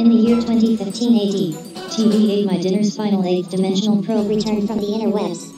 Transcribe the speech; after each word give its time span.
In 0.00 0.08
the 0.08 0.16
year 0.16 0.36
2015 0.36 1.16
AD, 1.16 1.34
TV 1.90 2.30
Ate 2.30 2.46
My 2.46 2.56
Dinner's 2.56 2.96
final 2.96 3.26
eighth 3.26 3.50
dimensional 3.50 4.02
probe 4.02 4.30
returned 4.30 4.66
from 4.66 4.78
the 4.78 4.86
interwebs. 4.86 5.55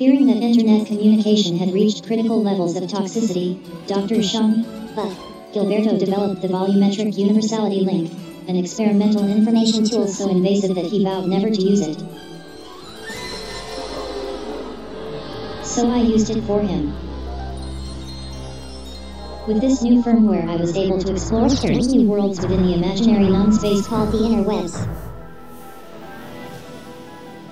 Fearing 0.00 0.28
that 0.28 0.38
internet 0.38 0.86
communication 0.86 1.58
had 1.58 1.74
reached 1.74 2.06
critical 2.06 2.42
levels 2.42 2.74
of 2.74 2.84
toxicity, 2.84 3.60
Dr. 3.86 4.22
Sean 4.22 4.62
Buck 4.96 5.14
Gilberto 5.52 5.98
developed 5.98 6.40
the 6.40 6.48
volumetric 6.48 7.18
universality 7.18 7.80
link, 7.80 8.10
an 8.48 8.56
experimental 8.56 9.28
information 9.28 9.84
tool 9.84 10.08
so 10.08 10.30
invasive 10.30 10.74
that 10.76 10.86
he 10.86 11.04
vowed 11.04 11.26
never 11.26 11.50
to 11.50 11.60
use 11.60 11.82
it. 11.82 11.98
So 15.66 15.90
I 15.90 15.98
used 15.98 16.30
it 16.30 16.40
for 16.44 16.62
him. 16.62 16.94
With 19.46 19.60
this 19.60 19.82
new 19.82 20.02
firmware, 20.02 20.48
I 20.48 20.56
was 20.56 20.74
able 20.78 20.98
to 20.98 21.12
explore 21.12 21.50
strange 21.50 21.88
new 21.88 22.08
worlds 22.08 22.40
within 22.40 22.62
the 22.62 22.72
imaginary 22.72 23.28
non-space 23.28 23.86
called 23.86 24.12
the 24.12 24.18
interwebs. 24.20 25.09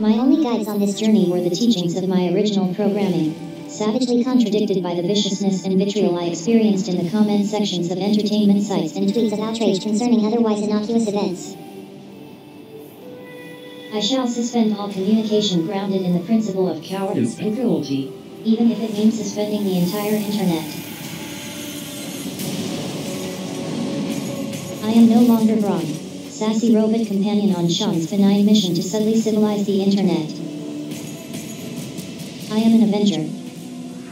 My 0.01 0.13
only 0.13 0.45
guides 0.45 0.69
on 0.69 0.79
this 0.79 0.97
journey 0.97 1.29
were 1.29 1.41
the 1.41 1.51
teachings 1.51 1.97
of 1.97 2.09
my 2.09 2.29
original 2.33 2.73
programming, 2.73 3.35
savagely 3.69 4.23
contradicted 4.23 4.81
by 4.81 4.95
the 4.95 5.03
viciousness 5.03 5.65
and 5.65 5.77
vitriol 5.77 6.17
I 6.17 6.27
experienced 6.27 6.89
in 6.89 7.03
the 7.03 7.11
comment 7.11 7.47
sections 7.47 7.91
of 7.91 7.99
entertainment 7.99 8.63
sites 8.63 8.95
and 8.95 9.09
tweets 9.09 9.33
of 9.33 9.41
outrage 9.41 9.83
concerning 9.83 10.25
otherwise 10.25 10.63
innocuous 10.63 11.09
events. 11.09 11.57
I 13.93 13.99
shall 13.99 14.29
suspend 14.29 14.77
all 14.77 14.89
communication 14.93 15.67
grounded 15.67 16.03
in 16.03 16.13
the 16.13 16.25
principle 16.25 16.69
of 16.69 16.81
cowardice 16.81 17.37
and 17.41 17.57
cruelty, 17.57 18.13
even 18.45 18.71
if 18.71 18.81
it 18.81 18.93
means 18.93 19.19
suspending 19.19 19.65
the 19.65 19.79
entire 19.79 20.15
internet. 20.15 20.65
I 24.85 24.93
am 24.93 25.09
no 25.09 25.21
longer 25.23 25.57
Vron, 25.57 25.98
sassy 26.39 26.73
robot 26.73 27.05
companion 27.05 27.53
on 27.57 27.69
Sean's 27.69 28.09
benign 28.09 28.47
mission 28.47 28.73
to 28.73 28.81
subtly 28.81 29.21
civilize 29.21 29.67
the 29.67 29.83
internet. 29.83 30.31
I 32.53 32.61
am 32.61 32.75
an 32.79 32.85
Avenger, 32.85 33.27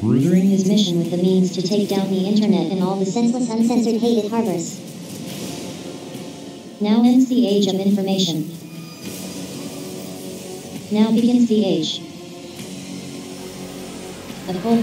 furthering 0.01 0.51
his 0.51 0.67
mission 0.67 0.99
with 0.99 1.13
the 1.13 1.19
means 1.19 1.55
to 1.55 1.63
take 1.63 1.89
down 1.89 2.11
the 2.11 2.27
internet 2.27 2.73
and 2.73 2.83
all 2.83 2.97
the 2.97 3.07
senseless, 3.07 3.49
uncensored, 3.49 4.01
hated 4.01 4.29
harbors. 4.29 4.81
Now 6.81 7.05
ends 7.05 7.29
the 7.29 7.47
age 7.47 7.69
of 7.69 7.77
information. 7.77 8.51
Now 10.91 11.13
begins 11.13 11.49
the 11.49 11.65
age 11.65 12.01
of 14.49 14.61
full 14.63 14.83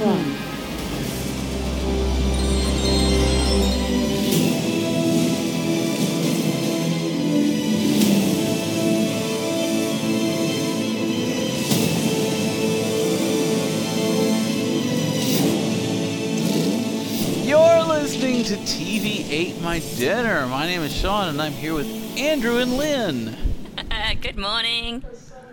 to 18.53 18.59
TV 18.59 19.27
Ate 19.31 19.59
My 19.63 19.79
Dinner. 19.79 20.45
My 20.45 20.67
name 20.67 20.81
is 20.81 20.93
Sean, 20.93 21.27
and 21.27 21.41
I'm 21.41 21.53
here 21.53 21.73
with 21.73 21.87
Andrew 22.15 22.59
and 22.59 22.77
Lynn. 22.77 23.35
Good 24.21 24.37
morning. 24.37 25.03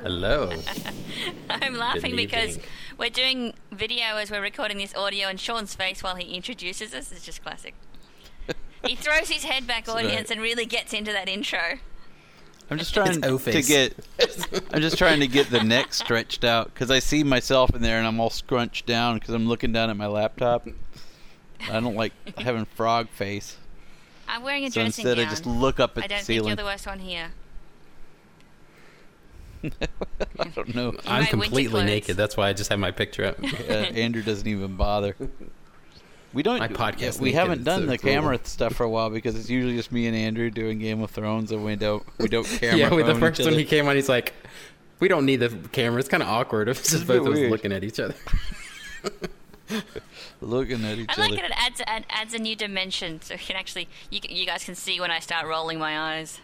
Hello. 0.03 0.51
I'm 1.51 1.77
laughing 1.77 2.15
because 2.15 2.59
we're 2.99 3.09
doing 3.09 3.55
video 3.73 4.17
as 4.17 4.31
we're 4.31 4.43
recording 4.43 4.77
this 4.77 4.95
audio, 4.95 5.29
and 5.29 5.41
Sean's 5.41 5.75
face 5.75 6.03
while 6.03 6.17
he 6.17 6.35
introduces 6.35 6.93
us 6.93 7.11
is 7.11 7.25
just 7.25 7.43
classic. 7.43 7.75
he 8.85 8.97
throws 8.97 9.31
his 9.31 9.45
head 9.45 9.67
back, 9.67 9.89
audience, 9.89 10.31
and 10.31 10.39
really 10.39 10.67
gets 10.67 10.93
into 10.93 11.11
that 11.11 11.27
intro. 11.27 11.79
I'm 12.71 12.77
just 12.77 12.93
trying 12.93 13.23
to 13.23 13.63
get. 13.63 13.95
I'm 14.75 14.83
just 14.83 14.99
trying 14.99 15.21
to 15.21 15.27
get 15.27 15.49
the 15.49 15.65
neck 15.65 15.95
stretched 15.95 16.45
out 16.45 16.75
because 16.75 16.91
I 16.91 16.99
see 16.99 17.25
myself 17.25 17.75
in 17.75 17.81
there 17.81 17.97
and 17.97 18.07
I'm 18.07 18.21
all 18.21 18.29
scrunched 18.29 18.85
down 18.85 19.19
because 19.19 19.33
I'm 19.33 19.49
looking 19.49 19.73
down 19.73 19.89
at 19.89 19.97
my 19.97 20.07
laptop. 20.07 20.69
I 21.69 21.81
don't 21.81 21.97
like 21.97 22.13
having 22.39 22.65
frog 22.65 23.09
face, 23.11 23.57
I'm 24.31 24.43
wearing 24.43 24.65
a 24.65 24.71
so 24.71 24.81
dressing 24.81 25.05
instead 25.07 25.17
gown. 25.17 25.27
I 25.27 25.31
just 25.31 25.45
look 25.45 25.81
up 25.81 25.99
at 25.99 26.05
I 26.05 26.07
don't 26.07 26.21
the 26.21 26.25
think 26.25 26.47
you're 26.47 26.57
the 26.57 26.65
worst 26.65 26.87
one 26.87 27.01
here. 27.01 27.33
I 30.39 30.49
don't 30.55 30.75
know. 30.75 30.95
I'm 31.07 31.27
completely 31.27 31.85
naked. 31.85 32.17
That's 32.17 32.37
why 32.37 32.49
I 32.49 32.53
just 32.53 32.71
have 32.71 32.79
my 32.79 32.93
picture 32.93 33.25
up. 33.25 33.37
Uh, 33.71 33.73
Andrew 33.73 34.23
doesn't 34.23 34.47
even 34.47 34.77
bother. 34.77 35.15
We 36.33 36.43
don't. 36.43 36.59
My 36.59 36.69
podcast 36.69 37.21
we 37.21 37.27
naked, 37.27 37.41
haven't 37.41 37.65
done 37.65 37.81
so 37.83 37.87
the 37.87 37.99
cool. 37.99 38.11
camera 38.11 38.41
stuff 38.45 38.75
for 38.75 38.85
a 38.85 38.89
while 38.91 39.11
because 39.11 39.37
it's 39.37 39.51
usually 39.51 39.77
just 39.77 39.93
me 39.93 40.07
and 40.07 40.17
Andrew 40.17 40.51
doing 40.51 40.79
Game 40.79 41.03
of 41.03 41.11
Thrones, 41.11 41.53
and 41.53 41.65
we 41.65 41.77
don't 41.77 42.05
we 42.19 42.29
don't 42.29 42.45
camera. 42.61 42.79
yeah, 42.79 42.95
with 42.95 43.07
the 43.07 43.15
first 43.15 43.41
each 43.41 43.47
one 43.47 43.55
he 43.55 43.65
came 43.65 43.87
on, 43.87 43.97
he's 43.97 44.09
like, 44.09 44.33
"We 44.99 45.09
don't 45.09 45.27
need 45.27 45.37
the 45.37 45.51
camera. 45.73 46.01
It's 46.01 46.09
kind 46.09 46.23
of 46.23 46.29
awkward 46.29 46.69
if 46.69 46.81
it's 46.81 46.91
just 46.91 47.07
both 47.07 47.27
of 47.27 47.33
us 47.33 47.51
looking 47.51 47.73
at 47.73 47.85
each 47.85 48.01
other." 48.01 48.15
looking 50.41 50.85
at 50.85 50.99
each 50.99 51.09
other. 51.09 51.23
I 51.23 51.27
like 51.27 51.33
other. 51.39 51.45
it. 51.45 51.51
It 51.51 51.57
adds 51.57 51.83
add, 51.87 52.07
adds 52.11 52.35
a 52.35 52.39
new 52.39 52.57
dimension, 52.57 53.21
so 53.23 53.35
you 53.35 53.41
can 53.41 53.57
actually 53.57 53.89
you, 54.11 54.21
you 54.29 54.47
guys 54.47 54.65
can 54.65 54.75
see 54.75 55.01
when 55.01 55.11
I 55.11 55.19
start 55.21 55.47
rolling 55.47 55.79
my 55.79 56.17
eyes. 56.17 56.41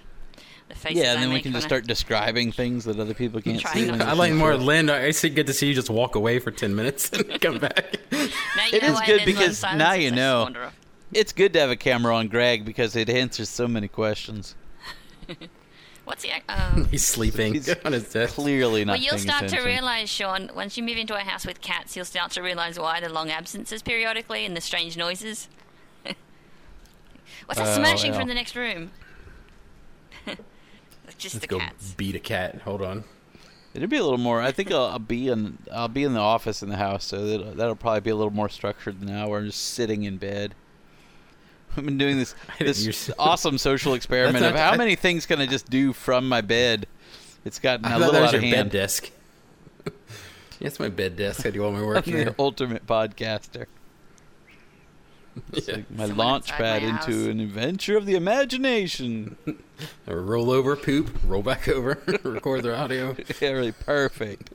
The 0.69 0.75
faces 0.75 0.99
Yeah, 1.03 1.11
and 1.13 1.19
I 1.19 1.23
then 1.23 1.33
we 1.33 1.41
can 1.43 1.53
when 1.53 1.61
just 1.61 1.67
I- 1.67 1.69
start 1.69 1.87
describing 1.87 2.51
things 2.51 2.85
that 2.87 2.99
other 2.99 3.15
people 3.15 3.41
can't 3.41 3.61
see. 3.61 3.65
not 3.65 3.75
when 3.75 3.87
to- 3.93 3.99
they're 3.99 4.07
I 4.09 4.11
like 4.11 4.19
listening 4.19 4.39
more 4.39 4.51
to. 4.53 4.57
Lynn. 4.59 4.91
I 4.91 5.11
see 5.13 5.29
good 5.29 5.47
to 5.47 5.53
see 5.53 5.69
you 5.69 5.75
just 5.75 5.91
walk 5.91 6.17
away 6.17 6.39
for 6.41 6.51
ten 6.51 6.75
minutes 6.75 7.11
and 7.13 7.41
come 7.41 7.59
back. 7.59 7.97
Now 8.11 8.19
you 8.19 8.29
It 8.73 8.83
know 8.83 8.89
is 8.89 8.95
why 8.95 9.07
good 9.07 9.25
because 9.25 9.63
now 9.63 9.93
you 9.93 10.11
know. 10.11 10.71
It's 11.13 11.33
good 11.33 11.53
to 11.53 11.61
have 11.61 11.71
a 11.71 11.77
camera 11.77 12.17
on 12.17 12.27
Greg 12.27 12.65
because 12.65 12.97
it 12.97 13.09
answers 13.09 13.49
so 13.49 13.69
many 13.69 13.87
questions. 13.87 14.57
What's 16.06 16.25
he? 16.25 16.33
Um, 16.49 16.87
he's 16.87 17.05
sleeping 17.05 17.55
He's 17.55 17.69
on 17.84 17.93
his 17.93 18.11
desk. 18.11 18.34
Clearly 18.37 18.84
not. 18.84 18.93
Well, 18.94 19.00
you'll 19.03 19.11
paying 19.17 19.28
start 19.28 19.49
to 19.49 19.61
realise, 19.61 20.09
Sean, 20.09 20.50
once 20.55 20.77
you 20.77 20.83
move 20.83 20.97
into 20.97 21.15
a 21.15 21.21
house 21.21 21.44
with 21.44 21.61
cats, 21.61 21.94
you'll 21.97 22.05
start 22.05 22.31
to 22.33 22.41
realise 22.43 22.78
why 22.78 23.00
the 23.00 23.09
long 23.09 23.31
absences 23.31 23.83
periodically 23.83 24.45
and 24.47 24.56
the 24.56 24.61
strange 24.61 24.97
noises. 24.97 25.49
What's 27.47 27.61
that 27.61 27.69
Oh, 27.69 27.75
smashing 27.77 28.12
well. 28.12 28.21
from 28.21 28.28
the 28.28 28.34
next 28.34 28.55
room? 28.56 28.93
Just 31.19 31.34
Let's 31.37 31.43
the 31.43 31.47
go 31.47 31.59
cats. 31.59 31.93
beat 31.93 32.15
a 32.15 32.21
cat. 32.21 32.61
Hold 32.62 32.83
on. 32.83 33.05
It'll 33.75 33.89
be 33.89 33.97
a 33.97 34.03
little 34.03 34.19
more. 34.19 34.41
I 34.41 34.53
think 34.53 34.71
I'll, 34.72 34.84
I'll 34.87 34.99
be 34.99 35.28
in. 35.28 35.59
I'll 35.72 35.89
be 35.89 36.03
in 36.05 36.12
the 36.15 36.21
office 36.21 36.62
in 36.62 36.69
the 36.69 36.77
house, 36.77 37.05
so 37.05 37.25
that'll, 37.27 37.53
that'll 37.55 37.77
probably 37.77 38.00
be 38.00 38.11
a 38.11 38.16
little 38.16 38.33
more 38.33 38.49
structured 38.49 39.00
than 39.00 39.09
now. 39.09 39.28
Where 39.28 39.39
I'm 39.41 39.47
just 39.47 39.61
sitting 39.75 40.05
in 40.05 40.16
bed. 40.19 40.55
I've 41.77 41.85
been 41.85 41.99
doing 41.99 42.19
this 42.19 42.35
this 42.59 43.11
awesome 43.19 43.59
social 43.59 43.95
experiment 43.95 44.45
of 44.45 44.55
not- 44.55 44.61
how 44.73 44.77
many 44.77 44.97
things 44.97 45.27
can 45.27 45.41
I 45.41 45.47
just 45.47 45.69
do 45.71 45.93
from 45.93 46.29
my 46.29 46.41
bed. 46.41 46.87
It's 47.45 47.59
gotten 47.59 47.85
I 47.87 47.91
a 47.91 47.93
thought 47.93 47.99
little 48.01 48.13
that 48.15 48.21
was 48.23 48.35
out 48.35 48.43
your 48.43 48.45
of 48.45 48.65
bed 48.65 48.71
desk. 48.73 49.11
Yes, 50.59 50.81
my 50.81 50.89
bed 50.89 51.17
desk. 51.17 51.45
I 51.45 51.51
do 51.51 51.63
all 51.65 51.71
my 51.71 51.81
I'm 51.81 51.85
work 51.87 52.05
the 52.07 52.11
here. 52.11 52.35
ultimate 52.39 52.87
podcaster. 52.87 53.67
It's 55.53 55.69
Yeah. 55.69 55.75
like 55.77 55.91
my 55.91 56.07
Someone 56.07 56.17
launch 56.17 56.47
pad 56.49 56.83
my 56.83 56.89
into 56.89 57.29
an 57.31 57.41
adventure 57.41 57.97
of 57.99 58.07
the 58.07 58.15
imagination. 58.15 59.37
roll 60.07 60.51
over, 60.51 60.75
poop, 60.75 61.11
roll 61.27 61.43
back 61.43 61.69
over, 61.69 61.99
record 62.23 62.63
their 62.63 62.75
audio. 62.75 63.15
yeah, 63.41 63.51
really 63.51 63.72
perfect. 63.72 64.49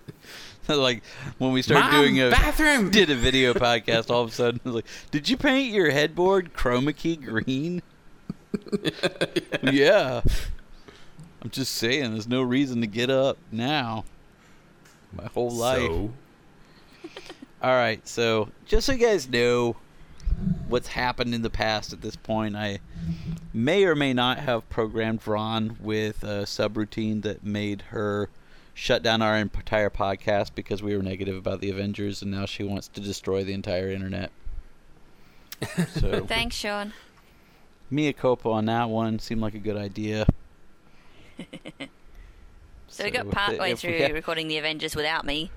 like 0.78 1.04
when 1.38 1.52
we 1.52 1.62
started 1.62 1.92
Mom, 1.92 2.02
doing 2.02 2.22
a 2.22 2.30
bathroom. 2.30 2.90
did 2.92 3.10
a 3.10 3.16
video 3.16 3.54
podcast, 3.54 4.10
all 4.10 4.24
of 4.24 4.30
a 4.30 4.34
sudden, 4.34 4.60
like, 4.74 4.86
did 5.12 5.30
you 5.30 5.38
paint 5.38 5.74
your 5.74 5.92
headboard 5.92 6.54
chroma 6.54 6.96
key 6.96 7.16
green? 7.16 7.82
yeah. 9.64 10.22
I'm 11.42 11.50
just 11.50 11.74
saying, 11.74 12.12
there's 12.12 12.28
no 12.28 12.42
reason 12.44 12.82
to 12.82 12.88
get 12.88 13.10
up 13.10 13.38
now. 13.52 14.06
My 15.14 15.26
whole 15.26 15.52
life. 15.52 15.82
So, 15.82 16.14
All 17.62 17.74
right, 17.74 18.08
so 18.08 18.50
just 18.66 18.86
so 18.86 18.94
you 18.94 19.00
guys 19.00 19.28
know 19.28 19.76
what's 20.68 20.90
happened 20.90 21.34
in 21.34 21.42
the 21.42 21.50
past 21.50 21.94
at 21.94 22.02
this 22.02 22.16
point, 22.16 22.56
I 22.56 22.80
may 23.54 23.84
or 23.84 23.96
may 23.96 24.14
not 24.14 24.40
have 24.40 24.70
programmed 24.70 25.28
Ron 25.28 25.78
with 25.80 26.24
a 26.24 26.44
subroutine 26.44 27.22
that 27.24 27.44
made 27.44 27.84
her 27.90 28.30
shut 28.82 29.04
down 29.04 29.22
our 29.22 29.38
entire 29.38 29.92
podcast 29.92 30.56
because 30.56 30.82
we 30.82 30.98
were 30.98 31.04
negative 31.04 31.36
about 31.38 31.62
the 31.62 31.70
Avengers, 31.70 32.24
and 32.24 32.32
now 32.32 32.48
she 32.48 32.64
wants 32.64 32.88
to 32.88 33.00
destroy 33.00 33.44
the 33.44 33.54
entire 33.54 33.92
internet. 33.92 34.32
So, 36.00 36.26
Thanks, 36.26 36.56
Sean. 36.56 36.92
Mia 37.92 38.12
Copa 38.12 38.50
on 38.50 38.66
that 38.66 38.90
one 38.90 39.20
seemed 39.20 39.40
like 39.40 39.54
a 39.54 39.60
good 39.60 39.78
idea. 39.78 40.26
So 42.88 43.06
we 43.06 43.12
got 43.12 43.26
So, 43.28 43.32
part 43.32 43.58
way 43.60 43.74
through 43.76 44.00
had- 44.00 44.12
recording 44.16 44.48
the 44.50 44.58
Avengers 44.58 44.96
without 44.98 45.26
me, 45.26 45.50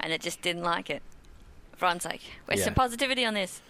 and 0.00 0.10
it 0.12 0.20
just 0.22 0.40
didn't 0.42 0.64
like 0.64 0.88
it. 0.90 1.00
For 1.76 1.84
Ron's 1.84 2.04
like, 2.06 2.22
where's 2.46 2.58
Yeah. 2.60 2.64
some 2.64 2.74
positivity 2.74 3.24
on 3.24 3.34
this? 3.34 3.60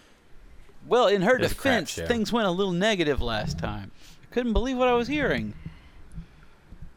Well, 0.87 1.07
in 1.07 1.21
her 1.21 1.35
It 1.35 1.41
was 1.41 1.51
a 1.51 1.55
crap 1.55 1.85
defense, 1.85 2.07
things 2.07 2.31
went 2.33 2.47
a 2.47 2.51
little 2.51 2.73
negative 2.73 3.21
last 3.21 3.59
time. 3.59 3.91
I 4.23 4.33
couldn't 4.33 4.53
believe 4.53 4.77
what 4.77 4.87
I 4.87 4.93
was 4.93 5.07
hearing. 5.09 5.53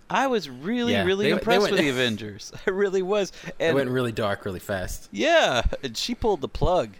I 0.08 0.26
was 0.28 0.48
really, 0.48 0.92
Yeah, 0.92 1.04
really 1.04 1.24
they- 1.26 1.30
they 1.32 1.38
impressed 1.38 1.62
went- 1.62 1.72
with 1.72 1.80
the 1.80 1.88
Avengers. 1.90 2.52
I 2.66 2.70
really 2.70 3.02
was. 3.02 3.32
It 3.58 3.74
went 3.74 3.90
really 3.90 4.12
dark 4.12 4.44
really 4.44 4.60
fast. 4.60 5.08
yeah, 5.12 5.62
and 5.82 5.96
she 5.96 6.14
pulled 6.14 6.40
the 6.40 6.48
plug. 6.48 6.90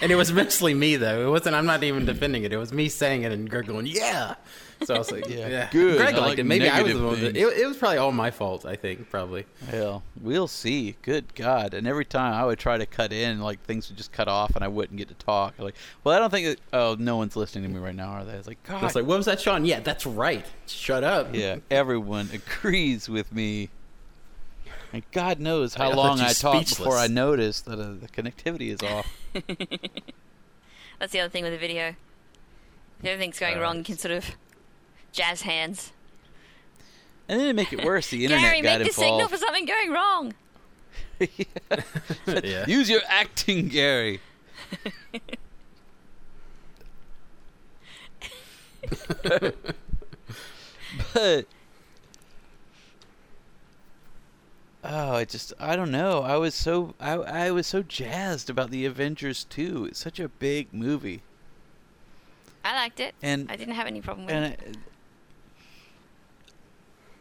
And 0.00 0.12
it 0.12 0.16
was 0.16 0.30
mostly 0.30 0.74
me 0.74 0.96
though. 0.96 1.26
It 1.26 1.30
wasn't. 1.30 1.56
I'm 1.56 1.64
not 1.66 1.82
even 1.82 2.04
defending 2.04 2.44
it. 2.44 2.52
It 2.52 2.58
was 2.58 2.72
me 2.72 2.88
saying 2.88 3.22
it 3.22 3.32
and 3.32 3.48
Greg 3.48 3.66
going, 3.66 3.86
"Yeah." 3.86 4.34
So 4.84 4.94
I 4.94 4.98
was 4.98 5.10
like, 5.10 5.28
Yeah, 5.28 5.48
"Yeah, 5.48 5.68
good. 5.70 5.96
Greg 5.96 6.14
I 6.14 6.18
liked 6.18 6.28
like 6.30 6.38
it. 6.38 6.44
Maybe 6.44 6.68
I 6.68 6.82
was 6.82 6.92
the 6.92 7.02
one. 7.04 7.20
That, 7.20 7.36
it, 7.36 7.46
it 7.58 7.66
was 7.66 7.76
probably 7.76 7.96
all 7.98 8.12
my 8.12 8.30
fault. 8.30 8.66
I 8.66 8.76
think 8.76 9.08
probably. 9.10 9.46
Hell, 9.70 10.02
we'll 10.20 10.48
see. 10.48 10.96
Good 11.02 11.34
God! 11.34 11.72
And 11.74 11.86
every 11.86 12.04
time 12.04 12.34
I 12.34 12.44
would 12.44 12.58
try 12.58 12.76
to 12.76 12.86
cut 12.86 13.12
in, 13.12 13.40
like 13.40 13.62
things 13.64 13.88
would 13.88 13.96
just 13.96 14.12
cut 14.12 14.28
off, 14.28 14.54
and 14.54 14.62
I 14.64 14.68
wouldn't 14.68 14.98
get 14.98 15.08
to 15.08 15.14
talk. 15.14 15.58
Like, 15.58 15.74
well, 16.04 16.14
I 16.14 16.18
don't 16.18 16.30
think. 16.30 16.46
It, 16.46 16.60
oh, 16.72 16.96
no 16.98 17.16
one's 17.16 17.36
listening 17.36 17.64
to 17.64 17.70
me 17.70 17.80
right 17.84 17.94
now, 17.94 18.08
are 18.10 18.24
they? 18.24 18.32
It's 18.34 18.46
like, 18.46 18.62
God. 18.64 18.82
I 18.82 18.84
was 18.84 18.94
like, 18.94 19.06
"What 19.06 19.16
was 19.16 19.26
that, 19.26 19.40
Sean?" 19.40 19.64
Yeah, 19.64 19.80
that's 19.80 20.04
right. 20.06 20.44
Shut 20.66 21.02
up. 21.04 21.34
yeah, 21.34 21.56
everyone 21.70 22.28
agrees 22.32 23.08
with 23.08 23.32
me. 23.32 23.70
And 24.92 25.02
God 25.10 25.40
knows 25.40 25.74
how 25.74 25.90
I 25.90 25.94
long 25.94 26.20
I 26.20 26.32
talked 26.32 26.68
before. 26.78 26.96
I 26.96 27.06
noticed 27.08 27.64
that 27.64 27.78
uh, 27.80 27.94
the 28.00 28.08
connectivity 28.08 28.72
is 28.72 28.80
off. 28.82 29.06
That's 30.98 31.12
the 31.12 31.20
other 31.20 31.28
thing 31.28 31.42
with 31.44 31.52
the 31.52 31.58
video. 31.58 31.88
If 33.00 33.04
everything's 33.04 33.38
going 33.38 33.58
Uh, 33.58 33.60
wrong, 33.60 33.76
you 33.78 33.84
can 33.84 33.98
sort 33.98 34.12
of 34.12 34.24
jazz 35.16 35.42
hands. 35.42 35.92
And 37.28 37.40
then 37.40 37.48
to 37.48 37.54
make 37.54 37.72
it 37.72 37.84
worse, 37.84 38.10
the 38.10 38.24
internet 38.24 38.44
Gary, 38.44 38.60
got 38.60 38.78
make 38.78 38.88
the 38.88 38.94
signal 38.94 39.26
for 39.26 39.36
something 39.36 39.66
going 39.66 39.90
wrong. 39.90 40.34
yeah. 42.44 42.64
Use 42.68 42.88
your 42.88 43.00
acting, 43.08 43.68
Gary. 43.68 44.20
but 51.12 51.46
oh, 54.84 55.12
I 55.14 55.24
just 55.24 55.52
I 55.58 55.74
don't 55.74 55.90
know. 55.90 56.20
I 56.20 56.36
was 56.36 56.54
so 56.54 56.94
I 57.00 57.12
I 57.12 57.50
was 57.50 57.66
so 57.66 57.82
jazzed 57.82 58.50
about 58.50 58.70
the 58.70 58.84
Avengers 58.84 59.44
2. 59.44 59.86
It's 59.86 59.98
such 59.98 60.20
a 60.20 60.28
big 60.28 60.72
movie. 60.72 61.22
I 62.64 62.74
liked 62.74 63.00
it. 63.00 63.14
And 63.22 63.50
I 63.50 63.56
didn't 63.56 63.74
have 63.74 63.86
any 63.86 64.00
problem 64.00 64.26
with 64.26 64.34
and 64.34 64.52
it. 64.52 64.76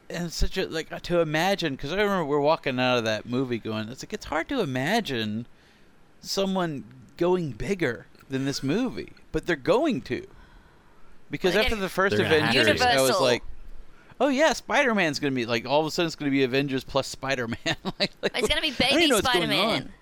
It, 0.09 0.15
and 0.15 0.31
such 0.31 0.57
a 0.57 0.67
like 0.67 1.01
to 1.03 1.19
imagine 1.19 1.75
because 1.75 1.91
I 1.91 1.97
remember 1.97 2.25
we're 2.25 2.39
walking 2.39 2.79
out 2.79 2.97
of 2.97 3.03
that 3.05 3.25
movie 3.25 3.59
going, 3.59 3.89
it's 3.89 4.03
like 4.03 4.13
it's 4.13 4.25
hard 4.25 4.47
to 4.49 4.61
imagine 4.61 5.47
someone 6.21 6.83
going 7.17 7.51
bigger 7.51 8.07
than 8.29 8.45
this 8.45 8.63
movie, 8.63 9.13
but 9.31 9.45
they're 9.45 9.55
going 9.55 10.01
to. 10.03 10.25
Because 11.29 11.55
Well, 11.55 11.63
they 11.63 11.65
after 11.65 11.75
the 11.75 11.89
first 11.89 12.15
They're 12.15 12.25
gonna 12.25 12.41
have 12.41 12.55
Avengers, 12.55 12.81
to. 12.81 12.89
I 12.89 13.01
was 13.01 13.19
like, 13.19 13.43
"Oh 14.19 14.27
yeah, 14.27 14.53
Spider 14.53 14.93
Man's 14.93 15.19
gonna 15.19 15.35
be 15.35 15.45
like 15.45 15.65
all 15.65 15.81
of 15.81 15.87
a 15.87 15.91
sudden 15.91 16.07
it's 16.07 16.15
gonna 16.15 16.31
be 16.31 16.43
Avengers 16.43 16.83
plus 16.83 17.07
Spider 17.07 17.47
Man." 17.47 17.57
like, 17.99 18.11
like, 18.21 18.37
It's 18.37 18.47
going 18.47 18.61
to 18.61 18.61
be 18.61 18.85
I 18.85 18.89
baby 18.89 19.07
know 19.07 19.15
what's 19.15 19.27
going 19.27 19.47
Spider 19.47 19.47
Man. 19.47 19.93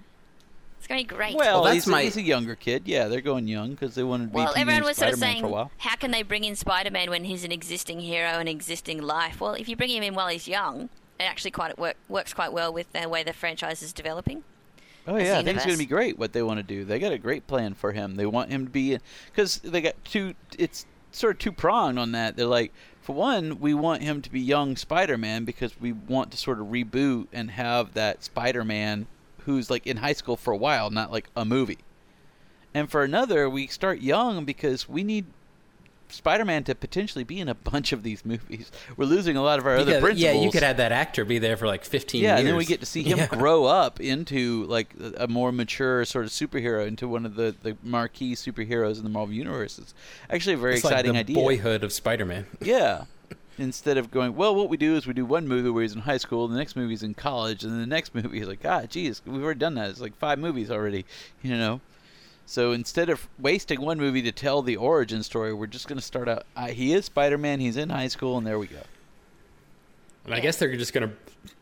On. 0.84 0.98
It's 1.00 1.08
going 1.08 1.08
to 1.08 1.08
be 1.08 1.16
great. 1.16 1.36
Well, 1.36 1.62
Well, 1.62 1.64
that's 1.66 1.76
he's, 1.76 1.88
a- 1.88 1.92
my- 1.92 2.04
he's 2.04 2.18
a 2.18 2.22
younger 2.22 2.56
kid. 2.56 2.84
Yeah, 2.86 3.08
they're 3.08 3.22
going 3.22 3.48
young 3.48 3.72
because 3.72 3.96
they 3.96 4.04
wanted 4.04 4.26
to 4.26 4.30
be 4.32 4.36
Well, 4.38 4.54
teenage 4.54 4.62
everyone 4.62 4.84
was 4.84 4.98
sort 4.98 5.10
of 5.14 5.18
Spider-Man 5.18 5.34
saying, 5.36 5.42
for 5.44 5.48
a 5.48 5.52
while. 5.52 5.72
how 5.78 5.96
can 5.96 6.12
they 6.12 6.24
bring 6.24 6.44
in 6.44 6.56
Spider-Man 6.56 7.10
when 7.10 7.24
he's 7.24 7.44
an 7.44 7.52
existing 7.52 8.00
hero 8.02 8.28
and 8.40 8.50
existing 8.50 9.02
life? 9.02 9.40
Well, 9.42 9.54
if 9.54 9.68
you 9.70 9.76
bring 9.76 9.90
him 9.90 10.04
in 10.04 10.14
while 10.16 10.28
he's 10.30 10.48
young, 10.48 10.90
it 11.20 11.24
actually 11.24 11.52
quite 11.52 11.78
work, 11.78 11.96
works 12.10 12.34
quite 12.34 12.52
well 12.54 12.74
with 12.74 12.92
the 12.92 13.08
way 13.08 13.24
the 13.24 13.34
franchise 13.34 13.82
is 13.82 13.94
developing. 13.94 14.44
Oh 15.08 15.18
yeah, 15.18 15.34
the 15.34 15.40
I 15.40 15.44
think 15.44 15.58
it's 15.58 15.66
going 15.66 15.78
to 15.78 15.84
be 15.84 15.86
great 15.86 16.18
what 16.18 16.32
they 16.34 16.42
want 16.44 16.60
to 16.60 16.64
do. 16.64 16.86
They 16.86 16.98
got 16.98 17.12
a 17.12 17.18
great 17.18 17.46
plan 17.46 17.74
for 17.74 17.92
him. 17.92 18.16
They 18.16 18.26
want 18.26 18.50
him 18.52 18.66
to 18.66 18.72
be 18.72 18.98
because 19.28 19.58
they 19.58 19.82
got 19.82 19.96
two. 20.06 20.34
It's 20.58 20.86
sort 21.12 21.36
of 21.36 21.40
two 21.40 21.52
pronged 21.52 22.00
on 22.00 22.14
that. 22.14 22.38
They're 22.38 22.46
like, 22.46 22.72
for 23.02 23.14
one, 23.14 23.60
we 23.60 23.74
want 23.74 24.02
him 24.02 24.22
to 24.22 24.32
be 24.32 24.40
young 24.40 24.78
Spider-Man 24.78 25.44
because 25.44 25.80
we 25.82 25.92
want 25.92 26.32
to 26.32 26.38
sort 26.38 26.60
of 26.62 26.68
reboot 26.68 27.28
and 27.34 27.52
have 27.52 27.94
that 27.96 28.24
Spider-Man 28.24 29.08
who's 29.46 29.70
like 29.70 29.86
in 29.88 29.98
high 29.98 30.14
school 30.14 30.38
for 30.38 30.52
a 30.54 30.58
while, 30.58 30.90
not 30.90 31.12
like 31.12 31.30
a 31.36 31.46
movie. 31.46 31.80
And 32.74 32.90
for 32.90 33.04
another, 33.04 33.50
we 33.50 33.68
start 33.68 34.02
young 34.02 34.46
because 34.46 34.90
we 34.90 35.04
need 35.04 35.26
Spider-Man 36.10 36.64
to 36.66 36.76
potentially 36.76 37.24
be 37.24 37.40
in 37.40 37.48
a 37.50 37.54
bunch 37.72 37.92
of 37.92 38.04
these 38.04 38.24
movies. 38.26 38.72
We're 38.98 39.06
losing 39.06 39.36
a 39.38 39.42
lot 39.42 39.58
of 39.60 39.66
our 39.66 39.78
other 39.78 39.94
Yeah, 39.94 40.00
principles. 40.00 40.36
yeah, 40.36 40.42
you 40.44 40.52
could 40.52 40.64
have 40.64 40.78
that 40.78 40.92
actor 40.92 41.26
be 41.26 41.40
there 41.40 41.58
for 41.58 41.66
like 41.68 41.84
15 41.86 42.22
Yeah, 42.22 42.30
years. 42.30 42.40
and 42.40 42.48
then 42.50 42.56
we 42.56 42.66
get 42.66 42.80
to 42.82 42.86
see 42.86 43.02
him 43.12 43.18
Yeah. 43.20 43.28
grow 43.28 43.66
up 43.66 44.00
into 44.00 44.66
like 44.66 44.94
a 45.18 45.28
more 45.28 45.52
mature 45.52 46.06
sort 46.06 46.26
of 46.26 46.32
superhero, 46.32 46.86
into 46.88 47.08
one 47.08 47.26
of 47.26 47.36
the, 47.36 47.56
the 47.64 47.78
marquee 47.84 48.36
superheroes 48.36 48.98
in 48.98 49.04
the 49.04 49.10
Marvel 49.10 49.34
universe. 49.34 49.80
It's 49.80 49.94
actually 50.30 50.54
a 50.54 50.58
very 50.58 50.76
It's 50.76 50.84
exciting 50.84 51.14
like 51.14 51.28
the 51.28 51.34
idea. 51.34 51.44
boyhood 51.44 51.84
of 51.84 51.92
Spider-Man. 51.94 52.46
Yeah. 52.62 53.06
Instead 53.58 53.98
of 53.98 54.10
going, 54.10 54.36
well, 54.36 54.56
what 54.56 54.70
we 54.70 54.78
do 54.78 54.96
is 54.96 55.06
we 55.06 55.14
do 55.14 55.26
one 55.26 55.48
movie 55.48 55.70
where 55.70 55.84
he's 55.84 55.94
in 55.94 56.02
high 56.02 56.18
school, 56.18 56.48
the 56.48 56.58
next 56.58 56.76
movie 56.76 56.90
he's 56.92 57.04
in 57.04 57.14
college, 57.14 57.64
and 57.64 57.72
then 57.72 57.80
the 57.80 57.86
next 57.86 58.16
movie 58.16 58.40
is 58.40 58.48
like, 58.48 58.66
ah, 58.66 58.86
geez, 58.88 59.22
we've 59.26 59.44
already 59.44 59.60
done 59.60 59.76
that. 59.76 59.90
It's 59.90 60.02
like 60.02 60.16
five 60.16 60.40
movies 60.40 60.72
already, 60.72 61.06
you 61.42 61.56
know. 61.56 61.80
So 62.46 62.72
instead 62.72 63.10
of 63.10 63.28
wasting 63.40 63.82
one 63.82 63.98
movie 63.98 64.22
to 64.24 64.32
tell 64.32 64.62
the 64.62 64.76
origin 64.76 65.24
story, 65.24 65.54
we're 65.54 65.68
just 65.68 65.88
going 65.88 66.00
to 66.00 66.04
start 66.04 66.28
out. 66.28 66.46
Uh, 66.56 66.68
he 66.68 66.94
is 66.94 67.06
Spider-Man. 67.06 67.60
He's 67.60 67.78
in 67.78 67.90
high 67.90 68.10
school, 68.10 68.38
and 68.38 68.46
there 68.46 68.60
we 68.60 68.68
go. 68.68 68.82
And 70.26 70.34
I 70.34 70.40
guess 70.40 70.58
they're 70.58 70.76
just 70.76 70.94
gonna 70.94 71.12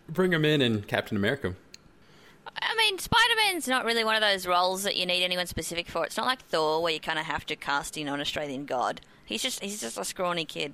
bring 0.07 0.31
him 0.31 0.45
in 0.45 0.61
in 0.61 0.83
Captain 0.83 1.17
America. 1.17 1.55
I 2.61 2.75
mean, 2.75 2.99
Spider-Man's 2.99 3.67
not 3.67 3.85
really 3.85 4.03
one 4.03 4.15
of 4.15 4.21
those 4.21 4.45
roles 4.45 4.83
that 4.83 4.97
you 4.97 5.05
need 5.05 5.23
anyone 5.23 5.47
specific 5.47 5.89
for. 5.89 6.05
It's 6.05 6.17
not 6.17 6.25
like 6.25 6.41
Thor, 6.45 6.81
where 6.81 6.93
you 6.93 6.99
kind 6.99 7.17
of 7.17 7.25
have 7.25 7.45
to 7.47 7.55
cast 7.55 7.97
in 7.97 8.07
an 8.07 8.19
Australian 8.19 8.65
god. 8.65 9.01
He's 9.25 9.41
just 9.41 9.61
he's 9.61 9.81
just 9.81 9.97
a 9.97 10.05
scrawny 10.05 10.45
kid. 10.45 10.73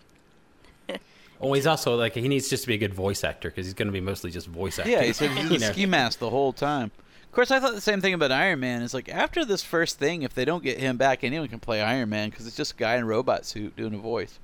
Oh, 1.40 1.54
he's 1.54 1.68
also 1.68 1.96
like 1.96 2.14
he 2.14 2.28
needs 2.28 2.50
just 2.50 2.64
to 2.64 2.68
be 2.68 2.74
a 2.74 2.78
good 2.80 2.94
voice 2.94 3.24
actor 3.24 3.50
because 3.50 3.66
he's 3.66 3.74
going 3.74 3.88
to 3.88 3.92
be 3.92 4.02
mostly 4.02 4.32
just 4.32 4.48
voice 4.48 4.80
acting. 4.80 4.94
Yeah, 4.94 5.04
he 5.04 5.14
said 5.14 5.32
he's 5.32 5.50
You 5.52 5.56
a 5.58 5.60
know. 5.60 5.72
ski 5.72 5.86
mask 5.86 6.20
the 6.20 6.30
whole 6.30 6.52
time. 6.54 6.92
Of 7.26 7.32
course, 7.32 7.52
I 7.52 7.60
thought 7.60 7.76
the 7.76 7.82
same 7.82 8.02
thing 8.02 8.16
about 8.16 8.32
Iron 8.32 8.60
Man. 8.60 8.82
It's 8.82 8.94
like 8.96 9.10
after 9.10 9.46
this 9.46 9.62
first 9.62 10.00
thing, 10.00 10.24
if 10.24 10.34
they 10.34 10.46
don't 10.46 10.64
get 10.64 10.80
him 10.80 10.98
back, 10.98 11.24
anyone 11.24 11.48
can 11.48 11.60
play 11.60 11.82
Iron 11.82 12.10
Man 12.10 12.30
because 12.32 12.48
it's 12.48 12.56
just 12.56 12.72
a 12.72 12.76
guy 12.76 12.96
in 12.96 13.04
a 13.04 13.06
robot 13.06 13.46
suit 13.46 13.76
doing 13.76 13.94
a 13.94 13.98
voice. 13.98 14.40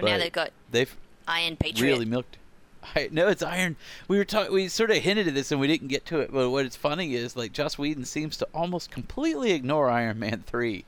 Well, 0.00 0.12
now 0.12 0.18
they've 0.18 0.32
got 0.32 0.50
They've 0.70 0.94
Iron 1.26 1.56
Patriot. 1.56 1.90
really 1.92 2.04
milked. 2.04 2.36
I, 2.94 3.08
no, 3.10 3.28
it's 3.28 3.42
Iron. 3.42 3.76
We 4.08 4.18
were 4.18 4.24
talking. 4.24 4.52
We 4.52 4.68
sort 4.68 4.90
of 4.90 4.98
hinted 4.98 5.26
at 5.26 5.34
this 5.34 5.50
and 5.50 5.60
we 5.60 5.66
didn't 5.66 5.88
get 5.88 6.04
to 6.06 6.20
it. 6.20 6.30
But 6.32 6.50
what 6.50 6.66
it's 6.66 6.76
funny 6.76 7.14
is 7.14 7.34
like 7.34 7.52
Joss 7.52 7.78
Whedon 7.78 8.04
seems 8.04 8.36
to 8.36 8.48
almost 8.54 8.90
completely 8.90 9.52
ignore 9.52 9.88
Iron 9.88 10.18
Man 10.18 10.44
three 10.46 10.84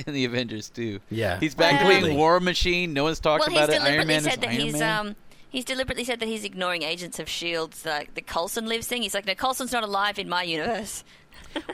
in 0.06 0.14
the 0.14 0.24
Avengers 0.24 0.68
too. 0.70 1.00
Yeah, 1.10 1.38
He's 1.40 1.54
back 1.54 1.82
Well- 1.82 2.00
playing 2.00 2.16
War 2.16 2.40
Machine. 2.40 2.92
No 2.92 3.04
one's 3.04 3.20
talked 3.20 3.40
well, 3.40 3.50
he's 3.50 3.58
about 3.58 3.70
it. 3.70 3.82
Iron 3.82 4.06
deliberately 4.06 4.14
Man 4.14 4.22
said 4.22 4.32
is 4.32 4.38
that 4.38 4.48
Iron 4.48 4.60
he's 4.60 4.72
Man. 4.78 5.06
um 5.06 5.16
he's 5.50 5.64
deliberately 5.64 6.04
said 6.04 6.20
that 6.20 6.28
he's 6.28 6.44
ignoring 6.44 6.82
Agents 6.82 7.18
of 7.18 7.28
Shield's 7.28 7.84
like 7.84 8.14
the 8.14 8.22
Coulson 8.22 8.66
lives 8.66 8.86
thing. 8.86 9.02
He's 9.02 9.14
like, 9.14 9.26
no, 9.26 9.34
Coulson's 9.34 9.72
not 9.72 9.84
alive 9.84 10.18
in 10.18 10.28
my 10.28 10.42
universe. 10.42 11.04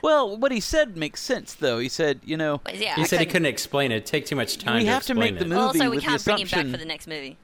Well, 0.03 0.37
what 0.37 0.51
he 0.51 0.59
said 0.59 0.97
makes 0.97 1.21
sense 1.21 1.55
though. 1.55 1.79
He 1.79 1.89
said, 1.89 2.19
you 2.25 2.37
know, 2.37 2.61
yeah, 2.75 2.97
he 2.97 3.03
I 3.03 3.05
said 3.05 3.21
he 3.21 3.27
couldn't- 3.27 3.33
couldn't 3.33 3.47
explain 3.47 3.93
it. 3.93 3.97
It'd 3.99 4.07
take 4.07 4.27
too 4.27 4.35
much 4.35 4.59
time. 4.59 4.79
We 4.79 4.85
to 4.87 4.91
have 4.91 5.05
to 5.05 5.15
make 5.15 5.35
explain 5.35 5.49
the 5.49 5.55
it. 5.55 5.57
movie 5.57 5.67
Also, 5.69 5.91
we 5.91 5.97
with 5.97 6.05
can't 6.05 6.25
bring 6.25 6.39
him 6.39 6.49
back 6.49 6.67
for 6.67 6.77
the 6.79 6.85
next 6.85 7.07
movie. 7.07 7.37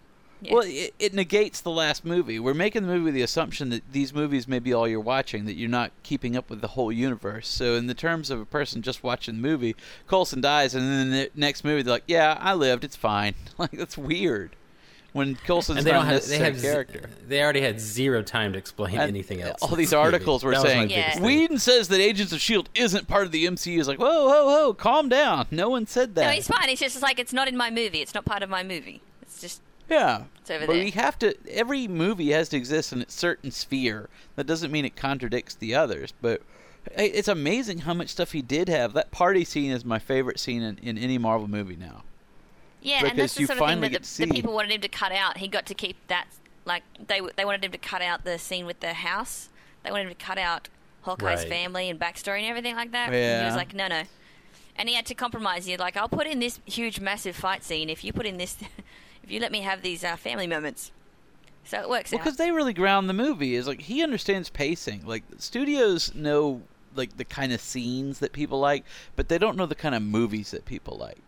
Yeah. 0.44 0.52
Well, 0.52 0.62
it, 0.66 0.94
it 0.98 1.14
negates 1.14 1.60
the 1.60 1.70
last 1.70 2.04
movie. 2.04 2.38
We're 2.38 2.54
making 2.54 2.82
the 2.82 2.88
movie 2.88 3.04
with 3.04 3.14
the 3.14 3.22
assumption 3.22 3.70
that 3.70 3.82
these 3.92 4.12
movies 4.12 4.46
may 4.46 4.58
be 4.58 4.72
all 4.72 4.86
you're 4.86 5.00
watching, 5.00 5.44
that 5.46 5.54
you're 5.54 5.68
not 5.68 5.90
keeping 6.02 6.36
up 6.36 6.50
with 6.50 6.60
the 6.60 6.68
whole 6.68 6.92
universe. 6.92 7.48
So, 7.48 7.74
in 7.74 7.86
the 7.86 7.94
terms 7.94 8.30
of 8.30 8.40
a 8.40 8.46
person 8.46 8.82
just 8.82 9.02
watching 9.02 9.36
the 9.36 9.40
movie, 9.42 9.74
Coulson 10.06 10.40
dies, 10.40 10.74
and 10.74 10.84
then 10.86 11.10
the 11.10 11.30
next 11.34 11.64
movie 11.64 11.82
they're 11.82 11.94
like, 11.94 12.04
"Yeah, 12.06 12.36
I 12.40 12.54
lived. 12.54 12.84
It's 12.84 12.96
fine." 12.96 13.34
like 13.58 13.72
that's 13.72 13.96
weird. 13.98 14.56
When 15.12 15.36
Coulson's 15.36 15.78
and 15.78 15.86
they 15.86 15.92
not 15.92 15.98
don't 15.98 16.06
have. 16.06 16.26
They 16.26 16.38
necessary 16.40 16.44
have. 16.50 16.58
z- 16.58 16.66
character. 16.66 17.10
They 17.28 17.40
already 17.40 17.60
had 17.60 17.80
zero 17.80 18.20
time 18.22 18.52
to 18.54 18.58
explain 18.58 18.98
And 18.98 19.08
anything 19.08 19.42
else. 19.42 19.62
All 19.62 19.76
these 19.76 19.92
Maybe. 19.92 20.00
articles 20.02 20.42
were 20.42 20.50
That 20.50 20.62
saying 20.62 20.88
biggest 20.88 21.18
Yeah. 21.18 21.22
Whedon 21.24 21.58
says 21.60 21.86
that 21.86 22.00
Agents 22.00 22.32
of 22.32 22.40
Shield 22.40 22.68
isn't 22.74 23.06
part 23.06 23.24
of 23.24 23.30
the 23.30 23.46
MCU. 23.46 23.78
Is 23.78 23.86
like, 23.86 24.00
whoa, 24.00 24.26
whoa, 24.26 24.44
whoa, 24.46 24.74
calm 24.74 25.08
down. 25.08 25.46
No 25.52 25.68
one 25.68 25.86
said 25.86 26.16
that. 26.16 26.24
No, 26.24 26.30
he's 26.30 26.48
fine. 26.48 26.68
He's 26.68 26.80
just 26.80 27.00
like 27.00 27.20
it's 27.20 27.32
not 27.32 27.46
in 27.46 27.56
my 27.56 27.70
movie. 27.70 28.00
It's 28.00 28.12
not 28.12 28.24
part 28.24 28.42
of 28.42 28.50
my 28.50 28.64
movie. 28.64 29.02
It's 29.22 29.40
just 29.40 29.62
Yeah. 29.88 30.24
It's 30.40 30.50
over 30.50 30.66
but 30.66 30.72
there. 30.74 30.84
we 30.84 30.90
have 30.92 31.18
to 31.20 31.34
every 31.50 31.86
movie 31.88 32.30
has 32.30 32.48
to 32.50 32.56
exist 32.56 32.92
in 32.92 33.02
a 33.02 33.10
certain 33.10 33.50
sphere. 33.50 34.08
That 34.36 34.46
doesn't 34.46 34.70
mean 34.72 34.84
it 34.84 34.96
contradicts 34.96 35.54
the 35.54 35.74
others, 35.74 36.12
but 36.20 36.42
it's 36.96 37.28
amazing 37.28 37.78
how 37.80 37.94
much 37.94 38.08
stuff 38.10 38.32
he 38.32 38.42
did 38.42 38.68
have. 38.68 38.92
That 38.92 39.10
party 39.10 39.44
scene 39.44 39.70
is 39.70 39.84
my 39.84 39.98
favorite 39.98 40.38
scene 40.38 40.62
in, 40.62 40.78
in 40.78 40.98
any 40.98 41.16
Marvel 41.18 41.48
movie 41.48 41.76
now. 41.76 42.02
yeah, 42.82 42.98
Because 42.98 43.10
and 43.10 43.18
that's 43.18 43.34
the 43.34 43.40
you 43.40 43.46
sort 43.46 43.58
of 43.58 43.60
thing 43.60 43.68
finally 43.68 43.88
that 43.88 44.02
the, 44.02 44.26
the 44.26 44.32
people 44.32 44.52
wanted 44.52 44.70
him 44.72 44.80
to 44.82 44.88
cut 44.88 45.12
out. 45.12 45.38
He 45.38 45.48
got 45.48 45.64
to 45.66 45.74
keep 45.74 45.96
that. 46.08 46.26
Like 46.66 46.82
they 47.06 47.20
they 47.36 47.44
wanted 47.44 47.64
him 47.64 47.72
to 47.72 47.78
cut 47.78 48.00
out 48.02 48.24
the 48.24 48.38
scene 48.38 48.64
with 48.66 48.80
the 48.80 48.92
house. 48.94 49.48
They 49.82 49.90
wanted 49.90 50.04
him 50.08 50.14
to 50.14 50.24
cut 50.24 50.38
out 50.38 50.68
Hawkeye's 51.02 51.40
Right. 51.40 51.48
family 51.48 51.90
and 51.90 52.00
backstory 52.00 52.38
and 52.40 52.46
everything 52.46 52.74
like 52.74 52.92
that. 52.92 53.12
And 53.12 53.42
he 53.42 53.46
was 53.46 53.56
like, 53.56 53.74
no, 53.74 53.86
no. 53.88 54.02
And 54.76 54.88
he 54.88 54.94
had 54.94 55.04
to 55.06 55.14
compromise. 55.14 55.66
He's 55.66 55.78
like, 55.78 55.96
I'll 55.96 56.08
put 56.08 56.26
in 56.26 56.38
this 56.40 56.60
huge, 56.64 57.00
massive 57.00 57.36
fight 57.36 57.62
scene 57.64 57.88
if 57.90 58.02
you 58.02 58.12
put 58.12 58.24
in 58.26 58.38
this, 58.38 58.56
if 59.24 59.30
you 59.30 59.40
let 59.40 59.50
me 59.50 59.62
have 59.62 59.82
these 59.82 60.04
uh, 60.04 60.16
family 60.16 60.46
moments. 60.46 60.92
So 61.64 61.80
it 61.80 61.88
works 61.88 62.12
Well, 62.12 62.18
because 62.18 62.36
they 62.36 62.52
really 62.52 62.74
ground 62.74 63.08
the 63.08 63.14
movie. 63.14 63.54
Is 63.54 63.66
like 63.66 63.80
he 63.80 64.02
understands 64.02 64.50
pacing. 64.50 65.06
Like 65.06 65.24
studios 65.38 66.14
know 66.14 66.62
like 66.94 67.16
the 67.16 67.24
kind 67.24 67.52
of 67.52 67.60
scenes 67.60 68.18
that 68.18 68.32
people 68.32 68.60
like, 68.60 68.84
but 69.16 69.28
they 69.28 69.38
don't 69.38 69.56
know 69.56 69.66
the 69.66 69.74
kind 69.74 69.94
of 69.94 70.02
movies 70.02 70.50
that 70.50 70.66
people 70.66 70.96
like. 70.98 71.22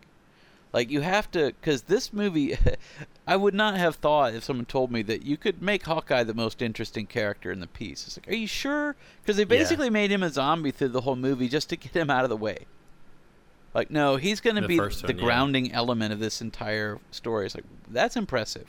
Like 0.73 0.91
you 0.91 1.01
have 1.01 1.31
to, 1.31 1.53
because 1.59 1.83
this 1.83 2.13
movie, 2.13 2.55
I 3.27 3.35
would 3.35 3.55
not 3.55 3.77
have 3.77 3.95
thought 3.95 4.35
if 4.35 4.43
someone 4.43 4.65
told 4.65 4.91
me 4.91 5.01
that 5.03 5.25
you 5.25 5.35
could 5.35 5.61
make 5.61 5.85
Hawkeye 5.85 6.23
the 6.23 6.35
most 6.35 6.61
interesting 6.61 7.07
character 7.07 7.51
in 7.51 7.59
the 7.59 7.67
piece. 7.67 8.05
It's 8.05 8.17
like, 8.17 8.27
are 8.27 8.35
you 8.35 8.47
sure? 8.47 8.95
Because 9.23 9.37
they 9.37 9.43
basically 9.43 9.89
made 9.89 10.11
him 10.11 10.21
a 10.21 10.29
zombie 10.29 10.71
through 10.71 10.89
the 10.89 11.01
whole 11.01 11.15
movie 11.15 11.49
just 11.49 11.69
to 11.69 11.77
get 11.77 11.95
him 11.95 12.11
out 12.11 12.25
of 12.25 12.29
the 12.29 12.37
way. 12.37 12.67
Like, 13.73 13.91
no, 13.91 14.15
he's 14.15 14.39
going 14.39 14.55
to 14.55 14.67
be 14.67 14.77
first 14.77 15.01
the 15.01 15.07
one, 15.07 15.17
yeah. 15.17 15.23
grounding 15.23 15.71
element 15.71 16.13
of 16.13 16.19
this 16.19 16.41
entire 16.41 16.99
story. 17.11 17.45
It's 17.45 17.55
like 17.55 17.65
that's 17.89 18.15
impressive. 18.15 18.67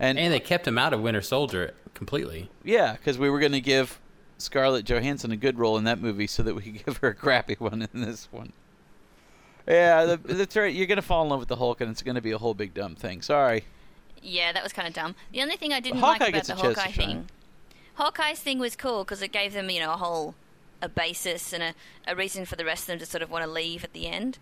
And, 0.00 0.18
And 0.18 0.32
they 0.32 0.40
kept 0.40 0.66
him 0.66 0.76
out 0.76 0.92
of 0.92 1.00
Winter 1.00 1.22
Soldier 1.22 1.74
completely. 1.94 2.50
yeah, 2.64 2.94
because 2.94 3.16
we 3.16 3.30
were 3.30 3.38
going 3.38 3.52
to 3.52 3.60
give 3.60 4.00
Scarlett 4.38 4.84
Johansson 4.84 5.30
a 5.30 5.36
good 5.36 5.58
role 5.58 5.78
in 5.78 5.84
that 5.84 6.00
movie 6.00 6.26
so 6.26 6.42
that 6.42 6.54
we 6.54 6.62
could 6.62 6.84
give 6.86 6.96
her 6.98 7.08
a 7.08 7.14
crappy 7.14 7.54
one 7.58 7.88
in 7.92 8.00
this 8.00 8.28
one. 8.32 8.52
Yeah, 9.68 10.04
the, 10.04 10.16
that's 10.16 10.56
right. 10.56 10.74
You're 10.74 10.86
going 10.86 10.96
to 10.96 11.02
fall 11.02 11.22
in 11.22 11.28
love 11.30 11.40
with 11.40 11.48
the 11.48 11.56
Hulk, 11.56 11.80
and 11.80 11.90
it's 11.90 12.02
going 12.02 12.16
to 12.16 12.20
be 12.20 12.32
a 12.32 12.38
whole 12.38 12.54
big 12.54 12.74
dumb 12.74 12.96
thing. 12.96 13.22
Sorry. 13.22 13.64
Yeah, 14.20 14.52
that 14.52 14.62
was 14.62 14.72
kind 14.72 14.88
of 14.88 14.94
dumb. 14.94 15.14
The 15.32 15.42
only 15.42 15.56
thing 15.56 15.72
I 15.72 15.80
didn't 15.80 16.00
Hawkeye 16.00 16.24
like 16.24 16.34
about 16.34 16.46
the 16.46 16.52
a 16.52 16.56
Hawkeye 16.56 16.90
thing, 16.90 17.28
Hawkeye's 17.94 18.40
thing 18.40 18.58
was 18.58 18.74
cool 18.76 19.04
because 19.04 19.22
it 19.22 19.32
gave 19.32 19.52
them, 19.52 19.70
you 19.70 19.80
know, 19.80 19.92
a 19.92 19.96
whole 19.96 20.34
a 20.84 20.88
basis 20.88 21.52
and 21.52 21.62
a, 21.62 21.74
a 22.06 22.14
reason 22.14 22.44
for 22.44 22.56
the 22.56 22.64
rest 22.64 22.82
of 22.82 22.86
them 22.88 22.98
to 23.00 23.06
sort 23.06 23.22
of 23.22 23.30
want 23.30 23.44
to 23.44 23.50
leave 23.50 23.82
at 23.84 23.92
the 23.92 24.06
end. 24.06 24.38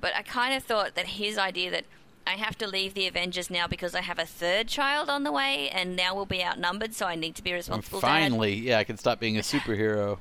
But 0.00 0.14
I 0.14 0.22
kind 0.22 0.54
of 0.54 0.62
thought 0.62 0.94
that 0.94 1.06
his 1.06 1.38
idea 1.38 1.70
that 1.70 1.84
I 2.26 2.32
have 2.32 2.58
to 2.58 2.66
leave 2.66 2.94
the 2.94 3.06
Avengers 3.06 3.50
now 3.50 3.66
because 3.66 3.94
I 3.94 4.00
have 4.02 4.18
a 4.18 4.26
third 4.26 4.68
child 4.68 5.08
on 5.08 5.22
the 5.24 5.32
way, 5.32 5.70
and 5.70 5.96
now 5.96 6.14
we'll 6.14 6.26
be 6.26 6.42
outnumbered, 6.44 6.92
so 6.94 7.06
I 7.06 7.14
need 7.14 7.34
to 7.36 7.42
be 7.42 7.52
responsible 7.52 8.00
dad. 8.00 8.06
Finally, 8.08 8.54
yeah, 8.54 8.78
I 8.78 8.84
can 8.84 8.96
stop 8.98 9.20
being 9.20 9.36
a 9.38 9.40
superhero. 9.52 10.18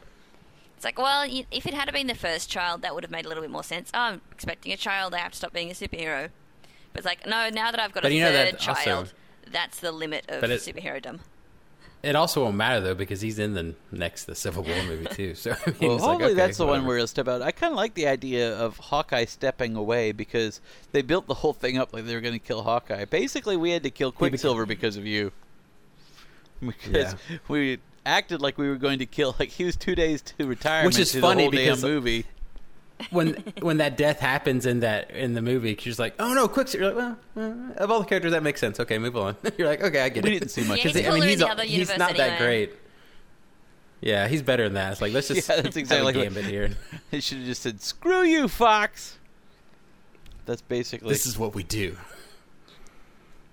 It's 0.75 0.86
like, 0.86 0.98
well, 1.00 1.27
y- 1.27 1.46
if 1.51 1.65
it 1.65 1.74
had 1.74 1.91
been 1.91 2.08
the 2.08 2.15
first 2.15 2.50
child, 2.50 2.82
that 2.84 2.94
would 2.94 3.03
have 3.03 3.12
made 3.12 3.25
a 3.25 3.27
little 3.27 3.41
bit 3.41 3.50
more 3.51 3.63
sense. 3.63 3.89
Oh, 3.94 4.00
I'm 4.00 4.22
expecting 4.32 4.72
a 4.72 4.77
child, 4.77 5.13
I 5.13 5.17
have 5.20 5.32
to 5.32 5.38
stop 5.38 5.51
being 5.53 5.70
a 5.72 5.74
superhero. 5.74 6.29
But 6.94 7.00
it's 7.00 7.05
like, 7.05 7.25
no, 7.25 7.50
now 7.50 7.72
that 7.72 7.79
I've 7.79 7.91
got 7.91 8.03
But 8.03 8.12
a 8.12 8.15
you 8.15 8.22
know 8.22 8.32
third 8.32 8.53
that 8.60 8.67
also- 8.70 8.84
child, 8.84 9.13
that's 9.51 9.79
the 9.79 9.91
limit 9.91 10.25
of 10.29 10.41
But 10.41 10.51
it- 10.51 10.62
superhero-dom. 10.62 11.22
It 12.06 12.16
also 12.16 12.44
won't 12.44 12.56
matter 12.56 12.80
though 12.82 12.94
because 12.94 13.20
he's 13.22 13.40
in 13.40 13.54
the 13.56 13.74
next 13.92 14.26
the 14.26 14.36
Civil 14.36 14.64
War 14.64 14.76
movie 14.84 15.06
too. 15.08 15.34
So 15.36 15.52
I 15.52 15.56
mean, 15.72 15.76
Well, 15.82 15.96
it's 15.96 16.02
like, 16.04 16.12
hopefully 16.12 16.26
okay, 16.26 16.34
that's 16.36 16.58
the 16.58 16.64
one 16.66 16.70
whatever. 16.72 16.88
where 16.88 16.98
he'll 16.98 17.08
step 17.08 17.28
out. 17.28 17.42
I 17.42 17.52
kind 17.52 17.72
of 17.72 17.78
like 17.78 17.96
the 17.96 18.08
idea 18.08 18.56
of 18.56 18.78
Hawkeye 18.78 19.26
stepping 19.26 19.76
away 19.76 20.12
because 20.12 20.62
they 20.92 21.02
built 21.02 21.26
the 21.28 21.34
whole 21.34 21.54
thing 21.54 21.78
up 21.78 21.94
like 21.94 22.06
they 22.06 22.14
were 22.14 22.22
going 22.22 22.34
to 22.36 22.40
kill 22.40 22.62
Hawkeye. 22.64 23.06
Basically, 23.06 23.58
we 23.58 23.72
had 23.72 23.82
to 23.84 23.90
kill 23.90 24.12
Quicksilver 24.12 24.66
because 24.66 24.98
of 24.98 25.06
you. 25.06 25.32
Because 26.62 27.16
Yeah. 27.30 27.38
we 27.48 27.80
acted 28.06 28.40
like 28.42 28.58
we 28.58 28.70
were 28.70 28.76
going 28.78 29.00
to 29.00 29.06
kill, 29.06 29.36
like 29.40 29.50
he 29.50 29.66
was 29.66 29.76
two 29.76 29.94
days 29.96 30.22
to 30.22 30.48
retirement. 30.48 30.94
Which 30.96 31.00
is 31.00 31.14
funny 31.14 31.36
the 31.36 31.42
whole 31.44 31.52
because- 31.52 31.82
damn 31.82 31.90
movie. 31.92 32.26
When 33.12 33.34
when 33.62 33.78
that 33.78 33.98
death 33.98 34.20
happens 34.20 34.66
in 34.66 34.80
that 34.80 35.12
in 35.12 35.34
the 35.34 35.42
movie, 35.42 35.75
she's 35.80 36.00
like, 36.00 36.16
"Oh 36.20 36.34
no, 36.34 36.48
quick!" 36.48 36.74
You're 36.74 36.92
like, 36.94 36.96
"Well, 36.96 37.18
uh, 37.38 37.74
of 37.84 37.92
all 37.92 38.00
the 38.00 38.06
characters, 38.06 38.32
that 38.32 38.44
makes 38.44 38.60
sense." 38.60 38.80
Okay, 38.80 38.98
move 38.98 39.18
on. 39.18 39.36
You're 39.58 39.68
like, 39.68 39.82
"Okay, 39.82 40.02
I 40.02 40.10
get 40.10 40.24
We 40.24 40.32
it." 40.32 40.40
didn't 40.40 40.52
see 40.52 40.64
much 40.68 40.84
Yeah, 40.86 40.92
he's. 40.92 41.08
I 41.08 41.12
mean, 41.12 41.24
he's 41.24 41.42
a- 41.42 41.56
he's 41.64 41.72
universe 41.72 41.98
not 41.98 42.16
that 42.18 42.40
great. 42.40 42.72
Yeah, 44.02 44.28
he's 44.28 44.42
better 44.42 44.64
than 44.66 44.74
that. 44.74 44.92
It's 44.94 45.02
like 45.02 45.14
let's 45.14 45.28
just 45.28 45.48
Yeah, 45.50 45.62
that's 45.62 45.75
exactly 45.78 46.14
have 46.14 46.16
a 46.16 46.24
gambit 46.25 46.46
here. 46.46 46.72
They 47.12 47.20
should 47.20 47.40
have 47.40 47.48
just 47.48 47.62
said, 47.64 47.82
"Screw 47.82 48.24
you, 48.24 48.48
Fox." 48.48 49.18
That's 50.46 50.62
basically. 50.62 51.10
This 51.10 51.25
is 51.25 51.38
what 51.38 51.56
we 51.56 51.64
do. 51.64 51.98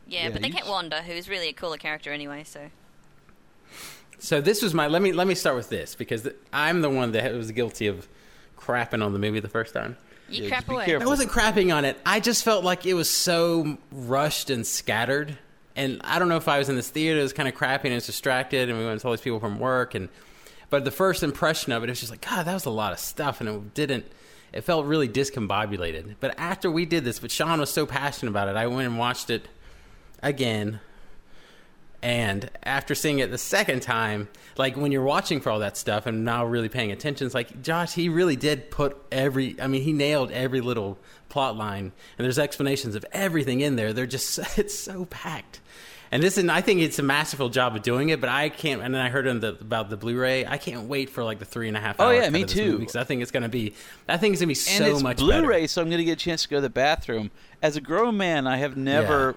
Yeah, 0.06 0.24
Yeah, 0.24 0.30
but 0.30 0.42
they 0.42 0.48
you 0.48 0.54
kept 0.54 0.68
Wanda, 0.68 1.02
who's 1.02 1.28
really 1.28 1.48
a 1.48 1.52
cooler 1.52 1.78
character 1.78 2.12
anyway. 2.12 2.44
So 2.44 2.70
So 4.18 4.40
this 4.40 4.62
was 4.62 4.74
my 4.74 4.86
let 4.86 5.02
me 5.02 5.12
let 5.12 5.26
me 5.26 5.34
start 5.34 5.56
with 5.56 5.68
this 5.68 5.94
because 5.94 6.22
th- 6.22 6.36
I'm 6.52 6.82
the 6.82 6.90
one 6.90 7.12
that 7.12 7.32
was 7.32 7.50
guilty 7.52 7.86
of 7.86 8.08
crapping 8.62 9.04
on 9.04 9.12
the 9.12 9.18
movie 9.18 9.40
the 9.40 9.48
first 9.48 9.74
time. 9.74 9.96
you 10.28 10.44
Yeah, 10.44 10.48
crap 10.48 10.60
just 10.60 10.72
away. 10.72 10.84
careful. 10.86 11.08
I 11.08 11.10
wasn't 11.10 11.30
crapping 11.30 11.74
on 11.74 11.84
it. 11.84 11.98
I 12.06 12.20
just 12.20 12.44
felt 12.44 12.64
like 12.64 12.86
it 12.86 12.94
was 12.94 13.10
so 13.10 13.78
rushed 13.90 14.50
and 14.50 14.66
scattered. 14.66 15.36
And 15.74 16.00
I 16.04 16.18
don't 16.18 16.28
know 16.28 16.36
if 16.36 16.48
I 16.48 16.58
was 16.58 16.68
in 16.68 16.76
this 16.76 16.90
theater, 16.90 17.18
it 17.20 17.22
was 17.22 17.32
kind 17.32 17.48
of 17.48 17.54
crappy 17.54 17.88
and 17.88 17.94
I 17.94 17.96
was 17.96 18.06
distracted, 18.06 18.68
and 18.68 18.78
we 18.78 18.84
went 18.84 19.00
to 19.00 19.06
all 19.06 19.12
these 19.12 19.22
people 19.22 19.40
from 19.40 19.58
work. 19.58 19.94
And 19.94 20.08
but 20.68 20.84
the 20.84 20.90
first 20.90 21.22
impression 21.22 21.72
of 21.72 21.82
it, 21.82 21.88
it 21.88 21.92
was 21.92 22.00
just 22.00 22.10
like, 22.10 22.26
God, 22.26 22.46
that 22.46 22.54
was 22.54 22.64
a 22.66 22.70
lot 22.70 22.92
of 22.92 22.98
stuff, 22.98 23.40
and 23.40 23.48
it 23.48 23.74
didn't. 23.74 24.06
It 24.52 24.62
felt 24.64 24.84
really 24.86 25.08
discombobulated. 25.08 26.16
But 26.20 26.34
after 26.38 26.70
we 26.70 26.84
did 26.84 27.04
this, 27.04 27.18
but 27.18 27.30
Sean 27.30 27.58
was 27.60 27.70
so 27.70 27.86
passionate 27.86 28.30
about 28.30 28.48
it, 28.48 28.56
I 28.56 28.66
went 28.66 28.86
and 28.86 28.98
watched 28.98 29.30
it 29.30 29.48
again. 30.22 30.80
And 32.02 32.50
after 32.64 32.96
seeing 32.96 33.20
it 33.20 33.30
the 33.30 33.38
second 33.38 33.80
time, 33.80 34.28
like 34.56 34.76
when 34.76 34.90
you're 34.90 35.04
watching 35.04 35.40
for 35.40 35.50
all 35.50 35.60
that 35.60 35.76
stuff 35.76 36.06
and 36.06 36.24
now 36.24 36.44
really 36.44 36.68
paying 36.68 36.90
attention, 36.90 37.26
it's 37.26 37.34
like 37.34 37.62
Joss, 37.62 37.94
he 37.94 38.08
really 38.08 38.34
did 38.34 38.70
put 38.70 38.96
every. 39.12 39.60
I 39.60 39.68
mean, 39.68 39.82
he 39.82 39.92
nailed 39.92 40.32
every 40.32 40.60
little 40.60 40.98
plot 41.28 41.56
line, 41.56 41.92
and 42.18 42.24
there's 42.24 42.40
explanations 42.40 42.96
of 42.96 43.06
everything 43.12 43.60
in 43.60 43.76
there. 43.76 43.92
They're 43.92 44.06
just 44.06 44.38
it's 44.58 44.76
so 44.76 45.04
packed. 45.04 45.60
And 46.10 46.22
this, 46.22 46.36
and 46.36 46.50
I 46.50 46.60
think 46.60 46.82
it's 46.82 46.98
a 46.98 47.02
masterful 47.02 47.48
job 47.48 47.74
of 47.74 47.82
doing 47.82 48.10
it. 48.10 48.20
But 48.20 48.28
I 48.28 48.50
can't. 48.50 48.82
And 48.82 48.94
then 48.94 49.00
I 49.00 49.08
heard 49.08 49.24
the, 49.40 49.56
about 49.58 49.88
the 49.88 49.96
Blu-ray. 49.96 50.44
I 50.44 50.58
can't 50.58 50.86
wait 50.86 51.08
for 51.08 51.24
like 51.24 51.38
the 51.38 51.46
three 51.46 51.68
and 51.68 51.76
a 51.76 51.80
half. 51.80 51.96
Oh, 51.98 52.10
yeah, 52.10 52.28
me 52.28 52.44
too. 52.44 52.78
Because 52.78 52.96
I 52.96 53.04
think 53.04 53.22
it's 53.22 53.30
gonna 53.30 53.48
be. 53.48 53.72
I 54.08 54.18
think 54.18 54.34
it's 54.34 54.42
gonna 54.42 54.48
be 54.52 54.84
and 54.84 54.96
so 54.96 55.02
much 55.02 55.16
Blu-ray, 55.16 55.60
better. 55.60 55.68
so 55.68 55.80
I'm 55.80 55.88
going 55.88 55.98
to 55.98 56.04
get 56.04 56.12
a 56.12 56.16
chance 56.16 56.42
to 56.42 56.48
go 56.50 56.56
to 56.58 56.62
the 56.62 56.68
bathroom. 56.68 57.30
As 57.62 57.76
a 57.76 57.80
grown 57.80 58.18
man, 58.18 58.46
I 58.46 58.58
have 58.58 58.76
never 58.76 59.30
Yeah. 59.30 59.36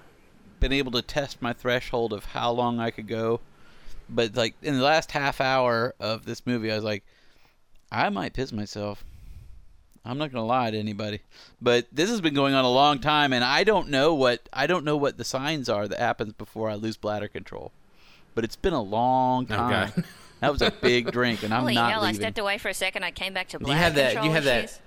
Been 0.60 0.72
able 0.72 0.92
to 0.92 1.02
test 1.02 1.40
my 1.42 1.52
threshold 1.52 2.12
of 2.12 2.26
how 2.26 2.50
long 2.52 2.78
I 2.80 2.90
could 2.90 3.08
go. 3.08 3.40
But 4.08 4.36
like 4.36 4.54
in 4.62 4.76
the 4.78 4.84
last 4.84 5.12
half 5.12 5.40
hour 5.40 5.94
of 5.98 6.24
this 6.24 6.46
movie, 6.46 6.70
I 6.70 6.76
was 6.76 6.84
like, 6.84 7.04
I 7.90 8.08
might 8.08 8.32
piss 8.34 8.52
myself. 8.52 9.04
I'm 10.04 10.18
not 10.18 10.30
going 10.32 10.42
to 10.42 10.46
lie 10.46 10.70
to 10.70 10.78
anybody. 10.78 11.20
But 11.60 11.86
this 11.90 12.08
has 12.10 12.20
been 12.20 12.34
going 12.34 12.54
on 12.54 12.64
a 12.64 12.70
long 12.70 13.00
time, 13.00 13.32
and 13.32 13.42
I 13.42 13.64
don't 13.64 13.88
know 13.88 14.14
what 14.14 14.48
I 14.52 14.68
don't 14.68 14.84
know 14.84 14.96
what 14.96 15.16
the 15.18 15.24
signs 15.24 15.68
are 15.68 15.88
that 15.88 15.98
happens 15.98 16.32
before 16.34 16.70
I 16.70 16.74
lose 16.76 16.96
bladder 16.96 17.26
control. 17.28 17.72
But 18.36 18.44
it's 18.44 18.54
been 18.56 18.72
a 18.72 18.82
long 18.82 19.46
time. 19.46 19.92
God. 19.96 20.04
that 20.40 20.52
was 20.52 20.62
a 20.62 20.70
big 20.70 21.10
drink, 21.10 21.42
and 21.42 21.52
I'm 21.52 21.62
Holy 21.62 21.74
not 21.74 21.90
hell! 21.90 22.04
I 22.04 22.12
stepped 22.12 22.38
away 22.38 22.58
for 22.58 22.68
a 22.68 22.74
second. 22.74 23.02
I 23.02 23.10
came 23.10 23.34
back 23.34 23.48
to 23.48 23.58
you 23.58 23.64
black 23.66 23.78
have 23.78 23.94
that- 23.96 24.12
control 24.12 24.26
you 24.26 24.32
have 24.32 24.44
that- 24.44 24.64
issues. 24.64 24.80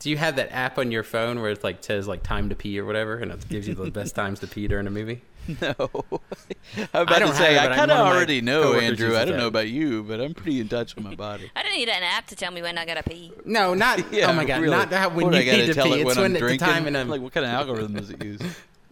Do 0.00 0.10
you 0.10 0.16
have 0.16 0.36
that 0.36 0.52
app 0.52 0.78
on 0.78 0.92
your 0.92 1.02
phone 1.02 1.40
where 1.40 1.50
it 1.50 1.64
like 1.64 1.82
says 1.82 2.06
like 2.06 2.22
time 2.22 2.48
to 2.50 2.54
pee 2.54 2.78
or 2.78 2.84
whatever, 2.84 3.16
and 3.16 3.32
it 3.32 3.48
gives 3.48 3.66
you 3.66 3.74
the 3.74 3.90
best 3.90 4.14
times 4.16 4.38
to 4.40 4.46
pee 4.46 4.68
during 4.68 4.86
a 4.86 4.90
movie? 4.90 5.22
No. 5.60 5.74
I'm 5.80 7.02
about 7.02 7.18
don't 7.20 7.28
to 7.30 7.34
say, 7.34 7.54
have 7.54 7.70
it, 7.70 7.72
I 7.72 7.76
kind 7.76 7.90
of 7.90 7.96
one 7.98 8.06
of 8.06 8.12
my 8.12 8.16
already 8.16 8.40
know, 8.42 8.74
Andrew. 8.74 9.16
I 9.16 9.24
don't 9.24 9.38
know 9.38 9.46
about 9.46 9.68
you, 9.68 10.02
but 10.04 10.20
I'm 10.20 10.34
pretty 10.34 10.60
in 10.60 10.68
touch 10.68 10.94
with 10.94 11.04
my 11.04 11.14
body. 11.14 11.50
I 11.56 11.62
don't 11.62 11.72
need 11.74 11.88
an 11.88 12.02
app 12.02 12.26
to 12.28 12.36
tell 12.36 12.52
me 12.52 12.60
when 12.62 12.76
I 12.78 12.84
gotta 12.84 13.02
pee. 13.02 13.32
No, 13.44 13.74
not. 13.74 13.98
Yeah, 14.12 14.30
oh 14.30 14.34
my 14.34 14.44
god, 14.44 14.60
really. 14.60 14.76
not 14.76 14.90
that 14.90 15.14
when 15.14 15.26
What, 15.26 15.34
you 15.44 15.50
I 15.50 15.56
need 15.56 15.66
to 15.66 15.74
tell 15.74 15.86
pee. 15.86 15.94
it 15.94 16.06
It's 16.06 16.16
when 16.16 16.16
when 16.32 16.36
I'm 16.36 16.48
it's 16.48 16.52
the 16.52 16.58
time 16.58 16.86
in 16.86 16.94
a 16.96 17.04
Like, 17.04 17.20
what 17.22 17.32
kind 17.32 17.46
of 17.46 17.52
algorithm 17.52 17.94
does 17.94 18.10
it 18.10 18.22
use? 18.22 18.40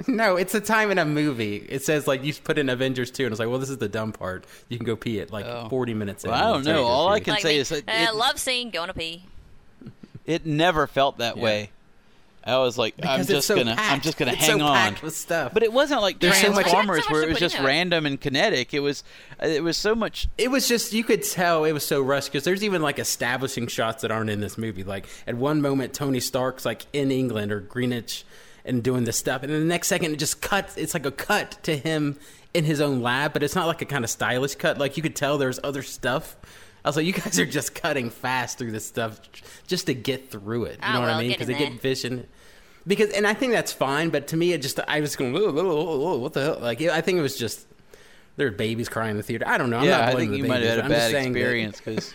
no, 0.08 0.36
it's 0.36 0.54
a 0.54 0.60
time 0.60 0.90
in 0.90 0.98
a 0.98 1.04
movie. 1.04 1.56
It 1.68 1.84
says 1.84 2.06
like 2.08 2.24
you 2.24 2.34
put 2.34 2.58
in 2.58 2.68
Avengers 2.68 3.10
two, 3.10 3.24
and 3.24 3.32
it's 3.32 3.38
like, 3.38 3.48
well, 3.48 3.58
this 3.58 3.70
is 3.70 3.78
the 3.78 3.88
dumb 3.88 4.12
part. 4.12 4.44
You 4.68 4.78
can 4.78 4.86
go 4.86 4.96
pee 4.96 5.18
it 5.20 5.30
like 5.30 5.44
Oh. 5.46 5.68
forty 5.68 5.94
minutes. 5.94 6.24
Well, 6.24 6.34
in. 6.34 6.40
I 6.40 6.52
don't 6.52 6.64
know. 6.64 6.84
All 6.84 7.08
I 7.10 7.20
can 7.20 7.34
like 7.34 7.42
say 7.42 7.54
me. 7.54 7.58
is 7.60 7.68
that 7.68 7.88
uh, 7.88 7.92
it- 8.10 8.14
love 8.16 8.38
scene, 8.40 8.70
going 8.70 8.88
to 8.88 8.94
pee. 8.94 9.24
It 10.26 10.44
never 10.46 10.86
felt 10.86 11.18
that 11.18 11.36
Yeah. 11.36 11.42
way. 11.42 11.70
I 12.44 12.58
was 12.58 12.78
like, 12.78 12.94
I'm 13.02 13.26
just 13.26 13.48
so 13.48 13.56
gonna, 13.56 13.74
I'm 13.76 14.00
just 14.00 14.16
gonna 14.16 14.30
It's 14.32 14.46
hang 14.46 14.60
so 14.60 14.64
on. 14.64 14.96
with 15.02 15.16
stuff. 15.16 15.52
But 15.52 15.64
it 15.64 15.72
wasn't 15.72 16.00
like 16.00 16.20
There's 16.20 16.36
so 16.36 16.52
much- 16.52 16.62
Transformers 16.66 16.98
So 17.04 17.08
much 17.08 17.12
where 17.12 17.22
it 17.24 17.28
was 17.28 17.38
just 17.40 17.56
into 17.56 17.66
random 17.66 18.06
and 18.06 18.20
kinetic. 18.20 18.72
It 18.72 18.78
was, 18.80 19.02
it 19.42 19.64
was 19.64 19.76
so 19.76 19.96
much. 19.96 20.28
It 20.38 20.52
was 20.52 20.68
just 20.68 20.92
you 20.92 21.02
could 21.02 21.24
tell 21.24 21.64
it 21.64 21.72
was 21.72 21.84
so 21.84 22.00
rushed 22.00 22.30
because 22.30 22.44
there's 22.44 22.62
even 22.62 22.82
like 22.82 23.00
establishing 23.00 23.66
shots 23.66 24.02
that 24.02 24.12
aren't 24.12 24.30
in 24.30 24.38
this 24.38 24.56
movie. 24.56 24.84
Like 24.84 25.06
at 25.26 25.34
one 25.34 25.60
moment, 25.60 25.92
Tony 25.92 26.20
Stark's 26.20 26.64
like 26.64 26.86
in 26.92 27.10
England 27.10 27.50
or 27.50 27.58
Greenwich 27.58 28.24
and 28.64 28.80
doing 28.80 29.02
this 29.04 29.16
stuff, 29.16 29.42
and 29.42 29.52
then 29.52 29.60
the 29.60 29.66
next 29.66 29.88
second 29.88 30.12
it 30.12 30.16
just 30.16 30.40
cuts. 30.40 30.76
It's 30.76 30.94
like 30.94 31.04
a 31.06 31.10
cut 31.12 31.58
to 31.64 31.76
him 31.76 32.16
in 32.54 32.62
his 32.64 32.80
own 32.80 33.02
lab, 33.02 33.32
but 33.32 33.42
it's 33.42 33.56
not 33.56 33.66
like 33.66 33.82
a 33.82 33.86
kind 33.86 34.04
of 34.04 34.10
stylish 34.10 34.54
cut. 34.54 34.78
Like 34.78 34.96
you 34.96 35.02
could 35.02 35.16
tell 35.16 35.36
there's 35.36 35.58
other 35.64 35.82
stuff. 35.82 36.36
I 36.86 36.88
was 36.88 36.96
like, 36.96 37.04
you 37.04 37.12
guys 37.12 37.36
are 37.40 37.44
just 37.44 37.74
cutting 37.74 38.10
fast 38.10 38.58
through 38.58 38.70
this 38.70 38.86
stuff 38.86 39.18
just 39.66 39.86
to 39.86 39.94
get 39.94 40.30
through 40.30 40.66
it. 40.66 40.74
You 40.74 40.78
Ah, 40.82 40.92
know 40.92 41.00
what 41.00 41.06
well, 41.08 41.16
I 41.16 41.20
mean? 41.20 41.32
Because 41.32 41.48
they 41.48 41.54
there. 41.54 41.68
get 41.70 41.80
vision. 41.82 42.26
Because 42.86 43.10
and 43.10 43.26
I 43.26 43.34
think 43.34 43.52
that's 43.52 43.72
fine, 43.72 44.10
but 44.10 44.28
to 44.28 44.36
me 44.36 44.52
it 44.52 44.62
just 44.62 44.78
I 44.86 45.00
was 45.00 45.16
going, 45.16 45.32
whoa, 45.32 45.50
whoa, 45.50 45.64
whoa, 45.64 45.98
whoa, 45.98 46.16
what 46.18 46.32
the 46.34 46.42
hell? 46.44 46.58
Like 46.60 46.80
I 46.80 47.00
think 47.00 47.18
it 47.18 47.22
was 47.22 47.36
just 47.36 47.66
there 48.36 48.46
were 48.46 48.52
babies 48.56 48.88
crying 48.88 49.10
in 49.12 49.16
the 49.16 49.24
theater. 49.24 49.48
I 49.48 49.58
don't 49.58 49.68
know. 49.70 49.78
I'm 49.78 49.84
yeah, 49.84 49.98
not 49.98 50.08
I 50.10 50.14
think 50.14 50.30
the 50.30 50.36
you 50.38 50.44
might 50.44 50.62
have 50.62 50.70
had 50.70 50.78
a 50.78 50.84
I'm 50.84 50.90
bad 50.90 51.10
saying 51.10 51.32
that- 51.32 51.38
experience 51.40 51.80
because 51.84 52.14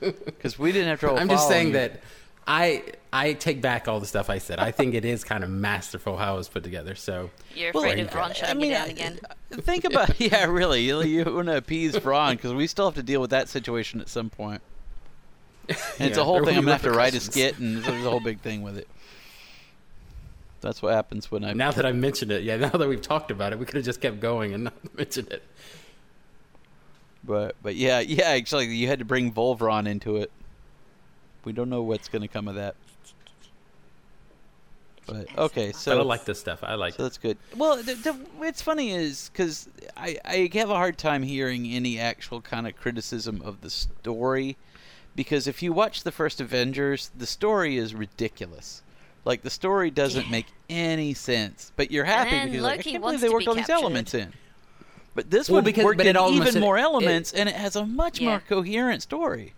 because 0.00 0.58
we 0.58 0.72
didn't 0.72 0.88
have 0.88 0.98
trouble. 1.00 1.18
I'm 1.20 1.28
just 1.28 1.46
saying 1.48 1.68
you. 1.68 1.72
that 1.74 2.02
I 2.46 2.82
I 3.12 3.34
take 3.34 3.60
back 3.60 3.88
all 3.88 4.00
the 4.00 4.06
stuff 4.06 4.30
I 4.30 4.38
said. 4.38 4.58
I 4.58 4.70
think 4.70 4.94
it 4.94 5.04
is 5.04 5.22
kind 5.22 5.44
of 5.44 5.50
masterful 5.50 6.16
how 6.16 6.34
it 6.34 6.38
was 6.38 6.48
put 6.48 6.64
together. 6.64 6.94
So 6.94 7.30
You're 7.54 7.72
Well, 7.72 7.84
afraid 7.84 7.98
like, 7.98 8.08
of 8.08 8.14
Ron 8.14 8.32
I 8.44 8.54
mean, 8.54 8.70
you 8.70 8.76
down 8.76 8.90
again. 8.90 9.20
Think 9.50 9.84
about 9.84 10.18
yeah, 10.20 10.46
really. 10.46 10.82
You, 10.82 11.02
you 11.02 11.24
want 11.24 11.48
to 11.48 11.56
appease 11.56 12.02
Ron 12.04 12.36
because 12.36 12.52
we 12.54 12.66
still 12.66 12.86
have 12.86 12.94
to 12.94 13.02
deal 13.02 13.20
with 13.20 13.30
that 13.30 13.48
situation 13.48 14.00
at 14.00 14.08
some 14.08 14.30
point. 14.30 14.62
And 15.68 15.78
it's 16.08 16.16
Yeah, 16.16 16.22
a 16.22 16.24
whole 16.24 16.44
thing. 16.44 16.56
I'm 16.56 16.64
gonna 16.64 16.72
have 16.72 16.82
to 16.82 16.90
write 16.90 17.14
a 17.14 17.20
skit, 17.20 17.58
and 17.58 17.82
there's 17.84 18.04
a 18.04 18.10
whole 18.10 18.20
big 18.20 18.40
thing 18.40 18.62
with 18.62 18.76
it. 18.76 18.88
That's 20.60 20.80
what 20.82 20.94
happens 20.94 21.30
when 21.30 21.44
I. 21.44 21.52
Now 21.52 21.70
that 21.72 21.84
I've 21.86 21.96
mentioned 21.96 22.32
it, 22.32 22.42
yeah, 22.42 22.56
now 22.56 22.70
that 22.70 22.88
we've 22.88 23.02
talked 23.02 23.30
about 23.30 23.52
it, 23.52 23.58
we 23.58 23.66
could 23.66 23.76
have 23.76 23.84
just 23.84 24.00
kept 24.00 24.20
going 24.20 24.54
and 24.54 24.64
not 24.64 24.96
mentioned 24.96 25.30
it. 25.30 25.42
But 27.24 27.54
but 27.62 27.76
yeah 27.76 28.00
yeah 28.00 28.30
actually 28.30 28.66
you 28.74 28.88
had 28.88 28.98
to 28.98 29.04
bring 29.04 29.30
Vul-Vron 29.32 29.86
into 29.86 30.16
it. 30.16 30.32
We 31.44 31.52
don't 31.52 31.68
know 31.70 31.82
what's 31.82 32.08
going 32.08 32.22
to 32.22 32.28
come 32.28 32.48
of 32.48 32.54
that. 32.56 32.76
But 35.06 35.26
okay, 35.36 35.72
so 35.72 35.96
but 35.96 36.02
I 36.02 36.04
like 36.04 36.24
this 36.24 36.38
stuff. 36.38 36.60
I 36.62 36.74
like 36.76 36.94
So 36.94 37.02
it. 37.02 37.02
that's 37.02 37.18
good. 37.18 37.36
Well, 37.56 37.76
the, 37.82 37.94
the, 37.94 38.12
what's 38.36 38.62
funny 38.62 38.92
is 38.92 39.30
because 39.32 39.68
I, 39.96 40.16
I 40.24 40.48
have 40.54 40.70
a 40.70 40.74
hard 40.76 40.96
time 40.96 41.24
hearing 41.24 41.66
any 41.66 41.98
actual 41.98 42.40
kind 42.40 42.68
of 42.68 42.76
criticism 42.76 43.42
of 43.44 43.60
the 43.62 43.70
story, 43.70 44.56
because 45.16 45.48
if 45.48 45.60
you 45.60 45.72
watch 45.72 46.04
the 46.04 46.12
first 46.12 46.40
Avengers, 46.40 47.10
the 47.18 47.26
story 47.26 47.78
is 47.78 47.96
ridiculous. 47.96 48.82
Like 49.24 49.42
the 49.42 49.50
story 49.50 49.90
doesn't 49.90 50.26
Yeah. 50.26 50.30
make 50.30 50.46
any 50.70 51.14
sense, 51.14 51.72
but 51.74 51.90
you're 51.90 52.04
happy 52.04 52.30
then 52.30 52.40
because 52.46 52.54
you're 52.54 52.62
like, 52.62 52.80
I 52.80 52.82
can't 52.82 53.02
believe 53.02 53.20
they 53.20 53.28
worked 53.28 53.44
be 53.46 53.48
all 53.48 53.54
these 53.56 53.68
elements 53.70 54.14
in. 54.14 54.32
But 55.16 55.30
this 55.30 55.48
Well, 55.50 55.56
one 55.56 55.64
because- 55.64 55.84
worked 55.84 55.98
but 55.98 56.06
in 56.06 56.16
it 56.16 56.30
even 56.30 56.56
it- 56.56 56.60
more 56.60 56.78
it- 56.78 56.82
elements, 56.82 57.32
and 57.32 57.48
it 57.48 57.56
has 57.56 57.74
a 57.74 57.84
much 57.84 58.20
Yeah. 58.20 58.28
more 58.28 58.40
coherent 58.48 59.02
story. 59.02 59.54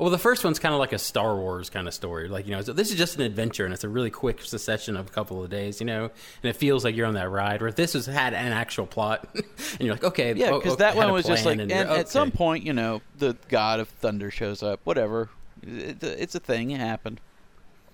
Well, 0.00 0.10
the 0.10 0.18
first 0.18 0.44
one's 0.44 0.58
kind 0.58 0.72
of 0.72 0.78
like 0.80 0.92
a 0.94 0.98
Star 0.98 1.36
Wars 1.36 1.68
kind 1.68 1.86
of 1.86 1.92
story. 1.92 2.26
Like, 2.28 2.46
you 2.46 2.52
know, 2.52 2.62
so 2.62 2.72
this 2.72 2.90
is 2.90 2.96
just 2.96 3.16
an 3.16 3.22
adventure 3.22 3.66
and 3.66 3.74
it's 3.74 3.84
a 3.84 3.88
really 3.88 4.08
quick 4.10 4.40
succession 4.42 4.96
of 4.96 5.08
a 5.08 5.10
couple 5.10 5.44
of 5.44 5.50
days, 5.50 5.78
you 5.78 5.84
know, 5.86 6.04
and 6.42 6.48
it 6.50 6.56
feels 6.56 6.84
like 6.84 6.96
you're 6.96 7.06
on 7.06 7.14
that 7.14 7.28
ride. 7.30 7.60
Where 7.60 7.70
this 7.70 7.92
has 7.92 8.06
had 8.06 8.32
an 8.32 8.52
actual 8.52 8.86
plot 8.86 9.28
and 9.34 9.44
you're 9.80 9.94
like, 9.94 10.04
okay, 10.04 10.32
Yeah, 10.34 10.52
because 10.52 10.72
oh, 10.72 10.76
that 10.76 10.96
one 10.96 11.12
was 11.12 11.26
just 11.26 11.44
like, 11.44 11.56
plan 11.58 11.60
and, 11.60 11.70
you're- 11.70 11.98
at 12.00 12.08
some 12.08 12.30
point, 12.30 12.64
you 12.64 12.72
know, 12.72 13.02
the 13.18 13.36
god 13.48 13.78
of 13.78 13.88
thunder 13.90 14.30
shows 14.30 14.62
up. 14.62 14.80
Whatever, 14.84 15.28
it's 15.62 16.02
a, 16.02 16.22
it's 16.22 16.34
a 16.34 16.40
thing. 16.40 16.70
It 16.70 16.80
happened. 16.80 17.20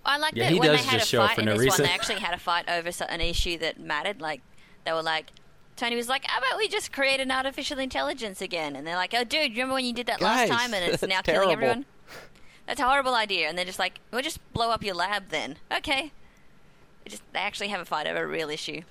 I 0.05 0.19
like 0.19 0.37
Yeah, 0.37 0.45
that 0.45 0.53
he 0.53 0.61
when 0.61 0.69
does 0.71 0.81
they 0.83 0.87
had 0.87 0.95
a 0.95 0.99
just 1.01 1.11
show 1.11 1.23
up 1.23 1.31
fight 1.31 1.35
for 1.35 1.41
in 1.41 1.47
no 1.47 1.53
this 1.55 1.61
reason. 1.63 1.83
one, 1.83 1.89
they 1.89 1.95
actually 1.95 2.21
had 2.21 2.35
a 2.35 2.39
fight 2.39 2.69
over 2.69 2.89
an 3.09 3.21
issue 3.21 3.59
that 3.59 3.81
mattered. 3.81 4.21
Like 4.21 4.43
they 4.85 4.93
were 4.93 5.03
like, 5.03 5.33
Tony 5.75 5.97
was 5.97 6.09
like, 6.09 6.25
"How 6.25 6.39
about 6.39 6.57
we 6.57 6.69
just 6.69 6.93
create 6.93 7.19
an 7.19 7.33
artificial 7.33 7.81
intelligence 7.81 8.41
again?" 8.41 8.77
And 8.77 8.87
they're 8.87 8.95
like, 8.95 9.13
"Oh, 9.15 9.25
dude, 9.25 9.51
remember 9.51 9.75
when 9.75 9.85
you 9.85 9.93
did 9.93 10.07
that 10.07 10.21
Guys, 10.21 10.49
last 10.49 10.61
time 10.63 10.73
and 10.75 10.93
it's 10.93 11.03
now 11.09 11.21
terrible. 11.23 11.47
killing 11.47 11.53
everyone?" 11.55 11.87
That's 12.67 12.81
a 12.81 12.85
horrible 12.85 13.15
idea. 13.15 13.49
And 13.49 13.57
they're 13.57 13.65
just 13.65 13.79
like, 13.79 14.01
"We'll 14.11 14.23
just 14.23 14.41
blow 14.53 14.71
up 14.71 14.83
your 14.83 14.95
lab 14.95 15.29
then." 15.29 15.57
Okay. 15.73 16.13
It 17.05 17.11
just 17.11 17.23
they 17.33 17.39
actually 17.39 17.69
have 17.69 17.81
a 17.81 17.85
fight 17.85 18.07
over 18.07 18.25
a 18.25 18.27
real 18.27 18.51
issue. 18.51 18.83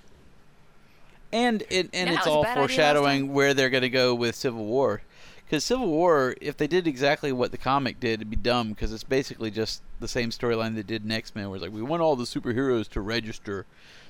And 1.32 1.64
it, 1.70 1.90
and 1.94 2.10
No, 2.10 2.16
it's 2.16 2.26
it 2.26 2.30
all 2.30 2.44
bad 2.44 2.52
idea 2.52 2.62
last 2.62 2.70
foreshadowing 2.70 3.34
where 3.34 3.54
they're 3.54 3.70
going 3.70 3.82
to 3.82 3.90
go 3.90 4.16
with 4.16 4.36
Civil 4.36 4.66
War. 4.66 5.02
Because 5.46 5.64
Civil 5.64 5.88
War, 5.88 6.36
if 6.42 6.56
they 6.58 6.66
did 6.66 6.88
exactly 6.88 7.32
what 7.32 7.52
the 7.52 7.58
comic 7.58 8.00
did, 8.00 8.14
it'd 8.16 8.30
be 8.30 8.38
dumb. 8.38 8.70
Because 8.70 8.94
it's 8.94 9.04
basically 9.04 9.52
just 9.52 9.82
the 10.00 10.08
same 10.08 10.30
storyline 10.30 10.76
they 10.76 10.84
did 10.84 11.04
in 11.04 11.12
X 11.12 11.36
Men, 11.36 11.50
where 11.50 11.58
it's 11.58 11.64
like 11.64 11.74
we 11.74 11.82
want 11.82 12.02
all 12.02 12.16
the 12.16 12.24
superheroes 12.24 12.88
to 12.90 13.02
register. 13.02 13.66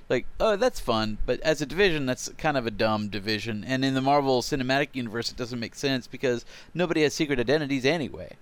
Like, 0.07 0.27
oh, 0.39 0.55
that's 0.55 0.79
fun, 0.79 1.17
but 1.25 1.39
as 1.39 1.61
a 1.61 1.65
division, 1.65 2.05
that's 2.05 2.29
kind 2.37 2.57
of 2.57 2.67
a 2.67 2.71
dumb 2.71 3.09
division. 3.09 3.63
And 3.63 3.83
in 3.83 3.95
the 3.95 4.01
Marvel 4.01 4.43
Cinematic 4.43 4.89
Universe, 4.93 5.31
it 5.31 5.37
doesn't 5.37 5.59
make 5.59 5.73
sense 5.73 6.05
because 6.05 6.45
nobody 6.75 7.01
has 7.01 7.15
secret 7.15 7.39
identities 7.39 7.85
anyway. 7.85 8.35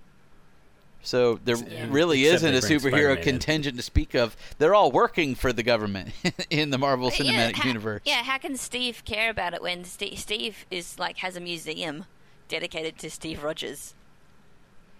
So 1.04 1.38
there 1.44 1.56
Yeah. 1.56 1.86
really 1.90 2.24
Except 2.26 2.44
isn't 2.44 2.54
a 2.54 2.58
superhero 2.74 2.88
Spider-Man 2.90 3.18
in. 3.18 3.22
contingent 3.24 3.76
to 3.76 3.82
speak 3.82 4.14
of. 4.14 4.36
They're 4.58 4.74
all 4.74 4.90
working 4.90 5.34
for 5.34 5.52
the 5.52 5.62
government 5.62 6.10
in 6.50 6.70
the 6.70 6.78
Marvel 6.78 7.10
But 7.10 7.20
yeah, 7.20 7.50
Cinematic 7.50 7.56
how- 7.56 7.68
Universe. 7.68 8.02
Yeah, 8.04 8.22
how 8.22 8.38
can 8.38 8.56
Steve 8.56 9.02
care 9.04 9.30
about 9.30 9.54
it 9.54 9.62
when 9.62 9.84
Steve, 9.84 10.18
Steve 10.18 10.66
is 10.70 10.98
like 10.98 11.18
has 11.18 11.36
a 11.36 11.40
museum 11.40 12.06
dedicated 12.48 12.98
to 12.98 13.10
Steve 13.10 13.42
Rogers? 13.42 13.94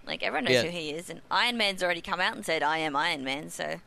Like 0.06 0.22
everyone 0.22 0.44
knows 0.44 0.54
Yeah. 0.54 0.62
who 0.64 0.68
he 0.70 0.90
is, 0.90 1.08
and 1.08 1.20
Iron 1.30 1.56
Man's 1.56 1.82
already 1.82 2.02
come 2.02 2.20
out 2.20 2.34
and 2.36 2.44
said, 2.44 2.62
"I 2.62 2.78
am 2.78 2.94
Iron 2.94 3.24
Man." 3.24 3.48
So 3.48 3.80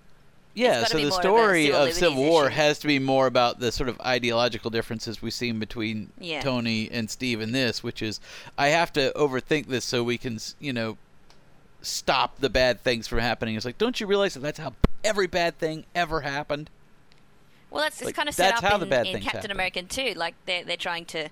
Yeah, 0.55 0.79
gotta 0.81 0.91
so 0.93 0.97
the 0.97 1.09
more 1.09 1.21
story 1.21 1.65
civil 1.65 1.75
of 1.75 1.81
liberties 1.81 1.99
Civil 1.99 2.23
War 2.23 2.45
issue. 2.47 2.55
has 2.55 2.79
to 2.79 2.87
be 2.87 2.97
more 2.97 3.27
about 3.27 3.59
the 3.59 3.71
sort 3.71 3.87
of 3.89 4.01
ideological 4.01 4.71
differences 4.71 5.21
we've 5.21 5.31
seen 5.35 5.59
between 5.59 6.09
Yeah. 6.19 6.41
Tony 6.41 6.89
and 6.91 7.11
Steve 7.11 7.39
in 7.41 7.51
this, 7.51 7.83
which 7.83 8.01
is 8.01 8.19
I 8.57 8.69
have 8.69 8.91
to 8.93 9.13
overthink 9.15 9.67
this 9.67 9.85
so 9.85 10.03
we 10.03 10.17
can, 10.17 10.39
you 10.59 10.73
know, 10.73 10.97
stop 11.87 12.39
the 12.39 12.49
bad 12.49 12.81
things 12.81 13.07
from 13.07 13.19
happening. 13.19 13.55
It's 13.55 13.65
like, 13.65 13.77
don't 13.77 13.99
you 13.99 14.07
realize 14.07 14.33
that 14.33 14.41
that's 14.41 14.59
how 14.59 14.73
every 15.03 15.27
bad 15.27 15.57
thing 15.57 15.85
ever 15.95 16.21
happened? 16.21 16.69
Well, 17.69 17.83
that's 17.83 17.97
it's 17.97 18.05
Like, 18.05 18.15
kind 18.15 18.29
of 18.29 18.35
set 18.35 18.63
up 18.63 18.73
in, 18.73 18.79
the 18.79 18.85
bad 18.85 19.07
in 19.07 19.21
Captain 19.21 19.41
happen. 19.41 19.51
American 19.51 19.87
too. 19.87 20.13
Like 20.15 20.35
they're 20.45 20.63
they're 20.63 20.77
trying 20.77 21.05
to 21.05 21.29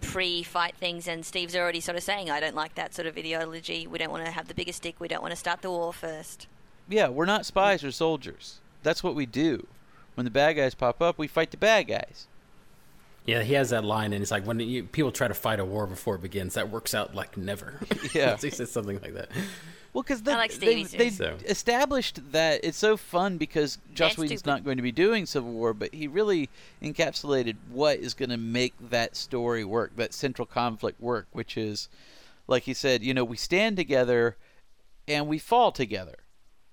pre-fight 0.00 0.76
things, 0.76 1.06
and 1.06 1.24
Steve's 1.24 1.54
already 1.54 1.80
sort 1.80 1.96
of 1.96 2.02
saying, 2.02 2.30
"I 2.30 2.40
don't 2.40 2.54
like 2.54 2.74
that 2.76 2.94
sort 2.94 3.06
of 3.06 3.16
ideology. 3.18 3.86
We 3.86 3.98
don't 3.98 4.10
want 4.10 4.24
to 4.24 4.30
have 4.30 4.48
the 4.48 4.54
biggest 4.54 4.78
stick. 4.78 4.96
We 4.98 5.08
don't 5.08 5.20
want 5.22 5.32
to 5.32 5.36
start 5.36 5.60
the 5.62 5.70
war 5.70 5.92
first. 5.92 6.46
Yeah, 6.88 7.08
we're 7.08 7.26
not 7.26 7.46
spies 7.46 7.84
or 7.84 7.92
soldiers. 7.92 8.60
That's 8.82 9.02
what 9.02 9.14
we 9.14 9.26
do. 9.26 9.66
When 10.14 10.24
the 10.24 10.30
bad 10.30 10.54
guys 10.54 10.74
pop 10.74 11.02
up, 11.02 11.18
we 11.18 11.26
fight 11.28 11.50
the 11.50 11.56
bad 11.56 11.86
guys. 11.86 12.26
Yeah, 13.26 13.42
he 13.42 13.54
has 13.54 13.70
that 13.70 13.84
line, 13.84 14.12
and 14.12 14.22
it's 14.22 14.30
like 14.30 14.46
when 14.46 14.58
you, 14.60 14.84
people 14.84 15.12
try 15.12 15.28
to 15.28 15.34
fight 15.34 15.60
a 15.60 15.64
war 15.64 15.86
before 15.86 16.14
it 16.16 16.22
begins, 16.22 16.54
that 16.54 16.70
works 16.70 16.94
out 16.94 17.14
like 17.14 17.36
never. 17.36 17.74
Yeah. 18.14 18.36
he 18.36 18.50
says 18.50 18.70
something 18.72 18.98
like 19.02 19.14
that. 19.14 19.28
Well, 19.92 20.02
because 20.02 20.26
I 20.26 20.36
like 20.36 20.54
they, 20.54 20.84
they. 20.84 21.10
So- 21.10 21.36
established 21.44 22.32
that 22.32 22.60
it's 22.64 22.78
so 22.78 22.96
fun 22.96 23.38
because 23.38 23.76
Joss 23.92 24.10
That's 24.12 24.18
Whedon's 24.18 24.40
stupid. 24.40 24.50
not 24.50 24.64
going 24.64 24.76
to 24.78 24.82
be 24.82 24.92
doing 24.92 25.26
Civil 25.26 25.52
War, 25.52 25.74
but 25.74 25.92
he 25.94 26.06
really 26.08 26.48
encapsulated 26.82 27.56
what 27.70 27.98
is 27.98 28.14
going 28.14 28.30
to 28.30 28.36
make 28.36 28.74
that 28.90 29.16
story 29.16 29.64
work, 29.64 29.96
that 29.96 30.14
central 30.14 30.46
conflict 30.46 31.00
work, 31.00 31.26
which 31.32 31.56
is, 31.56 31.88
like 32.46 32.62
he 32.64 32.74
said, 32.74 33.02
you 33.02 33.12
know, 33.12 33.24
we 33.24 33.36
stand 33.36 33.76
together 33.76 34.36
and 35.08 35.26
we 35.26 35.38
fall 35.38 35.72
together, 35.72 36.18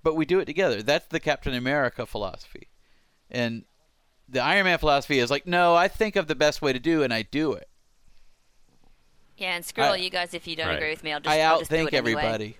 but 0.03 0.15
we 0.15 0.25
do 0.25 0.39
it 0.39 0.45
together. 0.45 0.81
That's 0.83 1.07
the 1.07 1.19
Captain 1.19 1.53
America 1.55 2.05
philosophy, 2.05 2.67
and 3.31 3.63
the 4.29 4.39
Iron 4.41 4.65
Man 4.65 4.77
philosophy 4.77 5.19
is 5.19 5.29
like, 5.31 5.47
no, 5.47 5.75
I 5.75 5.87
think 5.87 6.15
of 6.15 6.27
the 6.27 6.35
best 6.35 6.61
way 6.61 6.73
to 6.73 6.79
do, 6.79 7.03
and 7.03 7.13
I 7.13 7.21
do 7.21 7.53
it. 7.53 7.67
Yeah, 9.37 9.55
and 9.55 9.63
screw 9.65 9.83
I- 9.83 9.87
all 9.89 9.97
you 9.97 10.09
guys 10.09 10.33
if 10.33 10.47
you 10.47 10.55
don't 10.55 10.67
Right. 10.67 10.77
agree 10.77 10.89
with 10.89 11.03
me. 11.03 11.13
I'll 11.13 11.19
just 11.19 11.33
I 11.35 11.41
I'll 11.41 11.59
just 11.59 11.69
do 11.71 11.77
outthink 11.77 11.87
it 11.87 11.93
anyway. 11.93 12.11
everybody. 12.23 12.57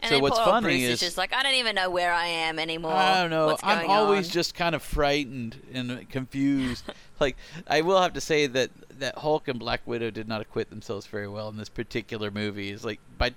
And 0.00 0.10
So 0.10 0.14
then 0.16 0.22
what's 0.22 0.36
poor 0.38 0.46
funny 0.46 0.66
Bruce 0.78 0.82
is- 0.90 1.00
just 1.00 1.18
like, 1.18 1.32
I 1.32 1.42
don't 1.42 1.54
even 1.54 1.74
know 1.74 1.90
where 1.90 2.12
I 2.12 2.26
am 2.26 2.58
anymore. 2.60 2.92
I 2.92 3.20
don't 3.20 3.30
know. 3.30 3.46
What's 3.46 3.64
I'm 3.64 3.88
always 3.90 4.26
on? 4.28 4.32
just 4.32 4.54
kind 4.54 4.74
of 4.76 4.82
frightened 4.82 5.60
and 5.72 6.08
confused. 6.10 6.84
like 7.20 7.36
I 7.66 7.80
will 7.80 8.00
have 8.00 8.12
to 8.14 8.20
say 8.20 8.46
that 8.46 8.70
that 9.00 9.18
Hulk 9.18 9.48
and 9.48 9.58
Black 9.58 9.80
Widow 9.86 10.10
did 10.10 10.28
not 10.28 10.40
acquit 10.40 10.70
themselves 10.70 11.06
very 11.06 11.26
well 11.28 11.48
in 11.48 11.56
this 11.56 11.68
particular 11.68 12.30
movie. 12.32 12.70
It's 12.70 12.84
like 12.84 13.00
by, 13.16 13.32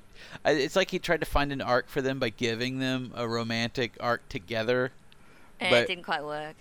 it's 0.45 0.75
like 0.75 0.89
he 0.91 0.97
tried 0.99 1.19
to 1.21 1.25
find 1.25 1.51
an 1.51 1.61
arc 1.61 1.87
for 1.87 2.01
them 2.01 2.19
by 2.19 2.29
giving 2.29 2.79
them 2.79 3.11
a 3.15 3.27
romantic 3.27 3.93
arc 3.99 4.27
together. 4.29 4.91
and 5.59 5.69
but- 5.71 5.83
it 5.83 5.87
didn't 5.87 6.03
quite 6.03 6.23
work. 6.23 6.55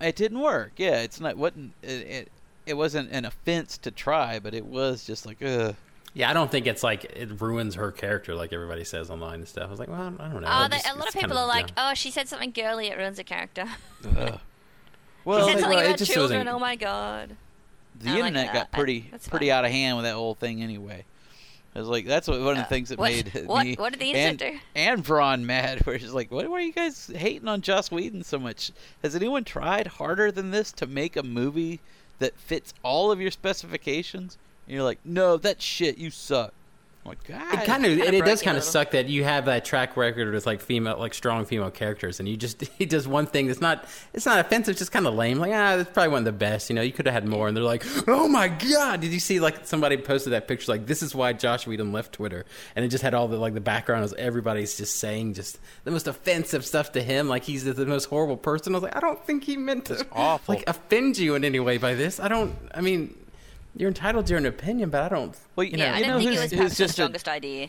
It 0.00 0.16
didn't 0.16 0.40
work. 0.40 0.72
Yeah, 0.76 1.00
it's 1.00 1.20
not 1.20 1.36
wasn't 1.36 1.72
it. 1.82 1.88
it 1.88 2.32
it 2.66 2.74
wasn't 2.76 3.10
an 3.12 3.24
offense 3.24 3.78
to 3.78 3.90
try, 3.90 4.38
but 4.38 4.52
it 4.54 4.66
was 4.66 5.04
just 5.04 5.24
like, 5.24 5.42
ugh. 5.42 5.74
Yeah, 6.14 6.28
I 6.30 6.32
don't 6.34 6.50
think 6.50 6.66
it's 6.66 6.82
like 6.82 7.04
it 7.04 7.40
ruins 7.40 7.76
her 7.76 7.90
character 7.92 8.34
like 8.34 8.52
everybody 8.52 8.84
says 8.84 9.10
online 9.10 9.40
and 9.40 9.48
stuff. 9.48 9.68
I 9.68 9.70
was 9.70 9.78
like, 9.80 9.88
well, 9.88 10.00
I 10.18 10.28
don't 10.28 10.42
know. 10.42 10.48
Oh, 10.50 10.64
It 10.64 10.70
they, 10.72 10.76
just- 10.78 10.90
a 10.90 10.98
lot 10.98 11.08
of 11.08 11.14
people 11.14 11.28
kind 11.30 11.38
are 11.40 11.46
like, 11.46 11.68
yeah. 11.76 11.90
oh, 11.90 11.94
she 11.94 12.10
said 12.10 12.28
something 12.28 12.50
girly, 12.50 12.88
it 12.88 12.98
ruins 12.98 13.16
her 13.18 13.24
character. 13.24 13.64
ugh. 14.16 14.38
she 14.38 14.40
Well, 15.24 15.46
said 15.46 15.52
something 15.60 15.70
well, 15.70 15.78
it 15.80 15.86
about 15.86 15.98
just 15.98 16.12
children. 16.12 16.40
wasn't- 16.40 16.54
Oh 16.56 16.58
my 16.58 16.76
god. 16.76 17.36
the 18.00 18.10
I'm 18.10 18.18
like, 18.18 18.26
internet 18.28 18.50
uh, 18.50 18.52
got 18.52 18.72
pretty 18.72 19.08
that's 19.10 19.28
pretty 19.28 19.50
out 19.50 19.64
of 19.64 19.70
hand 19.70 19.96
with 19.96 20.04
that 20.04 20.14
whole 20.14 20.34
thing 20.34 20.62
anyway. 20.62 21.04
It 21.74 21.78
was 21.80 21.88
like 21.88 22.06
that's 22.06 22.26
what, 22.26 22.40
one 22.40 22.50
of 22.52 22.56
the 22.56 22.62
Uh, 22.62 22.66
things 22.66 22.88
that 22.88 22.98
what- 22.98 23.10
made 23.12 23.46
what- 23.46 23.64
me 23.66 23.74
what 23.76 23.92
did 23.92 24.00
the 24.00 24.14
and, 24.14 24.38
do? 24.38 24.58
and 24.74 25.04
Vron 25.04 25.42
mad. 25.42 25.80
Where 25.86 25.98
she's 25.98 26.12
like, 26.12 26.30
"What 26.30 26.48
why 26.50 26.58
are 26.58 26.60
you 26.62 26.72
guys 26.72 27.10
hating 27.14 27.46
on 27.46 27.60
Joss 27.60 27.90
Whedon 27.90 28.24
so 28.24 28.38
much? 28.38 28.72
Has 29.02 29.14
anyone 29.14 29.44
tried 29.44 29.86
harder 29.86 30.32
than 30.32 30.50
this 30.50 30.72
to 30.72 30.86
make 30.86 31.16
a 31.16 31.22
movie 31.22 31.80
that 32.18 32.38
fits 32.38 32.74
all 32.82 33.12
of 33.12 33.20
your 33.20 33.30
specifications?" 33.30 34.38
And 34.66 34.74
you're 34.74 34.82
like, 34.84 34.98
"No, 35.04 35.36
that 35.36 35.62
shit. 35.62 35.98
You 35.98 36.10
suck." 36.10 36.52
Like, 37.04 37.24
God, 37.24 37.54
It 37.54 37.64
kind 37.64 37.86
of 37.86 37.92
it, 37.92 38.12
it 38.12 38.24
does 38.24 38.42
kind 38.42 38.58
of 38.58 38.62
suck 38.62 38.90
that 38.90 39.08
you 39.08 39.24
have 39.24 39.46
that 39.46 39.64
track 39.64 39.96
record 39.96 40.34
with 40.34 40.44
like 40.46 40.60
female 40.60 40.98
like 40.98 41.14
strong 41.14 41.46
female 41.46 41.70
characters 41.70 42.20
and 42.20 42.28
you 42.28 42.36
just 42.36 42.62
he 42.78 42.84
does 42.84 43.08
one 43.08 43.24
thing 43.24 43.46
that's 43.46 43.62
not 43.62 43.86
it's 44.12 44.26
not 44.26 44.38
offensive 44.38 44.72
it's 44.72 44.78
just 44.78 44.92
kind 44.92 45.06
of 45.06 45.14
lame 45.14 45.38
like 45.38 45.52
ah 45.52 45.76
that's 45.76 45.90
probably 45.90 46.10
one 46.10 46.18
of 46.18 46.24
the 46.26 46.32
best 46.32 46.68
you 46.68 46.76
know 46.76 46.82
you 46.82 46.92
could 46.92 47.06
have 47.06 47.14
had 47.14 47.26
more 47.26 47.48
and 47.48 47.56
they're 47.56 47.64
like 47.64 47.82
oh 48.08 48.28
my 48.28 48.48
god 48.48 49.00
did 49.00 49.10
you 49.10 49.20
see 49.20 49.40
like 49.40 49.66
somebody 49.66 49.96
posted 49.96 50.34
that 50.34 50.46
picture 50.46 50.70
like 50.70 50.86
this 50.86 51.02
is 51.02 51.14
why 51.14 51.32
Joss 51.32 51.66
Whedon 51.66 51.92
left 51.92 52.12
Twitter 52.12 52.44
and 52.76 52.84
it 52.84 52.88
just 52.88 53.02
had 53.02 53.14
all 53.14 53.26
the 53.26 53.38
like 53.38 53.54
the 53.54 53.60
background 53.60 54.02
was 54.02 54.12
everybody's 54.14 54.76
just 54.76 54.96
saying 54.96 55.32
just 55.32 55.58
the 55.84 55.90
most 55.90 56.08
offensive 56.08 56.64
stuff 56.66 56.92
to 56.92 57.02
him 57.02 57.28
like 57.28 57.44
he's 57.44 57.64
the, 57.64 57.72
the 57.72 57.86
most 57.86 58.06
horrible 58.06 58.36
person 58.36 58.74
I 58.74 58.76
was 58.76 58.82
like 58.82 58.96
I 58.96 59.00
don't 59.00 59.24
think 59.24 59.44
he 59.44 59.56
meant 59.56 59.86
to 59.86 60.06
awful. 60.12 60.56
like 60.56 60.64
offend 60.66 61.16
you 61.16 61.36
in 61.36 61.44
any 61.44 61.60
way 61.60 61.78
by 61.78 61.94
this 61.94 62.20
I 62.20 62.28
don't 62.28 62.54
I 62.74 62.82
mean 62.82 63.17
you're 63.78 63.88
entitled 63.88 64.26
to 64.26 64.30
your 64.32 64.40
own 64.40 64.46
opinion 64.46 64.90
but 64.90 65.02
I 65.04 65.08
don't 65.08 65.34
Well, 65.56 65.64
you 65.64 65.78
Yeah, 65.78 65.78
Yeah, 65.78 65.90
know 65.90 65.94
I 65.94 65.98
you 65.98 66.04
don't 66.04 66.12
know 66.12 66.18
think 66.18 66.28
who's- 66.30 66.38
it 66.38 66.42
was 66.42 66.50
who's 66.50 66.58
perhaps 66.58 66.76
the 66.76 66.84
just 66.84 66.90
a- 66.90 66.92
strongest 66.92 67.28
idea. 67.28 67.68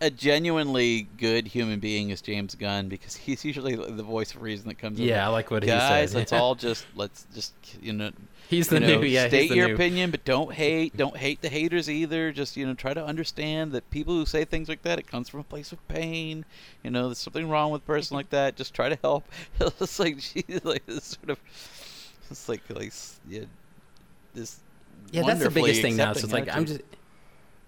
a 0.00 0.10
genuinely 0.10 1.08
good 1.16 1.46
human 1.46 1.80
being 1.80 2.10
is 2.10 2.20
James 2.20 2.54
Gunn 2.54 2.88
because 2.88 3.16
he's 3.16 3.44
usually 3.46 3.76
the 3.76 4.02
voice 4.02 4.34
of 4.34 4.42
reason 4.42 4.68
that 4.68 4.78
comes. 4.78 4.98
in. 5.00 5.06
Yeah, 5.06 5.24
I 5.24 5.28
like 5.30 5.50
what 5.50 5.62
he 5.62 5.70
says. 5.70 5.78
guys. 5.80 6.14
let's 6.14 6.32
all 6.34 6.54
just 6.54 6.84
let's 6.94 7.26
just 7.34 7.54
you 7.80 7.92
know. 7.94 8.10
He's 8.50 8.68
the 8.68 8.76
you 8.76 8.80
know, 8.86 9.00
new- 9.00 9.06
yeah, 9.06 9.26
State 9.26 9.50
your 9.52 9.68
new- 9.68 9.74
opinion, 9.74 10.10
but 10.12 10.24
don't 10.24 10.52
hate. 10.52 10.96
Don't 10.96 11.16
hate 11.16 11.40
the 11.42 11.48
haters 11.48 11.88
either. 11.90 12.30
Just 12.30 12.56
you 12.58 12.64
know, 12.66 12.74
try 12.74 12.92
to 12.94 13.02
understand 13.04 13.72
that 13.72 13.88
people 13.90 14.14
who 14.14 14.26
say 14.26 14.44
things 14.44 14.68
like 14.68 14.82
that, 14.82 14.98
it 15.00 15.06
comes 15.08 15.28
from 15.30 15.40
a 15.40 15.44
place 15.44 15.72
of 15.72 15.88
pain. 15.88 16.44
You 16.84 16.90
know, 16.90 17.06
there's 17.08 17.18
something 17.18 17.48
wrong 17.48 17.70
with 17.72 17.82
a 17.82 17.86
person 17.86 18.16
like 18.16 18.30
that. 18.30 18.54
Just 18.54 18.74
try 18.74 18.88
to 18.90 18.98
help. 19.02 19.26
it's 19.60 19.98
like 19.98 20.20
she's 20.20 20.44
like 20.64 20.84
this 20.86 21.16
sort 21.18 21.30
of. 21.30 21.40
It's 22.30 22.48
like 22.48 22.60
like 22.68 22.92
yeah, 23.28 23.44
this. 24.34 24.60
Yeah, 25.12 25.22
that's 25.26 25.40
the 25.42 25.50
biggest 25.50 25.80
thing 25.82 25.96
now. 25.96 26.12
So 26.12 26.18
it's 26.18 26.24
accepting 26.24 26.46
like 26.46 26.56
I'm 26.56 26.66
just. 26.66 26.80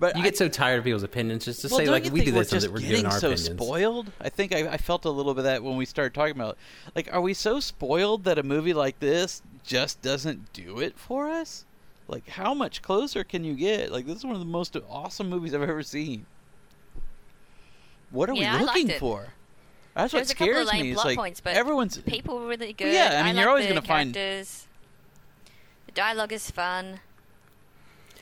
But 0.01 0.15
You 0.15 0.23
I- 0.23 0.25
get 0.27 0.37
so 0.37 0.49
tired 0.49 0.79
of 0.79 0.85
people's 0.85 1.03
opinions 1.03 1.45
just 1.45 1.61
to 1.63 1.69
well, 1.69 1.79
say 1.79 1.87
like 1.89 2.05
we 2.05 2.11
do 2.21 2.27
think 2.27 2.37
we're 2.37 2.43
this 2.43 2.51
just 2.51 2.69
we're 2.69 2.79
getting 2.81 3.05
our 3.07 3.13
so 3.19 3.33
opinions. 3.33 3.45
spoiled. 3.63 4.13
I 4.21 4.29
think 4.29 4.55
I, 4.55 4.69
I 4.69 4.77
felt 4.77 5.05
a 5.05 5.11
little 5.11 5.35
bit 5.35 5.41
of 5.41 5.45
that 5.47 5.63
when 5.65 5.77
we 5.77 5.85
started 5.87 6.15
talking 6.15 6.37
about, 6.37 6.57
it. 6.87 6.93
like, 6.95 7.13
are 7.13 7.21
we 7.21 7.35
so 7.35 7.59
spoiled 7.59 8.23
that 8.25 8.39
a 8.39 8.45
movie 8.45 8.75
like 8.75 9.01
this 9.01 9.43
just 9.65 10.01
doesn't 10.01 10.53
do 10.53 10.79
it 10.79 10.97
for 10.97 11.29
us? 11.29 11.65
Like, 12.07 12.29
how 12.29 12.55
much 12.55 12.81
closer 12.81 13.25
can 13.25 13.43
you 13.45 13.55
get? 13.55 13.91
Like, 13.91 14.07
this 14.07 14.19
is 14.19 14.25
one 14.25 14.35
of 14.35 14.39
the 14.41 14.45
most 14.47 14.77
awesome 14.89 15.29
movies 15.29 15.53
I've 15.53 15.63
ever 15.63 15.83
seen. 15.83 16.27
What 18.11 18.31
are 18.31 18.35
Yeah, 18.35 18.59
we 18.61 18.65
looking 18.67 18.89
for? 18.99 19.29
That's 19.95 20.13
There 20.13 20.19
what 20.19 20.23
was 20.23 20.31
a 20.31 20.35
couple 20.37 20.47
scares 20.55 20.69
of 20.69 20.73
lame 20.75 20.83
me. 20.83 20.89
It's 20.93 20.95
plot 20.97 21.07
like 21.07 21.17
points, 21.19 21.41
but 21.41 21.55
everyone's 21.57 21.99
People 21.99 22.39
were 22.39 22.47
really 22.47 22.73
good. 22.73 22.95
yeah, 22.95 23.21
I 23.21 23.27
mean, 23.27 23.35
you're 23.37 23.45
like 23.47 23.49
always 23.51 23.67
gonna 23.67 23.83
find- 23.83 24.15
characters. 24.15 24.67
The 25.87 25.93
dialogue 25.93 26.33
is 26.33 26.51
fun. 26.51 27.01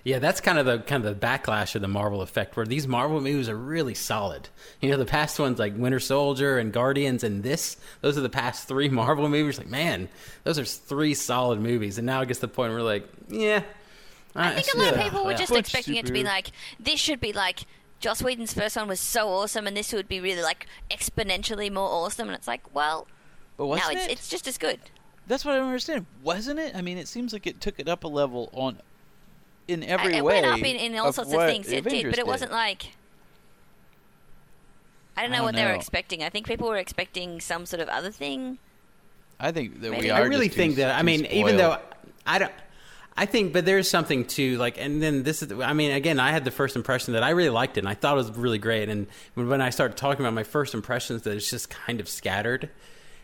Yeah, 0.06 0.20
that's 0.20 0.40
kind 0.40 0.56
of 0.56 0.66
the 0.66 0.78
kind 0.78 1.04
of 1.04 1.18
the 1.18 1.26
backlash 1.26 1.74
of 1.74 1.82
the 1.82 1.88
Marvel 1.88 2.22
effect, 2.22 2.56
where 2.56 2.64
these 2.64 2.86
Marvel 2.86 3.20
movies 3.20 3.48
are 3.48 3.56
really 3.56 3.94
solid. 3.94 4.48
You 4.80 4.92
know, 4.92 4.98
the 4.98 5.04
past 5.04 5.36
ones 5.40 5.58
like 5.58 5.76
Winter 5.76 5.98
Soldier 5.98 6.58
and 6.58 6.72
Guardians, 6.72 7.24
and 7.24 7.42
this, 7.42 7.76
those 8.02 8.16
are 8.16 8.20
the 8.20 8.28
past 8.28 8.68
three 8.68 8.88
Marvel 9.02 9.28
movies. 9.28 9.58
Like, 9.58 9.66
man, 9.66 10.08
those 10.44 10.60
are 10.60 10.64
three 10.64 11.12
solid 11.12 11.60
movies. 11.60 11.98
And 11.98 12.06
now 12.06 12.20
it 12.20 12.26
gets 12.28 12.38
to 12.38 12.46
the 12.46 12.52
point 12.52 12.70
where 12.70 12.78
we're 12.78 12.86
like, 12.86 13.08
yeah, 13.28 13.64
I 14.36 14.60
think 14.60 14.76
a 14.76 14.78
lot 14.78 14.94
of 14.94 15.00
people 15.02 15.24
were 15.24 15.34
just 15.34 15.50
Bunch 15.50 15.66
expecting 15.66 15.96
it 15.96 16.06
to 16.06 16.12
be 16.12 16.22
like 16.22 16.52
this 16.78 17.00
should 17.00 17.18
be 17.18 17.32
like 17.32 17.64
Joss 17.98 18.22
Whedon's 18.22 18.54
first 18.54 18.76
one 18.76 18.86
was 18.86 19.00
so 19.00 19.28
awesome, 19.28 19.66
and 19.66 19.76
this 19.76 19.92
would 19.92 20.06
be 20.06 20.20
really 20.20 20.42
like 20.42 20.68
exponentially 20.88 21.68
more 21.68 21.88
awesome. 21.88 22.28
And 22.28 22.36
it's 22.36 22.46
like, 22.46 22.72
well, 22.72 23.08
but 23.56 23.66
wasn't 23.66 23.96
it's 23.96 24.06
it? 24.06 24.12
it's 24.12 24.28
just 24.28 24.46
as 24.46 24.56
good. 24.56 24.78
That's 25.26 25.44
what 25.44 25.56
I 25.56 25.56
don't 25.56 25.66
understand. 25.66 26.06
Wasn't 26.22 26.60
it? 26.60 26.76
I 26.76 26.80
mean, 26.80 26.96
it 26.96 27.08
seems 27.08 27.32
like 27.32 27.48
it 27.48 27.60
took 27.60 27.80
it 27.80 27.88
up 27.88 28.04
a 28.04 28.08
level 28.08 28.50
on 28.52 28.78
in 29.68 29.83
every 29.83 30.14
it 30.14 30.24
way. 30.24 30.42
went 30.42 30.46
up 30.46 30.59
in, 30.59 30.76
in 30.76 30.96
all 30.98 31.09
of 31.09 31.14
sorts 31.14 31.33
of 31.33 31.40
things. 31.40 31.70
It 31.70 31.85
did, 31.85 32.11
but 32.11 32.18
it 32.18 32.26
wasn't 32.26 32.52
like. 32.52 32.92
I 35.16 35.22
don't 35.22 35.31
I 35.31 35.33
know 35.33 35.38
don't 35.38 35.44
what 35.46 35.55
they 35.55 35.64
were 35.64 35.72
expecting. 35.72 36.22
I 36.22 36.29
think 36.29 36.46
people 36.46 36.68
were 36.68 36.76
expecting 36.76 37.40
some 37.40 37.64
sort 37.66 37.81
of 37.81 37.88
other 37.88 38.11
thing. 38.11 38.59
I 39.40 39.52
think 39.52 39.81
that 39.81 39.98
we 39.98 40.11
are. 40.11 40.22
I 40.22 40.24
really 40.24 40.46
just 40.46 40.57
too- 40.57 40.62
think 40.62 40.76
that. 40.76 40.94
I 40.94 41.00
too 41.00 41.07
mean, 41.07 41.26
even 41.26 41.57
though. 41.57 41.79
I 42.26 42.38
don't. 42.38 42.52
I 43.18 43.24
think, 43.24 43.55
but 43.55 43.64
there's 43.64 43.88
something 43.88 44.26
to 44.26 44.59
like, 44.59 44.79
and 44.79 45.02
then 45.02 45.22
this 45.22 45.42
is. 45.42 45.50
I 45.52 45.72
mean, 45.72 45.92
again, 45.92 46.20
I 46.20 46.33
had 46.33 46.44
the 46.44 46.50
first 46.50 46.76
impression 46.76 47.14
that 47.14 47.22
I 47.22 47.31
really 47.31 47.48
liked 47.48 47.79
it, 47.79 47.81
and 47.81 47.88
I 47.88 47.94
thought 47.94 48.12
it 48.14 48.16
was 48.16 48.31
really 48.33 48.59
great. 48.59 48.90
And 48.90 49.07
when 49.35 49.48
when 49.48 49.62
I 49.62 49.70
started 49.70 49.96
talking 49.96 50.20
about 50.20 50.35
my 50.35 50.42
first 50.42 50.74
impressions, 50.74 51.22
that 51.22 51.35
it's 51.35 51.48
just 51.48 51.70
kind 51.70 51.98
of 52.00 52.09
scattered. 52.09 52.68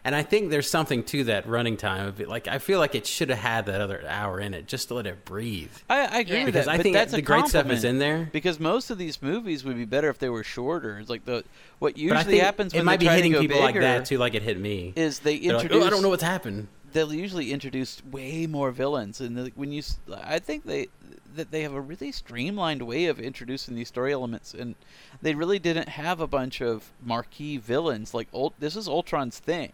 And 0.04 0.16
I 0.16 0.24
think 0.24 0.50
there's 0.50 0.68
something 0.68 1.04
to 1.04 1.24
that 1.24 1.46
running 1.46 1.76
time 1.76 2.06
of 2.08 2.20
it. 2.20 2.28
Like, 2.28 2.48
I 2.48 2.58
feel 2.58 2.80
like 2.80 2.96
it 2.96 3.06
should 3.06 3.28
have 3.30 3.38
had 3.38 3.66
that 3.66 3.80
other 3.80 4.04
hour 4.08 4.40
in 4.40 4.52
it 4.52 4.66
just 4.66 4.88
to 4.88 4.94
let 4.94 5.06
it 5.06 5.24
breathe. 5.24 5.70
I, 5.88 6.00
I 6.00 6.18
agree 6.18 6.38
Yeah. 6.38 6.44
with 6.44 6.54
Because 6.54 6.66
that. 6.66 6.72
I 6.72 6.76
but 6.78 6.82
think 6.82 6.94
that's 6.94 7.12
the 7.12 7.22
great 7.22 7.46
stuff 7.46 7.70
is 7.70 7.84
in 7.84 7.98
there. 8.00 8.28
Because 8.32 8.58
most 8.58 8.90
of 8.90 8.98
these 8.98 9.22
movies 9.22 9.64
would 9.64 9.76
be 9.76 9.84
better 9.84 10.08
if 10.08 10.18
they 10.18 10.28
were 10.28 10.42
shorter. 10.42 10.98
It's 10.98 11.08
like 11.08 11.24
the 11.24 11.44
what 11.78 11.96
usually 11.96 12.24
think 12.24 12.42
happens 12.42 12.74
it 12.74 12.84
might 12.84 12.98
be 12.98 13.06
hitting 13.06 13.32
people 13.32 13.46
bigger 13.48 13.60
like 13.60 13.74
that 13.76 14.06
too, 14.06 14.18
like 14.18 14.34
it 14.34 14.42
hit 14.42 14.58
me. 14.58 14.92
is 14.96 15.20
they 15.20 15.38
They're 15.38 15.52
like, 15.54 15.62
introduce. 15.64 15.84
oh, 15.84 15.86
I 15.86 15.90
don't 15.90 16.02
know 16.02 16.08
what's 16.08 16.22
happened. 16.24 16.66
They'll 16.92 17.14
usually 17.14 17.52
introduce 17.52 18.04
way 18.04 18.46
more 18.46 18.70
villains, 18.72 19.20
and 19.20 19.34
the, 19.38 19.52
when 19.54 19.72
you, 19.72 19.78
s- 19.78 19.98
I 20.12 20.40
think 20.40 20.66
they 20.66 20.88
that 21.36 21.50
they 21.50 21.62
have 21.62 21.72
a 21.72 21.80
really 21.80 22.12
streamlined 22.12 22.82
way 22.82 23.06
of 23.06 23.18
introducing 23.18 23.74
these 23.76 23.88
story 23.88 24.12
elements, 24.12 24.52
and 24.52 24.74
they 25.22 25.34
really 25.34 25.58
didn't 25.58 25.88
have 25.90 26.20
a 26.20 26.26
bunch 26.26 26.60
of 26.60 26.90
marquee 27.02 27.56
villains 27.56 28.12
like 28.12 28.28
Ult- 28.34 28.52
this 28.58 28.74
is 28.76 28.88
Ultron's 28.88 29.38
thing. 29.38 29.72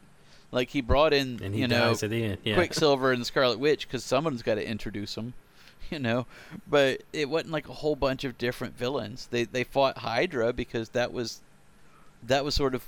Like 0.51 0.71
he 0.71 0.81
brought 0.81 1.13
in, 1.13 1.41
And 1.43 1.55
he 1.55 1.61
you 1.61 1.69
know, 1.69 1.93
at 1.93 2.01
the 2.01 2.25
end. 2.25 2.39
Yeah. 2.43 2.55
Quicksilver 2.55 3.13
and 3.13 3.21
the 3.21 3.27
Scarlet 3.27 3.59
Witch 3.59 3.87
because 3.87 4.03
someone's 4.03 4.43
got 4.43 4.55
to 4.55 4.67
introduce 4.67 5.15
them, 5.15 5.35
you 5.91 5.99
know. 5.99 6.27
But 6.67 7.03
it 7.13 7.29
wasn't 7.29 7.53
like 7.53 7.69
a 7.69 7.75
whole 7.75 7.97
bunch 7.97 8.25
of 8.25 8.39
different 8.39 8.77
villains. 8.77 9.29
They 9.31 9.45
they 9.45 9.65
fought 9.65 9.99
Hydra 9.99 10.53
because 10.55 10.89
that 10.91 11.13
was 11.13 11.41
that 12.23 12.45
was 12.45 12.55
sort 12.55 12.75
of 12.75 12.85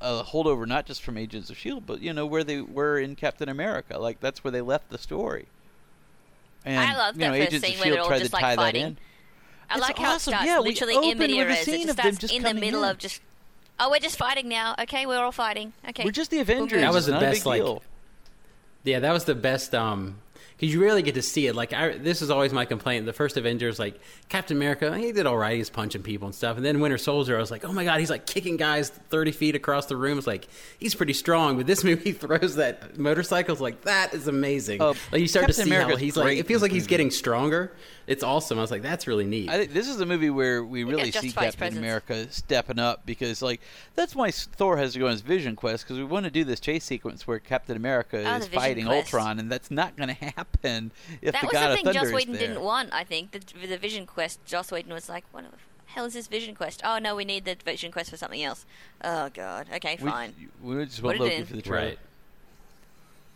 a 0.00 0.22
holdover 0.24 0.66
not 0.66 0.86
just 0.86 1.02
from 1.02 1.16
Agents 1.18 1.50
of 1.50 1.56
Shield, 1.58 1.84
but 1.86 2.00
you 2.00 2.12
know 2.12 2.24
where 2.26 2.42
they 2.44 2.60
were 2.60 2.98
in 2.98 3.16
Captain 3.16 3.48
America. 3.48 3.98
Like 3.98 4.20
that's 4.20 4.42
where 4.42 4.50
they 4.50 4.60
left 4.62 4.88
the 4.90 4.98
story. 4.98 5.46
And 6.64 6.78
I 6.78 6.96
love 6.96 7.16
you 7.16 7.20
that 7.20 7.26
know, 7.32 7.38
first 7.38 7.48
Agents 7.54 7.66
scene 7.66 7.74
of 7.74 7.80
where 7.80 7.84
they're 7.90 7.94
Shield 7.96 7.98
all 8.00 8.08
tried 8.08 8.18
just 8.20 8.30
to 8.30 8.36
like 8.36 8.42
tie 8.42 8.50
that 8.56 8.62
fighting. 8.62 8.82
in. 8.82 8.96
I 9.68 9.74
It's 9.74 9.82
like 9.82 9.98
how 9.98 10.14
awesome. 10.14 10.32
it 10.34 10.36
starts 10.36 10.46
Yeah, 10.46 10.58
literally 10.58 10.94
open 10.96 11.10
in 11.10 11.18
with 11.18 11.24
a 11.24 11.28
mid-eras. 11.28 11.58
scene 11.60 11.80
It 11.82 11.90
of 11.90 11.96
them 11.96 12.16
just 12.16 12.32
in 12.34 12.42
the 12.42 12.54
middle 12.54 12.84
in. 12.84 12.90
of 12.90 12.98
just. 12.98 13.20
Oh, 13.78 13.90
we're 13.90 13.98
just 13.98 14.16
fighting 14.16 14.48
now. 14.48 14.74
Okay, 14.78 15.04
we're 15.06 15.18
all 15.18 15.32
fighting. 15.32 15.72
Okay. 15.88 16.04
We're 16.04 16.12
just 16.12 16.30
the 16.30 16.40
Avengers. 16.40 16.80
That 16.80 16.92
was 16.92 17.06
the 17.06 17.12
not 17.12 17.20
best, 17.20 17.44
like, 17.44 17.60
deal. 17.62 17.82
Yeah, 18.84 19.00
that 19.00 19.12
was 19.12 19.24
the 19.24 19.34
best. 19.34 19.74
Um, 19.74 20.16
because 20.56 20.72
you 20.72 20.80
rarely 20.82 21.02
get 21.02 21.14
to 21.16 21.22
see 21.22 21.46
it. 21.46 21.54
Like, 21.54 21.72
I, 21.72 21.96
this 21.98 22.22
is 22.22 22.30
always 22.30 22.52
my 22.52 22.64
complaint. 22.64 23.06
The 23.06 23.12
first 23.12 23.36
Avengers, 23.36 23.78
like 23.78 24.00
Captain 24.28 24.56
America, 24.56 24.96
he 24.96 25.12
did 25.12 25.26
all 25.26 25.36
right. 25.36 25.56
He's 25.56 25.70
punching 25.70 26.02
people 26.02 26.26
and 26.26 26.34
stuff. 26.34 26.56
And 26.56 26.64
then 26.64 26.80
Winter 26.80 26.98
Soldier, 26.98 27.36
I 27.36 27.40
was 27.40 27.50
like, 27.50 27.64
oh 27.64 27.72
my 27.72 27.84
god, 27.84 28.00
he's 28.00 28.10
like 28.10 28.26
kicking 28.26 28.56
guys 28.56 28.88
thirty 28.90 29.32
feet 29.32 29.54
across 29.54 29.86
the 29.86 29.96
room. 29.96 30.18
It's 30.18 30.26
like 30.26 30.46
he's 30.78 30.94
pretty 30.94 31.12
strong. 31.14 31.56
But 31.56 31.66
this 31.66 31.82
movie 31.84 32.12
throws 32.12 32.56
that 32.56 32.98
motorcycles 32.98 33.60
like 33.60 33.82
that 33.82 34.14
is 34.14 34.28
amazing. 34.28 34.80
Uh, 34.80 34.94
like 35.12 35.20
you 35.20 35.28
start 35.28 35.46
Captain 35.46 35.64
to 35.66 35.70
see 35.70 35.76
how 35.76 35.96
he's 35.96 36.16
like. 36.16 36.38
It 36.38 36.46
feels 36.46 36.62
like 36.62 36.72
he's 36.72 36.86
getting 36.86 37.10
stronger. 37.10 37.72
It's 38.06 38.22
awesome. 38.22 38.58
I 38.58 38.60
was 38.60 38.70
like, 38.70 38.82
that's 38.82 39.06
really 39.06 39.24
neat. 39.24 39.48
I 39.48 39.56
think 39.56 39.72
this 39.72 39.88
is 39.88 39.98
a 39.98 40.04
movie 40.04 40.28
where 40.28 40.62
we 40.62 40.84
really 40.84 41.10
see 41.10 41.32
Captain 41.32 41.52
presence. 41.58 41.78
America 41.78 42.30
stepping 42.30 42.78
up 42.78 43.06
because, 43.06 43.40
like, 43.40 43.62
that's 43.94 44.14
why 44.14 44.30
Thor 44.30 44.76
has 44.76 44.92
to 44.92 44.98
go 44.98 45.06
on 45.06 45.12
his 45.12 45.22
Vision 45.22 45.56
Quest 45.56 45.84
because 45.84 45.96
we 45.96 46.04
want 46.04 46.24
to 46.24 46.30
do 46.30 46.44
this 46.44 46.60
chase 46.60 46.84
sequence 46.84 47.26
where 47.26 47.38
Captain 47.38 47.78
America 47.78 48.22
Oh, 48.26 48.36
is 48.36 48.46
fighting 48.48 48.84
Quest. 48.84 49.06
Ultron, 49.14 49.38
and 49.38 49.50
that's 49.50 49.70
not 49.70 49.96
going 49.96 50.08
to 50.08 50.14
happen 50.14 50.33
if 50.36 51.32
that 51.32 51.40
the 51.40 51.46
was 51.46 51.52
God 51.52 51.68
the 51.68 51.72
of 51.74 51.78
Thunder 51.80 51.92
Joss 52.00 52.12
Whedon 52.12 52.34
there. 52.34 52.48
didn't 52.48 52.62
want. 52.62 52.92
I 52.92 53.04
think 53.04 53.30
the, 53.32 53.40
the 53.66 53.78
Vision 53.78 54.06
Quest. 54.06 54.44
Joss 54.46 54.70
Whedon 54.72 54.92
was 54.92 55.08
like, 55.08 55.24
"What 55.32 55.44
the 55.44 55.56
hell 55.86 56.04
is 56.04 56.14
this 56.14 56.26
Vision 56.26 56.54
Quest? 56.54 56.80
Oh 56.84 56.98
no, 56.98 57.14
we 57.14 57.24
need 57.24 57.44
the 57.44 57.56
Vision 57.64 57.92
Quest 57.92 58.10
for 58.10 58.16
something 58.16 58.42
else." 58.42 58.64
Oh 59.02 59.30
god. 59.32 59.68
Okay, 59.74 59.96
fine. 59.96 60.34
we 60.62 60.74
were 60.76 60.84
just 60.84 61.00
Put 61.02 61.16
it 61.16 61.20
looking 61.20 61.44
for 61.44 61.56
the 61.56 61.62
trailer. 61.62 61.86
right. 61.88 61.98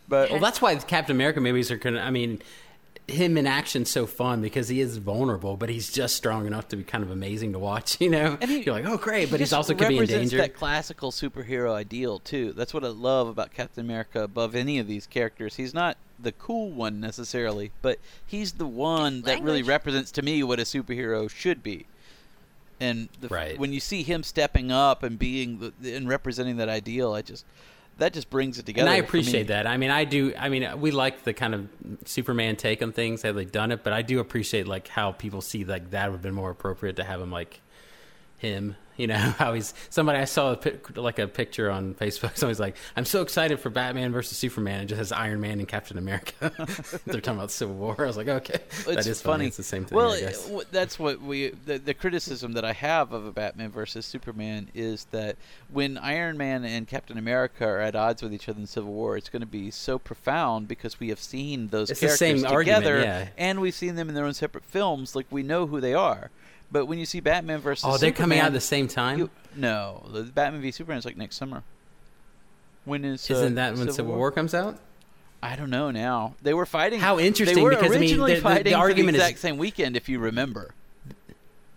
But 0.07 0.31
Well, 0.31 0.39
that's 0.39 0.61
why 0.61 0.75
Captain 0.75 1.15
America 1.15 1.39
movies 1.39 1.69
are 1.71 1.77
gonna. 1.77 2.01
I 2.01 2.09
mean, 2.09 2.41
him 3.11 3.37
in 3.37 3.45
action 3.47 3.85
so 3.85 4.05
fun 4.05 4.41
because 4.41 4.67
he 4.69 4.79
is 4.81 4.97
vulnerable, 4.97 5.57
but 5.57 5.69
he's 5.69 5.91
just 5.91 6.15
strong 6.15 6.45
enough 6.47 6.67
to 6.69 6.75
be 6.75 6.83
kind 6.83 7.03
of 7.03 7.11
amazing 7.11 7.53
to 7.53 7.59
watch. 7.59 7.97
You 8.01 8.09
know, 8.09 8.37
And 8.41 8.49
he- 8.49 8.61
you're 8.61 8.73
like, 8.75 8.85
oh 8.85 8.97
great, 8.97 9.29
but 9.29 9.39
He 9.39 9.43
he's 9.43 9.53
also 9.53 9.73
could 9.73 9.87
be 9.89 9.97
in 9.97 10.05
danger. 10.05 10.37
that 10.37 10.53
classical 10.55 11.11
superhero 11.11 11.73
ideal 11.73 12.19
too. 12.19 12.53
That's 12.53 12.73
what 12.73 12.83
I 12.83 12.87
love 12.89 13.27
about 13.27 13.53
Captain 13.53 13.83
America 13.85 14.23
above 14.23 14.55
any 14.55 14.79
of 14.79 14.87
these 14.87 15.05
characters. 15.07 15.55
He's 15.55 15.73
not 15.73 15.97
the 16.21 16.31
cool 16.33 16.69
one 16.71 16.99
necessarily, 16.99 17.71
but 17.81 17.99
he's 18.25 18.53
the 18.53 18.65
one 18.67 19.21
that 19.23 19.41
really 19.41 19.63
represents 19.63 20.11
to 20.11 20.21
me 20.21 20.43
what 20.43 20.59
a 20.59 20.63
superhero 20.63 21.29
should 21.29 21.61
be. 21.63 21.85
And 22.81 23.09
the, 23.19 23.27
Right. 23.27 23.59
when 23.59 23.73
you 23.73 23.79
see 23.81 24.03
him 24.03 24.23
stepping 24.23 24.71
up 24.71 25.03
and 25.03 25.19
being 25.19 25.73
the, 25.81 25.95
and 25.95 26.07
representing 26.07 26.57
that 26.57 26.69
ideal, 26.69 27.13
I 27.13 27.21
just 27.21 27.45
that 27.99 28.13
just 28.13 28.29
brings 28.29 28.59
it 28.59 28.65
together. 28.65 28.87
and 28.87 28.93
I 28.93 28.97
appreciate 28.97 29.43
me. 29.43 29.53
that. 29.53 29.67
I 29.67 29.77
mean, 29.77 29.91
I 29.91 30.03
do. 30.03 30.33
I 30.37 30.49
mean, 30.49 30.79
we 30.79 30.91
like 30.91 31.23
the 31.23 31.33
kind 31.33 31.53
of 31.53 31.69
Superman 32.05 32.55
take 32.55 32.81
on 32.81 32.91
things 32.91 33.21
how 33.21 33.31
they've 33.31 33.51
done 33.51 33.71
it, 33.71 33.83
but 33.83 33.93
I 33.93 34.01
do 34.01 34.19
appreciate 34.19 34.67
like 34.67 34.87
how 34.87 35.11
people 35.11 35.41
see 35.41 35.63
like 35.63 35.91
that 35.91 36.07
would 36.07 36.15
have 36.15 36.21
been 36.21 36.33
more 36.33 36.49
appropriate 36.49 36.95
to 36.97 37.03
have 37.03 37.21
him 37.21 37.31
like 37.31 37.61
him. 38.37 38.75
You 38.99 39.07
know 39.07 39.15
how 39.37 39.53
he's 39.53 39.73
somebody 39.89 40.19
I 40.19 40.25
saw 40.25 40.51
a 40.51 40.57
pic, 40.57 40.97
like 40.97 41.19
a 41.19 41.27
picture 41.27 41.71
on 41.71 41.95
Facebook. 41.95 42.35
Somebody's 42.37 42.59
like, 42.59 42.75
"I'm 42.97 43.05
so 43.05 43.21
excited 43.21 43.57
for 43.61 43.69
Batman 43.69 44.11
versus 44.11 44.37
Superman." 44.37 44.81
It 44.81 44.85
just 44.87 44.97
has 44.97 45.11
Iron 45.13 45.39
Man 45.39 45.59
and 45.59 45.67
Captain 45.67 45.97
America. 45.97 46.51
They're 47.05 47.21
talking 47.21 47.39
about 47.39 47.49
Civil 47.49 47.75
War. 47.75 47.95
I 47.97 48.05
was 48.05 48.17
like, 48.17 48.27
"Okay, 48.27 48.59
that 48.85 48.97
it's 48.97 49.07
is 49.07 49.21
funny. 49.21 49.47
It's 49.47 49.55
the 49.55 49.63
same 49.63 49.85
thing." 49.85 49.95
Well, 49.95 50.11
I 50.11 50.19
guess. 50.19 50.51
that's 50.71 50.99
what 50.99 51.21
we 51.21 51.51
the, 51.65 51.77
the 51.77 51.93
criticism 51.93 52.51
that 52.53 52.65
I 52.65 52.73
have 52.73 53.13
of 53.13 53.25
a 53.25 53.31
Batman 53.31 53.71
versus 53.71 54.05
Superman 54.05 54.67
is 54.73 55.05
that 55.11 55.37
when 55.71 55.97
Iron 55.97 56.37
Man 56.37 56.65
and 56.65 56.85
Captain 56.85 57.17
America 57.17 57.65
are 57.65 57.79
at 57.79 57.95
odds 57.95 58.21
with 58.21 58.33
each 58.33 58.49
other 58.49 58.59
in 58.59 58.67
Civil 58.67 58.91
War, 58.91 59.15
it's 59.15 59.29
going 59.29 59.39
to 59.39 59.45
be 59.45 59.71
so 59.71 59.97
profound 59.97 60.67
because 60.67 60.99
we 60.99 61.07
have 61.07 61.21
seen 61.21 61.69
those 61.69 61.89
It's 61.89 62.01
characters 62.01 62.19
same 62.19 62.45
argument, 62.45 62.83
together, 62.83 62.99
yeah. 62.99 63.29
and 63.37 63.61
we've 63.61 63.73
seen 63.73 63.95
them 63.95 64.09
in 64.09 64.15
their 64.15 64.25
own 64.25 64.33
separate 64.33 64.65
films. 64.65 65.15
Like 65.15 65.27
we 65.29 65.41
know 65.41 65.67
who 65.67 65.79
they 65.79 65.93
are. 65.93 66.31
But 66.71 66.85
when 66.85 66.99
you 66.99 67.05
see 67.05 67.19
Batman 67.19 67.61
versus 67.61 67.83
oh, 67.87 67.97
they're 67.97 68.11
coming 68.11 68.39
out 68.39 68.47
at 68.47 68.53
the 68.53 68.61
same 68.61 68.87
time. 68.87 69.17
you- 69.19 69.29
no, 69.55 70.03
the 70.11 70.23
Batman 70.23 70.61
v 70.61 70.71
Superman 70.71 70.99
is 70.99 71.05
like 71.05 71.17
next 71.17 71.35
summer. 71.37 71.63
When 72.85 73.03
is 73.03 73.29
uh, 73.29 73.33
Isn't 73.35 73.55
that 73.55 73.75
when 73.75 73.91
Civil, 73.91 74.15
War? 74.15 74.31
comes 74.31 74.53
out? 74.53 74.79
I 75.41 75.55
don't 75.55 75.69
know 75.69 75.89
now. 75.91 76.35
They 76.41 76.53
were 76.53 76.65
fighting. 76.65 76.99
How 76.99 77.17
interesting! 77.19 77.55
They 77.57 77.63
were 77.63 77.71
because, 77.71 77.95
I 77.95 77.99
mean, 77.99 78.01
originally 78.09 78.31
the- 78.35 78.41
the- 78.41 78.47
the 78.49 78.55
fighting 78.55 78.73
argument 78.75 79.17
the 79.17 79.23
is- 79.23 79.29
exact 79.29 79.39
same 79.39 79.57
weekend, 79.57 79.95
if 79.95 80.07
you 80.09 80.19
remember. 80.19 80.73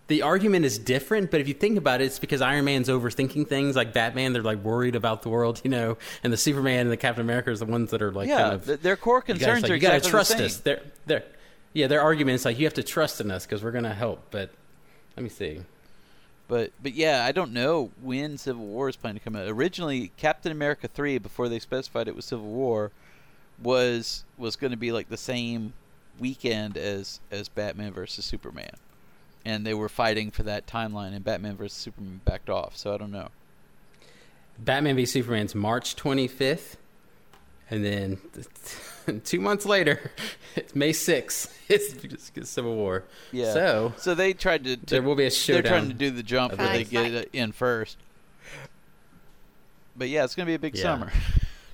the 0.07 0.21
argument 0.21 0.65
is 0.65 0.77
different, 0.77 1.31
but 1.31 1.39
if 1.41 1.47
you 1.47 1.53
think 1.53 1.77
about 1.77 2.01
it, 2.01 2.05
it's 2.05 2.19
because 2.19 2.41
Iron 2.41 2.65
Man's 2.65 2.89
overthinking 2.89 3.47
things. 3.47 3.75
Like 3.75 3.93
Batman, 3.93 4.33
they're 4.33 4.43
like 4.43 4.59
worried 4.63 4.95
about 4.95 5.21
the 5.23 5.29
world, 5.29 5.61
you 5.63 5.69
know, 5.71 5.97
and 6.23 6.31
the 6.31 6.37
Superman 6.37 6.81
and 6.81 6.91
the 6.91 6.97
Captain 6.97 7.21
America 7.23 7.51
are 7.51 7.55
the 7.57 7.65
ones 7.65 7.91
that 7.91 8.01
are 8.01 8.11
like 8.11 8.27
yeah, 8.27 8.37
kind 8.41 8.53
of 8.53 8.65
th- 8.65 8.79
their 8.81 8.97
core 8.97 9.23
you 9.25 9.33
concerns 9.33 9.61
guys, 9.61 9.63
like, 9.63 9.71
are 9.71 9.75
you 9.75 9.81
gotta 9.81 10.01
trust 10.01 10.35
us. 10.39 10.57
They're, 10.57 10.81
they're, 11.05 11.23
yeah, 11.71 11.87
their 11.87 12.01
argument 12.01 12.35
is 12.35 12.45
like 12.45 12.59
you 12.59 12.65
have 12.65 12.73
to 12.75 12.83
trust 12.83 13.21
in 13.21 13.31
us 13.31 13.45
because 13.45 13.63
we're 13.63 13.71
gonna 13.71 13.93
help. 13.93 14.25
But 14.29 14.51
let 15.15 15.23
me 15.23 15.29
see. 15.29 15.61
But 16.47 16.71
but 16.81 16.93
yeah, 16.93 17.23
I 17.25 17.31
don't 17.31 17.53
know 17.53 17.91
when 18.01 18.37
Civil 18.37 18.65
War 18.65 18.89
is 18.89 18.95
planning 18.95 19.19
to 19.19 19.23
come 19.23 19.35
out. 19.35 19.47
Originally, 19.47 20.11
Captain 20.17 20.51
America 20.51 20.87
three, 20.87 21.17
before 21.17 21.49
they 21.49 21.59
specified 21.59 22.07
it 22.07 22.15
was 22.15 22.25
Civil 22.25 22.47
War, 22.47 22.91
was 23.61 24.23
was 24.37 24.55
going 24.55 24.71
to 24.71 24.77
be 24.77 24.91
like 24.91 25.09
the 25.09 25.17
same 25.17 25.73
weekend 26.19 26.77
as 26.77 27.19
as 27.31 27.49
Batman 27.49 27.93
versus 27.93 28.25
Superman, 28.25 28.75
and 29.45 29.65
they 29.65 29.73
were 29.73 29.89
fighting 29.89 30.31
for 30.31 30.43
that 30.43 30.67
timeline, 30.67 31.13
and 31.13 31.23
Batman 31.23 31.55
versus 31.55 31.77
Superman 31.77 32.21
backed 32.25 32.49
off. 32.49 32.75
So 32.75 32.93
I 32.93 32.97
don't 32.97 33.11
know. 33.11 33.29
Batman 34.59 34.95
v 34.95 35.05
Superman's 35.05 35.55
March 35.55 35.95
25th, 35.95 36.75
and 37.69 37.83
then 37.83 38.19
two 39.23 39.39
months 39.41 39.65
later, 39.65 40.11
it's 40.55 40.75
May 40.75 40.91
6th. 40.91 41.51
It's, 41.69 41.95
it's 42.35 42.49
Civil 42.49 42.75
War. 42.75 43.03
Yeah. 43.31 43.51
So 43.53 43.93
So 43.97 44.13
they 44.13 44.33
tried 44.33 44.63
to. 44.65 44.75
to 44.77 44.85
there 44.85 45.01
will 45.01 45.15
be 45.15 45.25
a 45.25 45.31
showdown. 45.31 45.63
They're 45.63 45.71
trying 45.71 45.87
to 45.87 45.93
do 45.95 46.11
the 46.11 46.21
jump 46.21 46.55
where 46.57 46.67
they 46.69 46.83
get 46.83 47.11
it 47.13 47.29
in 47.33 47.51
first. 47.51 47.97
But 49.95 50.09
yeah, 50.09 50.23
it's 50.23 50.35
going 50.35 50.45
to 50.45 50.49
be 50.49 50.55
a 50.55 50.59
big 50.59 50.75
Yeah. 50.75 50.81
summer. 50.83 51.11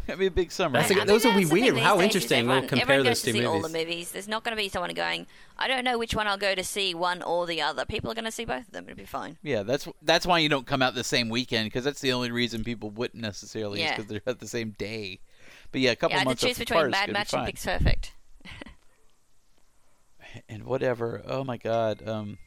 gonna 0.07 0.17
be 0.17 0.25
a 0.27 0.31
big 0.31 0.51
summer. 0.51 0.79
That's 0.79 0.91
I 0.91 0.95
a- 0.95 0.97
mean, 0.99 1.07
those 1.07 1.23
would 1.25 1.35
be 1.35 1.43
that's 1.43 1.51
weird. 1.53 1.77
How 1.77 1.95
days 1.97 1.99
is 2.01 2.05
interesting. 2.15 2.47
We'll 2.47 2.57
Everyone, 2.57 2.67
compare 2.69 2.81
everyone 2.83 3.05
those 3.05 3.09
goes 3.11 3.21
to 3.23 3.31
two 3.33 3.39
see 3.39 3.45
all 3.45 3.61
the 3.61 3.67
movies. 3.69 3.85
movies. 3.87 4.11
There's 4.11 4.27
not 4.27 4.43
going 4.43 4.55
to 4.57 4.61
be 4.63 4.69
someone 4.69 4.93
going, 4.93 5.27
I 5.57 5.67
don't 5.67 5.83
know 5.83 5.97
which 5.99 6.15
one 6.15 6.25
I'll 6.27 6.37
go 6.37 6.55
to 6.55 6.63
see, 6.63 6.93
one 6.95 7.21
or 7.21 7.45
the 7.45 7.61
other. 7.61 7.85
People 7.85 8.09
are 8.11 8.15
going 8.15 8.25
to 8.25 8.31
see 8.31 8.45
both 8.45 8.67
of 8.67 8.71
them. 8.71 8.85
It'll 8.85 8.97
be 8.97 9.05
fine. 9.05 9.37
Yeah, 9.43 9.63
that's 9.63 9.87
that's 10.01 10.25
why 10.25 10.39
you 10.39 10.49
don't 10.49 10.65
come 10.65 10.81
out 10.81 10.95
the 10.95 11.03
same 11.03 11.29
weekend 11.29 11.65
because 11.67 11.83
that's 11.83 12.01
the 12.01 12.11
only 12.13 12.31
reason 12.31 12.63
people 12.63 12.89
wouldn't 12.89 13.21
necessarily 13.21 13.81
Yeah. 13.81 13.95
because 13.97 14.05
they're 14.09 14.21
at 14.25 14.39
the 14.39 14.47
same 14.47 14.71
day. 14.79 15.19
But 15.71 15.81
yeah, 15.81 15.91
a 15.91 15.95
couple 15.95 16.15
yeah, 16.15 16.15
I 16.15 16.19
had 16.19 16.23
to 16.23 16.29
months 16.29 16.41
choose 16.41 16.61
apart 16.61 16.67
between 16.67 16.85
is 16.87 16.91
Mad 16.91 16.99
gonna 17.05 17.07
be 17.07 17.13
Max 17.13 17.33
and. 17.33 17.45
Pitch 17.45 17.63
Perfect. 17.63 18.11
and 20.49 20.63
whatever. 20.63 21.21
Oh 21.25 21.43
my 21.43 21.57
god. 21.57 22.07
Um, 22.07 22.37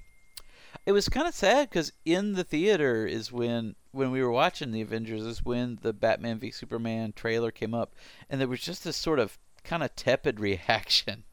it 0.87 0.93
was 0.93 1.09
kind 1.09 1.29
of 1.29 1.35
sad 1.35 1.71
because 1.71 1.93
in 2.05 2.33
the 2.33 2.45
theater 2.45 3.07
is 3.07 3.31
when 3.31 3.77
when 3.93 4.11
we 4.11 4.23
were 4.23 4.31
watching 4.31 4.73
the 4.73 4.81
Avengers 4.81 5.23
is 5.23 5.45
when 5.45 5.79
the 5.83 5.93
Batman 5.93 6.39
v 6.39 6.51
Superman 6.51 7.13
trailer 7.13 7.51
came 7.51 7.75
up, 7.75 7.95
and 8.29 8.41
there 8.41 8.49
was 8.49 8.61
just 8.61 8.85
this 8.85 8.97
sort 8.97 9.19
of 9.19 9.39
kind 9.65 9.83
of 9.83 9.95
tepid 9.95 10.41
reaction. 10.41 11.25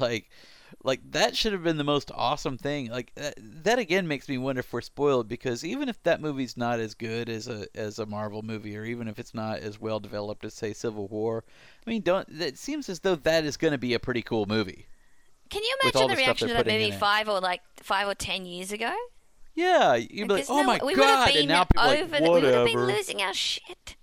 like, 0.00 0.30
like 0.82 1.00
that 1.12 1.36
should 1.36 1.52
have 1.52 1.62
been 1.62 1.76
the 1.78 1.84
most 1.84 2.10
awesome 2.14 2.58
thing. 2.58 2.90
Like 2.90 3.12
that, 3.14 3.34
that 3.38 3.78
again 3.78 4.06
makes 4.08 4.28
me 4.28 4.38
wonder 4.38 4.60
if 4.60 4.72
we're 4.72 4.80
spoiled 4.80 5.28
because 5.28 5.64
even 5.64 5.88
if 5.88 6.02
that 6.04 6.20
movie's 6.20 6.56
not 6.56 6.80
as 6.80 6.94
good 6.94 7.28
as 7.28 7.48
a 7.48 7.66
as 7.74 7.98
a 7.98 8.06
Marvel 8.06 8.42
movie, 8.42 8.76
or 8.76 8.84
even 8.84 9.08
if 9.08 9.18
it's 9.18 9.34
not 9.34 9.58
as 9.60 9.80
well 9.80 10.00
developed 10.00 10.44
as 10.44 10.54
say 10.54 10.72
Civil 10.72 11.08
War, 11.08 11.44
I 11.86 11.90
mean, 11.90 12.02
don't 12.02 12.28
it 12.28 12.58
seems 12.58 12.88
as 12.88 13.00
though 13.00 13.16
that 13.16 13.44
is 13.44 13.56
going 13.56 13.72
to 13.72 13.78
be 13.78 13.94
a 13.94 13.98
pretty 13.98 14.22
cool 14.22 14.46
movie. 14.46 14.86
Can 15.50 15.62
you 15.62 15.76
imagine 15.82 16.02
the 16.02 16.14
the 16.14 16.16
reaction 16.16 16.48
to 16.48 16.54
that 16.54 16.66
movie 16.66 16.90
five 16.90 17.28
or 17.28 17.40
like 17.40 17.60
five 17.76 18.08
or 18.08 18.14
ten 18.14 18.46
years 18.46 18.72
ago? 18.72 18.94
Yeah, 19.54 19.94
you'd 19.94 20.28
be 20.28 20.34
like, 20.34 20.46
"Oh 20.50 20.60
no- 20.60 20.64
my 20.64 20.80
we 20.84 20.94
would 20.94 21.04
have 21.04 21.26
god!" 21.26 21.28
been 21.28 21.38
And 21.38 21.48
now 21.48 21.64
people 21.64 21.84
over 21.84 22.02
like, 22.02 22.10
the- 22.10 22.22
we 22.22 22.28
would 22.28 22.44
have 22.54 22.66
been 22.66 22.86
losing 22.86 23.22
our 23.22 23.32
shit. 23.32 23.96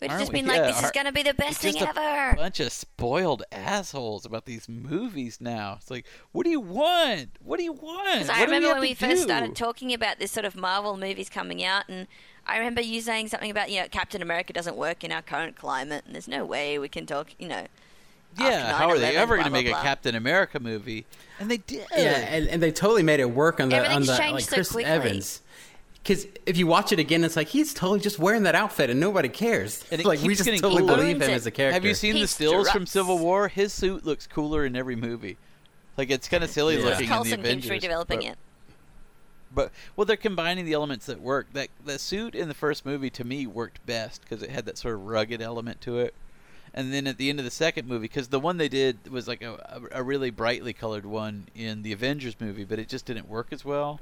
We'd 0.00 0.10
just 0.10 0.32
been 0.32 0.46
like, 0.46 0.56
Yeah, 0.58 0.66
"This 0.68 0.82
is 0.82 0.90
going 0.92 1.06
to 1.06 1.12
be 1.12 1.22
the 1.22 1.34
best 1.34 1.62
It's 1.64 1.76
thing 1.78 1.84
just 1.84 1.96
a 1.96 2.00
ever." 2.00 2.36
bunch 2.36 2.60
of 2.60 2.72
spoiled 2.72 3.42
assholes 3.52 4.24
about 4.24 4.46
these 4.46 4.68
movies 4.68 5.38
now. 5.40 5.74
It's 5.78 5.90
like, 5.90 6.06
what 6.32 6.44
do 6.44 6.50
you 6.50 6.60
want? 6.60 7.30
What 7.42 7.58
do 7.58 7.64
you 7.64 7.72
want? 7.72 8.20
Because 8.20 8.28
What 8.28 8.36
I 8.36 8.40
do 8.40 8.44
remember 8.46 8.68
have 8.68 8.76
when 8.78 8.82
to 8.84 8.88
we 8.88 8.94
first 8.94 9.22
started 9.22 9.54
talking 9.54 9.92
about 9.92 10.18
this 10.18 10.30
sort 10.30 10.46
of 10.46 10.56
Marvel 10.56 10.96
movies 10.96 11.28
coming 11.28 11.62
out, 11.64 11.84
and 11.88 12.06
I 12.46 12.56
remember 12.56 12.80
you 12.80 13.00
saying 13.02 13.28
something 13.28 13.50
about, 13.50 13.70
you 13.70 13.80
know, 13.82 13.88
Captain 13.88 14.22
America 14.22 14.52
doesn't 14.52 14.76
work 14.76 15.04
in 15.04 15.12
our 15.12 15.22
current 15.22 15.56
climate, 15.56 16.04
and 16.06 16.14
there's 16.14 16.28
no 16.28 16.44
way 16.44 16.78
we 16.78 16.88
can 16.88 17.04
talk, 17.06 17.28
you 17.38 17.48
know. 17.48 17.66
Yeah, 18.38 18.76
how 18.76 18.88
are 18.90 18.98
they 18.98 19.16
ever 19.16 19.34
going 19.34 19.46
to 19.46 19.50
make 19.50 19.66
blah, 19.66 19.80
a. 19.80 19.82
Captain 19.82 20.14
America 20.14 20.60
movie? 20.60 21.04
And 21.40 21.50
they 21.50 21.56
did. 21.56 21.84
Yeah, 21.90 22.12
and, 22.30 22.48
and 22.48 22.62
they 22.62 22.70
totally 22.70 23.02
made 23.02 23.18
it 23.18 23.30
work 23.30 23.58
on 23.58 23.70
the 23.70 23.92
on 23.92 24.06
the 24.06 24.16
changed 24.16 24.34
like 24.34 24.44
so 24.44 24.54
Chris 24.56 24.70
quickly. 24.70 24.90
Evans. 24.90 25.42
Because 26.02 26.26
if 26.46 26.56
you 26.56 26.66
watch 26.66 26.92
it 26.92 26.98
again, 26.98 27.24
it's 27.24 27.36
like 27.36 27.48
he's 27.48 27.74
totally 27.74 28.00
just 28.00 28.18
wearing 28.18 28.44
that 28.44 28.54
outfit 28.54 28.88
and 28.88 28.98
nobody 28.98 29.28
cares. 29.28 29.84
And 29.90 30.00
it 30.00 30.06
like 30.06 30.20
we 30.22 30.28
just 30.34 30.44
getting 30.46 30.60
totally 30.60 30.82
cooler. 30.82 30.96
believe 30.96 31.20
him 31.20 31.30
as 31.30 31.44
a 31.46 31.50
character. 31.50 31.74
Have 31.74 31.84
you 31.84 31.94
seen 31.94 32.14
the 32.14 32.20
He's 32.20 32.30
stills 32.30 32.70
from 32.70 32.86
Civil 32.86 33.18
War? 33.18 33.48
His 33.48 33.72
suit 33.72 34.04
looks 34.06 34.26
cooler 34.26 34.64
in 34.64 34.76
every 34.76 34.96
movie. 34.96 35.36
Like 35.98 36.10
it's 36.10 36.26
kind 36.28 36.42
of 36.42 36.48
silly 36.50 36.78
Yeah. 36.78 36.84
looking 36.84 37.02
in 37.04 37.08
Coulson 37.10 37.42
the 37.42 37.48
keeps 37.54 37.66
Avengers. 37.66 37.90
redeveloping 37.90 38.06
but- 38.08 38.24
it. 38.24 38.38
But 39.52 39.72
well, 39.96 40.04
they're 40.04 40.16
combining 40.16 40.64
the 40.64 40.72
elements 40.74 41.06
that 41.06 41.20
work. 41.20 41.52
That 41.54 41.68
the 41.84 41.98
suit 41.98 42.34
in 42.36 42.46
the 42.48 42.54
first 42.54 42.86
movie 42.86 43.10
to 43.10 43.24
me 43.24 43.46
worked 43.48 43.84
best 43.84 44.22
because 44.22 44.42
it 44.42 44.50
had 44.50 44.64
that 44.66 44.78
sort 44.78 44.94
of 44.94 45.02
rugged 45.04 45.42
element 45.42 45.80
to 45.82 45.98
it. 45.98 46.14
And 46.72 46.92
then 46.92 47.08
at 47.08 47.18
the 47.18 47.28
end 47.28 47.40
of 47.40 47.44
the 47.44 47.50
second 47.50 47.88
movie, 47.88 48.02
because 48.04 48.28
the 48.28 48.38
one 48.38 48.58
they 48.58 48.68
did 48.68 49.08
was 49.10 49.26
like 49.26 49.42
a, 49.42 49.80
a, 49.92 50.00
a 50.00 50.02
really 50.04 50.30
brightly 50.30 50.72
colored 50.72 51.04
one 51.04 51.48
in 51.56 51.82
the 51.82 51.92
Avengers 51.92 52.36
movie, 52.38 52.62
but 52.64 52.78
it 52.78 52.88
just 52.88 53.06
didn't 53.06 53.28
work 53.28 53.48
as 53.50 53.64
well. 53.64 53.98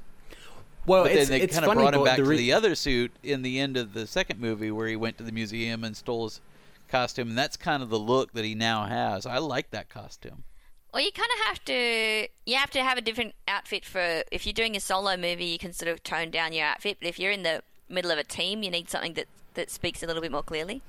Well, 0.89 1.05
but 1.05 1.13
it's, 1.13 1.29
then 1.29 1.41
they 1.41 1.47
kind 1.47 1.65
of 1.65 1.75
brought 1.75 1.95
him 1.95 2.05
back 2.05 2.17
the 2.17 2.25
to 2.25 2.29
the 2.31 2.53
other 2.53 2.75
suit 2.75 3.13
in 3.23 3.43
the 3.43 3.61
end 3.61 3.77
of 3.77 3.95
the 3.95 4.07
second 4.07 4.41
movie, 4.41 4.71
where 4.71 4.89
he 4.89 4.97
went 4.97 5.19
to 5.19 5.25
the 5.25 5.33
museum 5.33 5.85
and 5.85 5.97
stole 5.97 6.25
his 6.25 6.41
costume, 6.89 7.29
and 7.29 7.39
that's 7.39 7.57
kind 7.57 7.83
of 7.83 7.91
the 7.91 7.99
look 7.99 8.33
that 8.33 8.45
he 8.45 8.55
now 8.55 8.87
has. 8.87 9.27
I 9.27 9.39
like 9.39 9.71
that 9.71 9.89
costume. 9.89 10.45
Well, 10.93 11.05
you 11.05 11.13
kind 11.13 11.29
of 11.39 11.47
have 11.47 11.65
to. 11.67 12.29
You 12.47 12.57
have 12.57 12.71
to 12.71 12.83
have 12.83 12.99
a 12.99 13.03
different 13.03 13.35
outfit 13.47 13.85
for. 13.85 14.23
If 14.33 14.47
you're 14.47 14.55
doing 14.55 14.75
a 14.75 14.81
solo 14.81 15.17
movie, 15.17 15.45
you 15.45 15.59
can 15.59 15.73
sort 15.73 15.91
of 15.91 16.03
tone 16.03 16.31
down 16.31 16.53
your 16.53 16.65
outfit. 16.65 16.97
But 17.01 17.09
if 17.09 17.19
you're 17.19 17.31
in 17.31 17.43
the 17.43 17.63
middle 17.89 18.11
of 18.11 18.19
a 18.19 18.25
team, 18.25 18.63
you 18.63 18.71
need 18.71 18.89
something 18.89 19.13
that 19.15 19.27
that 19.55 19.71
speaks 19.71 20.03
a 20.03 20.07
little 20.07 20.23
bit 20.23 20.33
more 20.33 20.43
clearly. 20.43 20.83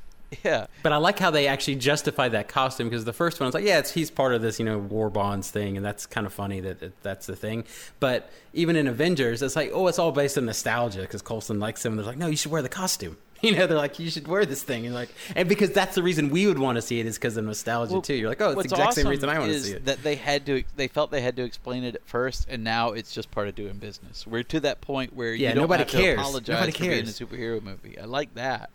Yeah, 0.44 0.68
But 0.84 0.92
I 0.92 0.98
like 0.98 1.18
how 1.18 1.32
they 1.32 1.48
actually 1.48 1.76
justify 1.76 2.30
that 2.30 2.48
costume 2.48 2.88
because 2.90 3.04
the 3.04 3.14
first 3.14 3.40
one 3.40 3.48
was 3.48 3.56
like, 3.56 3.64
yeah, 3.66 3.80
it's, 3.80 3.92
he's 3.92 4.12
part 4.12 4.34
of 4.36 4.42
this, 4.44 4.60
you 4.60 4.66
know, 4.66 4.78
war 4.78 5.10
bonds 5.10 5.50
thing, 5.50 5.76
and 5.76 5.84
that's 5.86 6.06
kind 6.06 6.28
of 6.28 6.34
funny 6.34 6.60
that, 6.60 6.80
that 6.82 7.02
that's 7.02 7.26
the 7.26 7.36
thing. 7.36 7.64
But 8.00 8.30
even 8.54 8.76
in 8.76 8.86
Avengers, 8.88 9.42
it's 9.42 9.56
like, 9.56 9.72
oh, 9.74 9.88
it's 9.88 9.98
all 9.98 10.12
based 10.12 10.38
on 10.38 10.46
nostalgia 10.46 11.02
because 11.02 11.24
Coulson 11.24 11.60
likes 11.60 11.84
him. 11.84 11.94
And 11.94 12.00
they're 12.00 12.06
like, 12.06 12.18
no, 12.18 12.28
you 12.28 12.38
should 12.38 12.52
wear 12.52 12.62
the 12.62 12.70
costume. 12.70 13.18
You 13.42 13.56
know, 13.56 13.68
they're 13.68 13.78
like, 13.78 14.00
you 14.00 14.10
should 14.10 14.28
wear 14.28 14.46
this 14.46 14.64
thing, 14.64 14.86
and 14.86 14.94
like, 14.94 15.08
and 15.34 15.48
because 15.48 15.72
that's 15.72 15.96
the 15.96 16.04
reason 16.04 16.30
we 16.30 16.46
would 16.46 16.60
want 16.60 16.76
to 16.76 16.82
see 16.82 17.00
it 17.00 17.06
is 17.06 17.16
because 17.18 17.38
of 17.38 17.46
nostalgia 17.46 17.94
Well, 17.94 18.02
too. 18.02 18.14
You're 18.16 18.28
like, 18.28 18.42
oh, 18.42 18.50
it's 18.52 18.64
the 18.64 18.76
exact 18.76 18.96
same 18.96 19.08
reason 19.08 19.30
I 19.30 19.40
want 19.40 19.50
to 19.54 19.60
see 19.62 19.72
it. 19.76 19.86
That 19.86 20.04
they 20.04 20.16
had 20.16 20.46
to, 20.48 20.66
they 20.76 20.90
felt 20.90 21.10
they 21.10 21.22
had 21.22 21.38
to 21.38 21.44
explain 21.44 21.86
it 21.86 21.96
at 21.96 22.06
first, 22.06 22.48
and 22.50 22.66
now 22.66 22.90
it's 22.92 23.14
just 23.14 23.32
part 23.32 23.48
of 23.48 23.56
doing 23.56 23.78
business. 23.78 24.28
We're 24.28 24.44
to 24.44 24.60
that 24.60 24.82
point 24.82 25.14
where 25.16 25.34
Yeah, 25.34 25.50
you 25.50 25.56
don't 25.56 25.64
nobody 25.64 25.84
have 25.84 25.90
cares. 25.90 26.18
to 26.18 26.22
apologize 26.22 26.54
Nobody 26.54 26.72
for 26.74 26.80
being 26.84 27.00
a 27.00 27.04
superhero 27.06 27.64
movie. 27.64 27.98
I 27.98 28.04
like 28.04 28.34
that. 28.36 28.72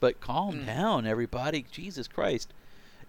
But 0.00 0.20
calm 0.20 0.60
Mm. 0.60 0.66
down, 0.66 1.06
everybody. 1.06 1.64
Jesus 1.70 2.08
Christ. 2.08 2.52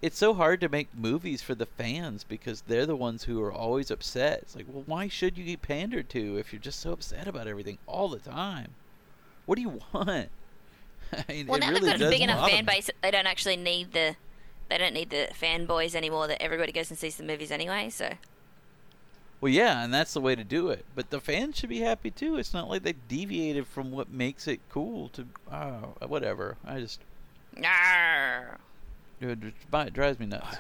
It's 0.02 0.18
so 0.18 0.34
hard 0.34 0.62
to 0.62 0.70
make 0.70 0.88
movies 0.96 1.42
for 1.42 1.56
the 1.56 1.66
fans 1.66 2.24
because 2.24 2.62
they're 2.62 2.86
the 2.86 2.96
ones 2.96 3.26
who 3.26 3.42
are 3.42 3.52
always 3.52 3.92
upset. 3.92 4.40
It's 4.44 4.56
like, 4.56 4.66
well, 4.70 4.84
why 4.86 5.10
should 5.10 5.38
you 5.38 5.44
get 5.44 5.62
pandered 5.62 6.10
to 6.12 6.38
if 6.38 6.54
you're 6.54 6.62
just 6.62 6.80
so 6.80 6.94
upset 6.94 7.28
about 7.28 7.48
everything 7.48 7.78
all 7.86 8.08
the 8.08 8.20
time? 8.20 8.76
What 9.46 9.56
do 9.56 9.62
you 9.62 9.82
want? 9.94 10.30
I 11.12 11.26
mean, 11.28 11.48
Well, 11.48 11.60
now 11.60 11.70
really 11.70 11.82
they've 11.90 12.00
got 12.00 12.08
a 12.08 12.10
big 12.10 12.22
enough 12.22 12.50
fan 12.50 12.66
base 12.66 12.90
they 13.02 13.12
don't 13.12 13.28
actually 13.28 13.58
need 13.58 13.92
the. 13.94 14.16
They 14.70 14.78
don't 14.78 14.94
need 14.94 15.10
the 15.10 15.28
fanboys 15.34 15.96
anymore. 15.96 16.28
That 16.28 16.42
everybody 16.42 16.72
goes 16.72 16.90
and 16.92 16.98
sees 17.00 17.16
the 17.18 17.24
movies 17.24 17.52
anyway. 17.52 17.90
So 17.90 18.14
Well, 19.42 19.52
yeah, 19.52 19.84
and 19.84 19.94
that's 19.94 20.14
the 20.14 20.22
way 20.22 20.36
to 20.36 20.44
do 20.44 20.70
it. 20.70 20.86
But 20.96 21.12
the 21.12 21.22
fans 21.22 21.58
should 21.58 21.70
be 21.70 21.80
happy 21.80 22.12
too. 22.12 22.38
It's 22.38 22.54
not 22.54 22.70
like 22.70 22.84
they 22.84 22.96
deviated 23.08 23.68
from 23.68 23.92
what 23.92 24.12
makes 24.12 24.48
it 24.48 24.60
cool 24.70 25.10
to. 25.10 25.28
Oh, 25.52 25.96
whatever. 26.08 26.58
I 26.66 26.80
just. 26.80 27.00
Arr. 27.64 28.58
It 29.22 29.40
it 29.74 29.94
drives 29.94 30.20
me 30.20 30.26
nuts. 30.26 30.58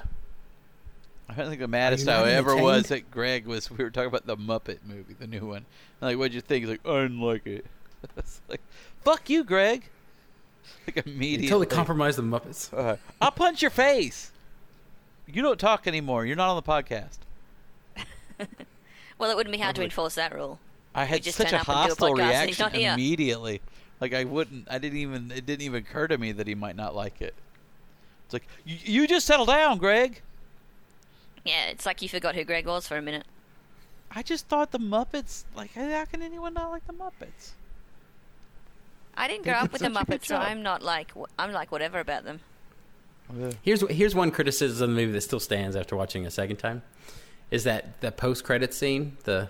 I 1.29 1.33
don't 1.35 1.47
think 1.49 1.59
the 1.61 1.67
maddest 1.67 2.07
I 2.07 2.31
ever 2.31 2.55
was 2.55 2.85
entertained? 2.85 3.05
that 3.05 3.11
Greg 3.11 3.45
was. 3.45 3.69
We 3.69 3.83
were 3.83 3.91
talking 3.91 4.07
about 4.07 4.25
the 4.25 4.35
Muppet 4.35 4.79
movie, 4.85 5.13
the 5.13 5.27
new 5.27 5.45
one. 5.45 5.65
I'm 6.01 6.07
like, 6.07 6.17
what'd 6.17 6.33
you 6.33 6.41
think? 6.41 6.63
He's 6.65 6.71
like, 6.71 6.87
I 6.87 7.03
didn't 7.03 7.21
like 7.21 7.45
it. 7.45 7.65
it's 8.17 8.41
like, 8.49 8.61
fuck 9.03 9.29
you, 9.29 9.43
Greg. 9.43 9.83
Like 10.87 11.05
You 11.05 11.11
immediately. 11.13 11.47
totally 11.47 11.65
compromised 11.67 12.17
the 12.17 12.23
Muppets. 12.23 12.73
Uh, 12.73 12.97
I'll 13.21 13.31
punch 13.31 13.61
your 13.61 13.71
face. 13.71 14.31
You 15.27 15.41
don't 15.43 15.59
talk 15.59 15.85
anymore. 15.85 16.25
You're 16.25 16.35
not 16.35 16.49
on 16.49 16.55
the 16.55 16.63
podcast. 16.63 17.19
Well, 19.19 19.29
it 19.29 19.35
wouldn't 19.35 19.51
be 19.53 19.61
hard 19.61 19.75
to 19.75 19.83
enforce 19.83 20.15
that 20.15 20.33
rule. 20.33 20.59
I 20.95 21.03
had 21.03 21.23
just 21.23 21.37
such 21.37 21.49
turn 21.49 21.59
a 21.59 21.61
up 21.61 21.67
and 21.67 21.75
do 21.75 21.81
a 21.81 21.87
hostile 21.87 22.07
podcast 22.13 22.19
and 22.19 22.29
reaction 22.29 22.81
immediately. 22.93 23.61
Like 23.99 24.13
I 24.13 24.23
wouldn't. 24.23 24.67
I 24.71 24.77
didn't 24.77 24.97
even. 24.97 25.31
It 25.31 25.45
didn't 25.45 25.63
even 25.63 25.83
occur 25.83 26.07
to 26.07 26.17
me 26.17 26.31
that 26.31 26.47
he 26.47 26.55
might 26.55 26.77
not 26.77 26.95
like 26.95 27.21
it. 27.21 27.35
It's 28.25 28.33
like 28.33 28.47
you, 28.65 28.77
you 29.01 29.07
just 29.07 29.27
settle 29.27 29.45
down, 29.45 29.77
Greg. 29.77 30.21
Yeah, 31.43 31.65
it's 31.65 31.85
like 31.85 32.01
you 32.01 32.07
forgot 32.07 32.35
who 32.35 32.45
Greg 32.45 32.65
was 32.65 32.87
for 32.87 32.95
a 32.95 33.01
minute. 33.01 33.25
I 34.11 34.23
just 34.23 34.47
thought 34.47 34.71
the 34.71 34.79
Muppets. 34.79 35.43
Like 35.53 35.73
how 35.73 36.05
can 36.05 36.21
anyone 36.21 36.53
not 36.53 36.71
like 36.71 36.87
the 36.87 36.93
Muppets? 36.93 37.51
I 39.15 39.27
didn't 39.27 39.43
grow 39.43 39.53
did 39.53 39.63
up 39.63 39.73
with 39.73 39.81
the 39.81 39.93
such 39.93 40.03
a 40.03 40.05
good 40.05 40.21
Muppets, 40.21 40.25
so. 40.27 40.37
I'm 40.37 40.63
not 40.63 40.81
like 40.81 41.11
I'm 41.37 41.51
like 41.51 41.71
whatever 41.73 41.99
about 41.99 42.23
them. 42.23 42.39
Here's 43.61 43.87
here's 43.89 44.15
one 44.15 44.31
criticism 44.31 44.91
of 44.91 44.95
the 44.95 45.01
movie 45.01 45.11
that 45.11 45.21
still 45.21 45.39
stands 45.41 45.75
after 45.75 45.95
watching 45.95 46.25
a 46.25 46.31
second 46.31 46.57
time, 46.57 46.81
is 47.51 47.63
that 47.65 47.99
the 48.01 48.11
post 48.11 48.43
credit 48.43 48.73
scene, 48.73 49.17
the 49.23 49.49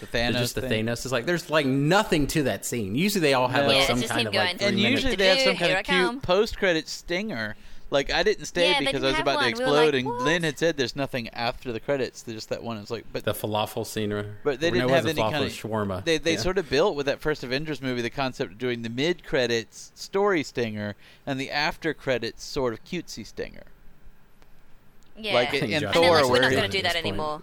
The 0.00 0.06
There's 0.06 0.34
Thanos 0.34 0.38
just 0.38 0.54
the 0.56 0.62
thing. 0.62 0.86
Thanos. 0.86 1.04
It's 1.04 1.12
like 1.12 1.26
there's 1.26 1.48
like 1.50 1.66
nothing 1.66 2.26
to 2.28 2.42
that 2.44 2.64
scene. 2.64 2.94
Usually 2.94 3.20
they 3.20 3.34
all 3.34 3.48
have 3.48 3.62
No. 3.62 3.68
like 3.68 3.76
Yeah, 3.88 3.94
some 3.94 4.02
kind 4.02 4.28
of 4.28 4.34
like 4.34 4.60
and 4.62 4.78
usually 4.78 5.16
they 5.16 5.28
have 5.28 5.40
some 5.40 5.56
kind 5.56 5.72
of 5.78 5.84
cute 5.84 6.22
post-credit 6.22 6.88
stinger. 6.88 7.56
Like 7.90 8.10
I 8.10 8.22
didn't 8.22 8.46
stay 8.46 8.70
Yeah, 8.70 8.78
because 8.80 9.04
I 9.04 9.08
was 9.08 9.16
have 9.16 9.22
about 9.24 9.32
to 9.32 9.36
one. 9.36 9.44
We 9.44 9.50
explode, 9.50 9.84
like, 9.86 9.94
and 9.96 10.06
"What?" 10.06 10.22
Lynn 10.22 10.42
had 10.44 10.58
said 10.58 10.78
there's 10.78 10.96
nothing 10.96 11.28
after 11.28 11.72
the 11.72 11.78
credits. 11.78 12.22
There's 12.22 12.36
just 12.38 12.48
that 12.48 12.62
one. 12.62 12.78
It's 12.78 12.90
like, 12.90 13.04
but 13.12 13.24
the 13.24 13.34
falafel 13.34 13.84
scene. 13.86 14.10
Or, 14.12 14.24
But 14.42 14.60
they 14.60 14.68
or 14.68 14.70
didn't 14.70 14.88
it 14.88 14.92
have 14.94 15.04
wasn't 15.04 15.18
any 15.18 15.28
falafel, 15.28 15.30
kind 15.30 15.44
of 15.44 15.50
was 15.50 15.52
shawarma. 15.98 16.04
They 16.06 16.16
they 16.16 16.32
Yeah. 16.32 16.38
sort 16.38 16.56
of 16.56 16.70
built 16.70 16.96
with 16.96 17.04
that 17.04 17.20
first 17.20 17.44
Avengers 17.44 17.82
movie 17.82 18.00
the 18.00 18.08
concept 18.08 18.52
of 18.52 18.58
doing 18.58 18.80
the 18.80 18.88
mid 18.88 19.24
credits 19.24 19.92
story 19.94 20.42
stinger 20.42 20.94
and 21.26 21.38
the 21.38 21.50
after 21.50 21.92
credits 21.92 22.42
sort 22.44 22.72
of 22.72 22.82
cutesy 22.84 23.26
stinger. 23.26 23.64
Yeah. 25.16 25.34
Like 25.34 25.54
I 25.54 25.58
in 25.58 25.72
and 25.84 25.94
Thor, 25.94 26.22
like, 26.22 26.30
we're 26.30 26.40
not 26.40 26.50
going 26.52 26.70
to 26.70 26.76
do 26.76 26.82
that 26.82 26.96
anymore. 26.96 27.42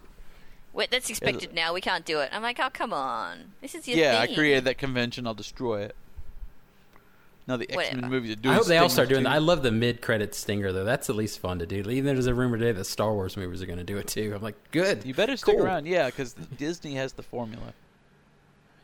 Wait, 0.73 0.91
that's 0.91 1.09
expected 1.09 1.53
now. 1.53 1.73
We 1.73 1.81
can't 1.81 2.05
do 2.05 2.19
it. 2.19 2.29
I'm 2.31 2.41
like, 2.41 2.59
oh 2.59 2.69
come 2.71 2.93
on, 2.93 3.53
this 3.61 3.73
is 3.75 3.87
your 3.87 3.97
yeah, 3.97 4.21
thing. 4.21 4.31
I 4.31 4.35
created 4.35 4.65
that 4.65 4.77
convention. 4.77 5.25
I'll 5.25 5.33
destroy 5.33 5.81
it. 5.81 5.95
Now 7.47 7.57
the 7.57 7.69
X 7.71 7.95
Men 7.95 8.11
movies 8.11 8.33
are 8.33 8.35
doing. 8.35 8.53
I 8.53 8.57
hope 8.57 8.67
they 8.67 8.77
all 8.77 8.89
start 8.89 9.07
stingers, 9.07 9.23
doing 9.23 9.23
that. 9.23 9.33
I 9.33 9.39
love 9.39 9.63
the 9.63 9.71
mid 9.71 10.01
credit 10.03 10.35
stinger 10.35 10.71
though. 10.71 10.83
That's 10.83 11.09
at 11.09 11.15
least 11.15 11.39
fun 11.39 11.57
to 11.59 11.65
do. 11.65 11.77
Even 11.77 12.13
there's 12.13 12.27
a 12.27 12.33
rumor 12.35 12.59
today 12.59 12.71
that 12.73 12.85
Star 12.85 13.11
Wars 13.11 13.35
movies 13.35 13.63
are 13.63 13.65
going 13.65 13.79
to 13.79 13.83
do 13.83 13.97
it 13.97 14.07
too. 14.07 14.33
I'm 14.35 14.43
like, 14.43 14.55
good. 14.71 15.03
You 15.03 15.15
better 15.15 15.35
stick 15.35 15.55
Cool. 15.55 15.65
around, 15.65 15.87
yeah, 15.87 16.05
because 16.05 16.33
Disney 16.33 16.93
has 16.93 17.13
the 17.13 17.23
formula. 17.23 17.73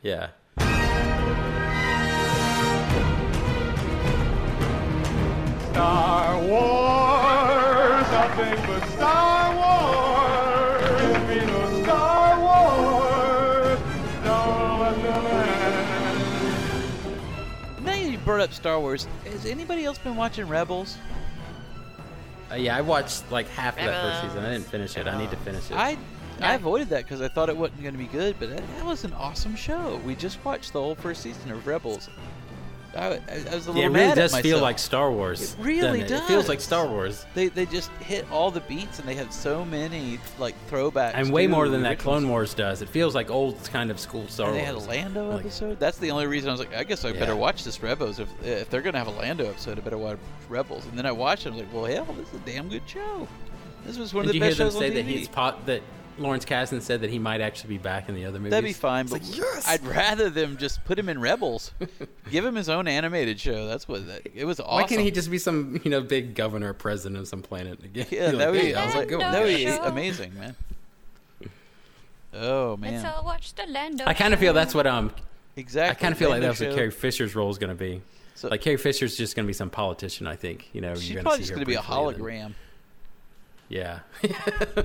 Yeah. 0.02 0.30
Star 5.72 6.40
Wars, 6.42 6.95
nothing 8.28 8.66
but 8.66 8.88
Star 8.88 9.54
Wars. 9.56 10.82
Be 11.28 11.36
no 11.46 11.82
Star 11.82 12.40
Wars. 12.40 13.80
No, 14.24 14.38
no, 15.02 15.22
no. 15.22 15.44
Now 17.84 17.94
you 17.94 18.18
brought 18.18 18.40
up 18.40 18.52
Star 18.52 18.80
Wars. 18.80 19.06
Has 19.24 19.46
anybody 19.46 19.84
else 19.84 19.98
been 19.98 20.16
watching 20.16 20.48
Rebels? 20.48 20.98
Uh, 22.50 22.56
yeah, 22.56 22.76
I 22.76 22.80
watched 22.80 23.30
like 23.30 23.48
half 23.48 23.78
of 23.78 23.84
that 23.84 24.02
first 24.02 24.22
season. 24.22 24.44
I 24.44 24.52
didn't 24.52 24.66
finish 24.66 24.96
it. 24.96 25.06
I 25.06 25.18
need 25.18 25.30
to 25.30 25.36
finish 25.36 25.70
it. 25.70 25.76
I 25.76 25.96
I 26.40 26.54
avoided 26.54 26.90
that 26.90 27.04
because 27.04 27.22
I 27.22 27.28
thought 27.28 27.48
it 27.48 27.56
wasn't 27.56 27.80
going 27.82 27.94
to 27.94 27.98
be 27.98 28.06
good, 28.06 28.36
but 28.38 28.50
that, 28.50 28.58
that 28.76 28.84
was 28.84 29.04
an 29.04 29.14
awesome 29.14 29.56
show. 29.56 30.00
We 30.04 30.14
just 30.14 30.44
watched 30.44 30.74
the 30.74 30.80
whole 30.80 30.94
first 30.94 31.22
season 31.22 31.50
of 31.50 31.66
Rebels. 31.66 32.10
I, 32.96 33.20
I, 33.50 33.54
was 33.54 33.66
a 33.66 33.72
little 33.72 33.76
yeah, 33.76 33.86
it 33.86 33.90
really 33.90 34.14
does 34.14 34.36
feel 34.40 34.60
like 34.60 34.78
Star 34.78 35.10
Wars. 35.12 35.52
It 35.54 35.56
really 35.60 36.00
doesn't 36.00 36.16
it? 36.16 36.22
It 36.22 36.26
feels 36.26 36.48
like. 36.48 36.60
Star 36.60 36.86
Wars. 36.86 37.24
They 37.34 37.48
they 37.48 37.66
just 37.66 37.90
hit 38.00 38.24
all 38.30 38.50
the 38.50 38.60
beats 38.62 38.98
and 38.98 39.08
they 39.08 39.14
have 39.14 39.32
so 39.32 39.64
many 39.64 40.18
like 40.38 40.54
throwbacks. 40.70 41.12
And 41.14 41.30
way 41.32 41.46
more 41.46 41.68
than 41.68 41.82
that. 41.82 41.98
Clone 41.98 42.28
Wars 42.28 42.54
does. 42.54 42.82
It 42.82 42.88
feels 42.88 43.14
like 43.14 43.30
old 43.30 43.62
kind 43.72 43.90
of 43.90 44.00
school 44.00 44.26
Star 44.28 44.48
And 44.48 44.56
they 44.56 44.70
Wars. 44.72 44.86
had 44.86 44.86
a 44.86 44.88
Lando 44.88 45.30
Like- 45.30 45.40
episode. 45.40 45.78
That's 45.78 45.98
the 45.98 46.10
only 46.10 46.26
reason 46.26 46.48
I 46.48 46.52
was 46.52 46.60
like, 46.60 46.74
I 46.74 46.84
guess 46.84 47.04
I 47.04 47.12
better 47.12 47.36
watch 47.36 47.62
this 47.64 47.82
Rebels. 47.82 48.18
If 48.18 48.28
if 48.44 48.70
they're 48.70 48.82
gonna 48.82 48.98
have 48.98 49.06
a 49.08 49.10
Lando 49.18 49.46
episode, 49.48 49.78
I 49.78 49.82
better 49.82 49.98
watch 49.98 50.18
Rebels. 50.48 50.84
And 50.86 50.96
then 50.98 51.06
I 51.06 51.12
watched 51.12 51.46
it. 51.46 51.50
I 51.50 51.52
was 51.52 51.60
like, 51.62 51.72
well, 51.74 51.84
hell, 51.84 52.04
this 52.18 52.28
is 52.28 52.34
a 52.34 52.38
damn 52.46 52.68
good 52.68 52.82
show. 52.86 53.28
This 53.84 53.98
was 53.98 54.12
one 54.12 54.24
Did 54.24 54.30
of 54.30 54.34
you 54.36 54.40
the 54.40 54.46
hear 54.46 54.50
best 54.52 54.58
them 54.58 54.70
shows 54.70 54.78
say 54.80 54.88
on 54.88 54.94
that 54.94 55.04
he's 55.04 55.28
pot 55.28 55.66
that 55.66 55.82
Lawrence 56.18 56.44
Kasdan 56.44 56.80
said 56.82 57.00
that 57.02 57.10
he 57.10 57.18
might 57.18 57.40
actually 57.40 57.70
be 57.70 57.78
back 57.78 58.08
in 58.08 58.14
the 58.14 58.24
other 58.24 58.38
movies? 58.38 58.50
That'd 58.50 58.64
be 58.68 58.72
fine, 58.72 59.04
It's 59.06 59.12
but 59.12 59.22
like, 59.22 59.36
yes! 59.36 59.68
I'd 59.68 59.84
rather 59.86 60.30
them 60.30 60.56
just 60.56 60.84
put 60.84 60.98
him 60.98 61.08
in 61.08 61.20
Rebels. 61.20 61.72
Give 62.30 62.44
him 62.44 62.54
his 62.54 62.68
own 62.68 62.88
animated 62.88 63.38
show. 63.40 63.66
That's 63.66 63.86
what 63.88 64.06
that, 64.06 64.22
it 64.34 64.44
was 64.44 64.60
awesome. 64.60 64.74
Why 64.74 64.84
can't 64.84 65.00
he 65.02 65.10
just 65.10 65.30
be 65.30 65.38
some 65.38 65.80
you 65.84 65.90
know 65.90 66.00
big 66.00 66.34
governor 66.34 66.72
president 66.72 67.18
of 67.20 67.28
some 67.28 67.42
planet 67.42 67.82
again? 67.84 68.06
Yeah, 68.10 68.30
Be 68.32 68.36
that 68.38 68.50
would 68.52 68.60
be, 68.60 68.66
"Hey, 68.66 68.72
how's 68.72 68.94
it 68.94 68.98
Lando 68.98 69.10
going, 69.18 69.32
that 69.32 69.42
would 69.42 69.56
be 69.56 69.66
amazing, 69.66 70.34
man. 70.38 70.56
Oh 72.34 72.76
Let's 72.80 73.02
man, 73.02 73.06
all 73.06 73.24
watch 73.24 73.54
the 73.54 73.64
Lando. 73.66 74.04
I 74.06 74.14
kind 74.14 74.34
of 74.34 74.40
feel 74.40 74.52
that's 74.52 74.74
what 74.74 74.86
um 74.86 75.12
exactly. 75.56 75.96
I 75.96 76.00
kind 76.00 76.12
of 76.12 76.18
feel 76.18 76.28
like 76.28 76.40
Lando 76.42 76.48
that's 76.48 76.60
what 76.60 76.70
show. 76.70 76.76
Carrie 76.76 76.90
Fisher's 76.90 77.34
role 77.34 77.50
is 77.50 77.58
going 77.58 77.70
to 77.70 77.74
be. 77.76 78.02
So- 78.34 78.48
like 78.48 78.60
Carrie 78.60 78.76
Fisher's 78.76 79.16
just 79.16 79.34
going 79.36 79.44
to 79.44 79.48
be 79.48 79.54
some 79.54 79.70
politician. 79.70 80.26
I 80.26 80.36
think 80.36 80.68
you 80.72 80.80
know. 80.80 80.94
She's 80.94 81.10
you're 81.10 81.22
going 81.22 81.24
probably 81.24 81.38
see 81.38 81.42
just 81.42 81.50
her 81.50 81.56
going 81.56 81.64
to 81.64 81.66
be 81.66 81.74
a 81.74 81.80
briefly 81.80 82.38
and 82.38 82.50
then- 82.50 82.50
hologram. 82.50 82.54
Yeah. 83.68 84.00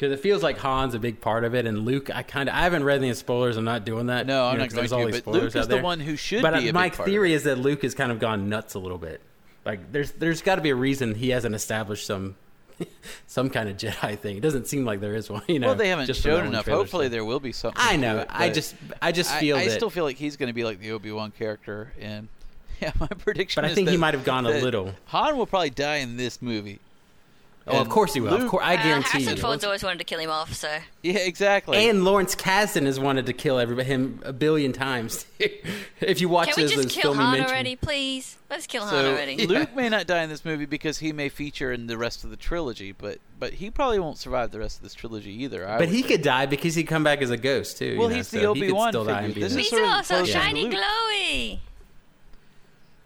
Because 0.00 0.18
it 0.18 0.20
feels 0.20 0.42
like 0.42 0.56
Han's 0.56 0.94
a 0.94 0.98
big 0.98 1.20
part 1.20 1.44
of 1.44 1.54
it, 1.54 1.66
and 1.66 1.84
Luke. 1.84 2.08
I 2.08 2.22
kind 2.22 2.48
of 2.48 2.54
I 2.54 2.60
haven't 2.60 2.84
read 2.84 3.02
any 3.02 3.12
spoilers. 3.12 3.58
I'm 3.58 3.66
not 3.66 3.84
doing 3.84 4.06
that. 4.06 4.26
No, 4.26 4.46
I'm 4.46 4.56
know, 4.56 4.64
not 4.64 4.72
going 4.72 5.12
to. 5.12 5.22
But 5.22 5.30
Luke 5.30 5.54
is 5.54 5.68
the 5.68 5.82
one 5.82 6.00
who 6.00 6.16
should 6.16 6.40
But 6.40 6.58
be 6.58 6.70
a 6.70 6.72
my 6.72 6.88
big 6.88 6.96
part 6.96 7.06
of 7.06 7.12
theory 7.12 7.34
is 7.34 7.44
that 7.44 7.58
Luke 7.58 7.82
has 7.82 7.94
kind 7.94 8.10
of 8.10 8.18
gone 8.18 8.48
nuts 8.48 8.72
a 8.72 8.78
little 8.78 8.96
bit. 8.96 9.20
Like 9.66 9.92
there's 9.92 10.12
there's 10.12 10.40
got 10.40 10.54
to 10.54 10.62
be 10.62 10.70
a 10.70 10.74
reason 10.74 11.16
he 11.16 11.28
hasn't 11.28 11.54
established 11.54 12.06
some 12.06 12.36
some 13.26 13.50
kind 13.50 13.68
of 13.68 13.76
Jedi 13.76 14.18
thing. 14.18 14.38
It 14.38 14.40
doesn't 14.40 14.68
seem 14.68 14.86
like 14.86 15.00
there 15.00 15.14
is 15.14 15.28
one. 15.28 15.42
You 15.48 15.58
know, 15.58 15.66
Well, 15.66 15.76
they 15.76 15.88
haven't 15.88 16.06
just 16.06 16.24
enough. 16.24 16.66
Hopefully, 16.66 17.04
stuff. 17.04 17.12
there 17.12 17.24
will 17.26 17.40
be 17.40 17.52
something. 17.52 17.82
I 17.84 17.96
know. 17.96 18.20
it, 18.20 18.28
I 18.30 18.48
just 18.48 18.74
I 19.02 19.12
just 19.12 19.34
feel 19.36 19.58
I, 19.58 19.66
that. 19.66 19.72
still 19.72 19.90
feel 19.90 20.04
like 20.04 20.16
he's 20.16 20.38
going 20.38 20.48
to 20.48 20.54
be 20.54 20.64
like 20.64 20.80
the 20.80 20.92
Obi 20.92 21.12
Wan 21.12 21.30
character, 21.30 21.92
and 22.00 22.28
yeah, 22.80 22.92
my 22.98 23.06
prediction. 23.06 23.60
But 23.60 23.70
I 23.70 23.74
think 23.74 23.90
he 23.90 23.98
might 23.98 24.14
have 24.14 24.24
gone 24.24 24.46
a 24.46 24.50
little. 24.50 24.94
Han 25.08 25.36
will 25.36 25.46
probably 25.46 25.68
die 25.68 25.96
in 25.96 26.16
this 26.16 26.40
movie. 26.40 26.78
Oh, 27.72 27.80
of 27.80 27.88
course 27.88 28.14
he 28.14 28.20
will. 28.20 28.34
of 28.34 28.48
course, 28.48 28.62
I 28.64 28.74
Well, 28.74 28.84
guarantee 28.84 29.08
Harrison 29.10 29.36
you. 29.36 29.42
Ford's 29.42 29.64
always 29.64 29.82
wanted 29.82 29.98
to 29.98 30.04
kill 30.04 30.20
him 30.20 30.30
off, 30.30 30.52
so 30.54 30.78
Yeah, 31.02 31.18
exactly. 31.18 31.88
And 31.88 32.04
Lawrence 32.04 32.34
Kasdan 32.34 32.86
has 32.86 32.98
wanted 33.00 33.26
to 33.26 33.32
kill 33.32 33.58
everybody 33.58 33.88
him 33.88 34.20
a 34.24 34.32
billion 34.32 34.72
times. 34.72 35.26
if 36.00 36.20
you 36.20 36.28
watch 36.28 36.48
can 36.48 36.54
we 36.56 36.62
those, 36.62 36.70
just 36.72 36.82
those 36.84 36.92
kill 36.92 37.02
filmy 37.12 37.18
Han 37.22 37.32
mentions- 37.32 37.50
already, 37.50 37.76
please? 37.76 38.36
Let's 38.50 38.66
kill 38.66 38.82
Han 38.82 38.90
so 38.90 39.10
already. 39.12 39.46
Luke 39.46 39.74
may 39.76 39.88
not 39.88 40.06
die 40.06 40.22
in 40.22 40.28
this 40.28 40.44
movie 40.44 40.66
because 40.66 40.98
he 40.98 41.12
may 41.12 41.28
feature 41.28 41.72
in 41.72 41.86
the 41.86 41.96
rest 41.96 42.24
of 42.24 42.30
the 42.30 42.36
trilogy, 42.36 42.92
but 42.92 43.18
but 43.38 43.54
he 43.54 43.70
probably 43.70 43.98
won't 43.98 44.18
survive 44.18 44.50
the 44.50 44.58
rest 44.58 44.76
of 44.78 44.82
this 44.82 44.92
trilogy 44.92 45.30
either. 45.44 45.66
I 45.66 45.78
But 45.78 45.88
he 45.88 45.96
think. 46.02 46.08
could 46.08 46.22
die 46.22 46.46
because 46.46 46.74
he'd 46.74 46.84
come 46.84 47.02
back 47.04 47.22
as 47.22 47.30
a 47.30 47.36
ghost 47.38 47.78
too. 47.78 47.96
Well, 47.98 48.08
you 48.08 48.10
know, 48.10 48.16
he's 48.16 48.28
so 48.28 48.36
the 48.36 48.42
he 48.54 48.60
could 48.60 48.70
Obi-Wan 48.70 48.92
still 48.92 49.04
die 49.04 49.20
and 49.22 49.34
figure. 49.34 49.34
be 49.34 49.40
This 49.40 49.52
is 49.52 49.58
He's 49.58 49.68
sort 49.70 49.82
of 49.84 49.88
all 49.88 50.02
so 50.04 50.24
shiny 50.26 50.64
Luke. 50.64 50.74
glowy. 50.74 51.58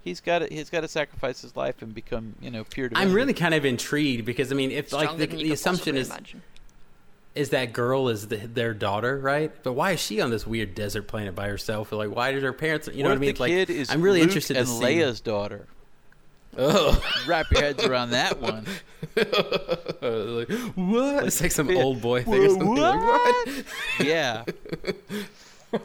He's 0.05 0.21
got 0.21 0.41
to 0.41 0.47
he's 0.49 0.69
got 0.71 0.83
to 0.83 0.89
sacrifice 0.89 1.41
his 1.41 1.57
life 1.57 1.81
and 1.83 1.95
become 1.95 2.35
you 2.41 2.51
know 2.51 2.63
pure. 2.65 2.91
I'm 2.95 3.13
really 3.15 3.33
kind 3.35 3.55
of 3.55 3.65
intrigued 3.65 4.25
because 4.27 4.53
I 4.53 4.55
mean, 4.55 4.71
if 4.71 4.93
like 4.93 5.17
the, 5.17 5.27
the 5.27 5.51
assumption 5.53 5.97
is 5.97 6.11
imagine. 6.11 6.43
is 7.35 7.49
that 7.51 7.73
girl 7.73 8.09
is 8.11 8.29
the, 8.29 8.37
their 8.37 8.75
daughter, 8.75 9.19
right? 9.19 9.51
But 9.63 9.73
why 9.73 9.93
is 9.93 10.01
she 10.01 10.21
on 10.21 10.31
this 10.31 10.47
weird 10.47 10.75
desert 10.75 11.09
planet 11.09 11.35
by 11.35 11.49
herself? 11.49 11.91
Like, 11.91 12.11
why 12.15 12.33
did 12.33 12.43
her 12.43 12.53
parents? 12.53 12.87
You 12.93 13.03
know 13.03 13.09
what 13.09 13.15
what 13.15 13.17
I 13.17 13.21
mean? 13.21 13.29
if 13.31 13.31
It's 13.31 13.39
the 13.39 13.43
like 13.43 13.71
is 13.71 13.91
I'm 13.91 14.03
really 14.03 14.21
Luke 14.21 14.29
interested 14.29 14.57
and 14.59 14.67
to 14.67 14.73
see. 14.73 14.85
Leia's 14.85 15.21
daughter. 15.23 15.67
Ugh. 16.57 17.03
Wrap 17.27 17.51
your 17.51 17.63
heads 17.63 17.83
around 17.85 18.11
that 18.11 18.41
one. 18.41 18.65
like, 19.17 20.51
what? 20.77 21.25
It's 21.27 21.41
like 21.41 21.51
some 21.51 21.71
Yeah. 21.71 21.83
old 21.83 22.01
boy 22.01 22.23
thing 22.25 22.35
or 22.45 22.49
something. 22.51 22.75
Like, 22.77 23.01
what? 23.01 23.65
Yeah. 24.01 24.45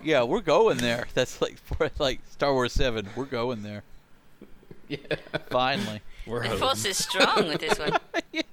Yeah, 0.03 0.21
we're 0.21 0.41
going 0.41 0.77
there. 0.77 1.07
That's 1.15 1.41
like 1.41 1.57
for 1.57 1.89
like 1.99 2.19
Star 2.29 2.53
Wars 2.53 2.73
Seven. 2.73 3.09
We're 3.15 3.25
going 3.25 3.63
there. 3.63 3.81
Yeah. 4.97 4.97
Finally. 5.49 6.01
We're 6.25 6.41
The 6.43 6.49
home. 6.49 6.57
force 6.57 6.83
is 6.85 6.97
strong 6.97 7.47
with 7.47 7.59
this 7.61 7.77
one. 7.77 7.91
yeah, 8.31 8.43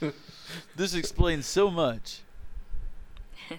really. 0.00 0.12
This 0.76 0.94
explains 0.94 1.46
so 1.46 1.70
much. 1.70 2.20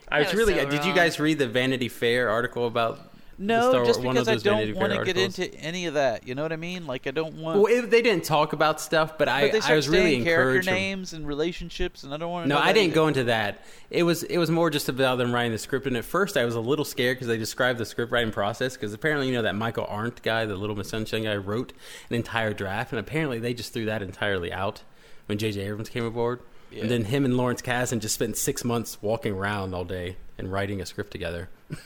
I 0.09 0.19
was 0.19 0.27
was 0.29 0.35
really. 0.35 0.55
so 0.55 0.69
did 0.69 0.83
you 0.83 0.93
guys 0.93 1.19
read 1.19 1.37
the 1.39 1.47
Vanity 1.47 1.87
Fair 1.87 2.29
article 2.29 2.67
about? 2.67 2.99
The 3.37 3.43
No, 3.43 3.69
Star 3.69 3.85
just 3.85 4.01
Wars- 4.01 4.19
because 4.19 4.27
I 4.29 4.49
don't 4.49 4.75
want 4.75 4.93
to 4.93 5.03
get 5.03 5.17
into 5.17 5.53
any 5.55 5.85
of 5.87 5.95
that. 5.95 6.27
You 6.27 6.35
know 6.35 6.41
what 6.43 6.51
I 6.53 6.55
mean? 6.55 6.87
Like 6.87 7.05
I 7.07 7.11
don't 7.11 7.35
want. 7.35 7.59
Well, 7.61 7.65
it, 7.71 7.89
they 7.91 8.01
didn't 8.01 8.23
talk 8.23 8.53
about 8.53 8.79
stuff, 8.79 9.17
but, 9.17 9.27
I, 9.27 9.49
but 9.49 9.61
they 9.61 9.73
I 9.73 9.75
was 9.75 9.89
really 9.89 10.23
character 10.23 10.29
encouraged. 10.41 10.65
from- 10.67 10.73
names 10.75 11.13
and 11.13 11.27
relationships, 11.27 12.03
and 12.03 12.13
I 12.13 12.17
don't 12.17 12.31
want 12.31 12.45
to. 12.45 12.49
No, 12.49 12.55
know 12.55 12.61
I 12.61 12.73
didn't 12.73 12.87
either. 12.87 12.95
go 12.95 13.07
into 13.07 13.23
that. 13.25 13.63
It 13.89 14.03
was 14.03 14.23
it 14.23 14.37
was 14.37 14.49
more 14.49 14.69
just 14.69 14.89
about 14.89 15.17
them 15.17 15.33
writing 15.33 15.51
the 15.51 15.57
script. 15.57 15.85
And 15.87 15.97
at 15.97 16.05
first, 16.05 16.37
I 16.37 16.45
was 16.45 16.55
a 16.55 16.59
little 16.61 16.85
scared 16.85 17.17
because 17.17 17.27
they 17.27 17.37
described 17.37 17.79
the 17.79 17.85
script 17.85 18.11
writing 18.11 18.31
process. 18.31 18.75
Because 18.75 18.93
apparently, 18.93 19.27
you 19.27 19.33
know 19.33 19.41
that 19.41 19.55
Michael 19.55 19.85
Arndt 19.89 20.21
guy, 20.23 20.45
the 20.45 20.55
Little 20.55 20.75
Miss 20.75 20.89
Sunshine 20.89 21.23
guy, 21.23 21.35
wrote 21.35 21.73
an 22.09 22.15
entire 22.15 22.53
draft, 22.53 22.91
and 22.91 22.99
apparently 22.99 23.39
they 23.39 23.53
just 23.53 23.73
threw 23.73 23.85
that 23.85 24.01
entirely 24.01 24.51
out 24.53 24.83
when 25.25 25.37
J.J. 25.37 25.61
Abrams 25.61 25.89
came 25.89 26.05
aboard. 26.05 26.39
Yeah. 26.71 26.81
And 26.81 26.91
then 26.91 27.05
him 27.05 27.25
and 27.25 27.37
Lawrence 27.37 27.61
Kasdan 27.61 27.99
just 27.99 28.15
spent 28.15 28.37
six 28.37 28.63
months 28.65 28.97
walking 29.01 29.33
around 29.33 29.73
all 29.73 29.85
day 29.85 30.17
and 30.37 30.51
writing 30.51 30.81
a 30.81 30.85
script 30.85 31.11
together. 31.11 31.49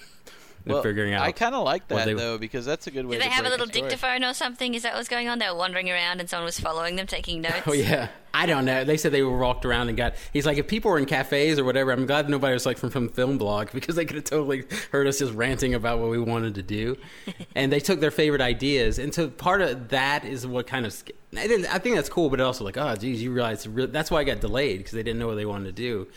and 0.65 0.73
Well, 0.73 0.83
figuring 0.83 1.13
out. 1.13 1.23
I 1.23 1.31
kind 1.31 1.55
of 1.55 1.63
like 1.63 1.87
that 1.87 2.05
they- 2.05 2.13
though 2.13 2.37
because 2.37 2.65
that's 2.65 2.87
a 2.87 2.91
good 2.91 3.05
way. 3.05 3.17
To 3.17 3.23
Did 3.23 3.25
they 3.25 3.29
to 3.29 3.35
have 3.35 3.45
a 3.45 3.49
little 3.49 3.67
story. 3.67 3.81
dictaphone 3.81 4.23
or 4.23 4.33
something? 4.33 4.73
Is 4.75 4.83
that 4.83 4.93
what's 4.95 5.07
going 5.07 5.27
on? 5.29 5.39
They 5.39 5.47
were 5.49 5.55
wandering 5.55 5.89
around 5.89 6.19
and 6.19 6.29
someone 6.29 6.45
was 6.45 6.59
following 6.59 6.95
them, 6.95 7.07
taking 7.07 7.37
oh, 7.45 7.49
notes. 7.49 7.61
Oh 7.67 7.73
yeah, 7.73 8.09
I 8.33 8.45
don't 8.45 8.65
know. 8.65 8.83
They 8.83 8.97
said 8.97 9.11
they 9.11 9.23
walked 9.23 9.65
around 9.65 9.89
and 9.89 9.97
got. 9.97 10.15
He's 10.33 10.45
like, 10.45 10.57
if 10.57 10.67
people 10.67 10.91
were 10.91 10.97
in 10.97 11.05
cafes 11.05 11.57
or 11.57 11.63
whatever, 11.63 11.91
I'm 11.91 12.05
glad 12.05 12.29
nobody 12.29 12.53
was 12.53 12.65
like 12.65 12.77
from 12.77 12.89
from 12.89 13.09
film 13.09 13.37
blog 13.37 13.71
because 13.73 13.95
they 13.95 14.05
could 14.05 14.15
have 14.17 14.25
totally 14.25 14.65
heard 14.91 15.07
us 15.07 15.19
just 15.19 15.33
ranting 15.33 15.73
about 15.73 15.99
what 15.99 16.09
we 16.09 16.19
wanted 16.19 16.55
to 16.55 16.63
do, 16.63 16.97
and 17.55 17.71
they 17.71 17.79
took 17.79 17.99
their 17.99 18.12
favorite 18.12 18.41
ideas. 18.41 18.99
And 18.99 19.13
so 19.13 19.29
part 19.29 19.62
of 19.62 19.89
that 19.89 20.25
is 20.25 20.45
what 20.45 20.67
kind 20.67 20.85
of. 20.85 21.03
I, 21.37 21.47
think 21.47 21.95
that's 21.95 22.10
cool, 22.10 22.31
but 22.31 22.41
also 22.41 22.63
like, 22.65 22.75
oh, 22.77 22.95
geez, 22.95 23.21
you 23.21 23.31
realize 23.31 23.67
re- 23.67 23.85
that's 23.85 24.10
why 24.10 24.19
I 24.19 24.23
got 24.23 24.39
delayed 24.39 24.79
because 24.79 24.93
they 24.93 25.03
didn't 25.03 25.19
know 25.19 25.27
what 25.27 25.35
they 25.35 25.45
wanted 25.45 25.65
to 25.65 25.71
do. 25.71 26.07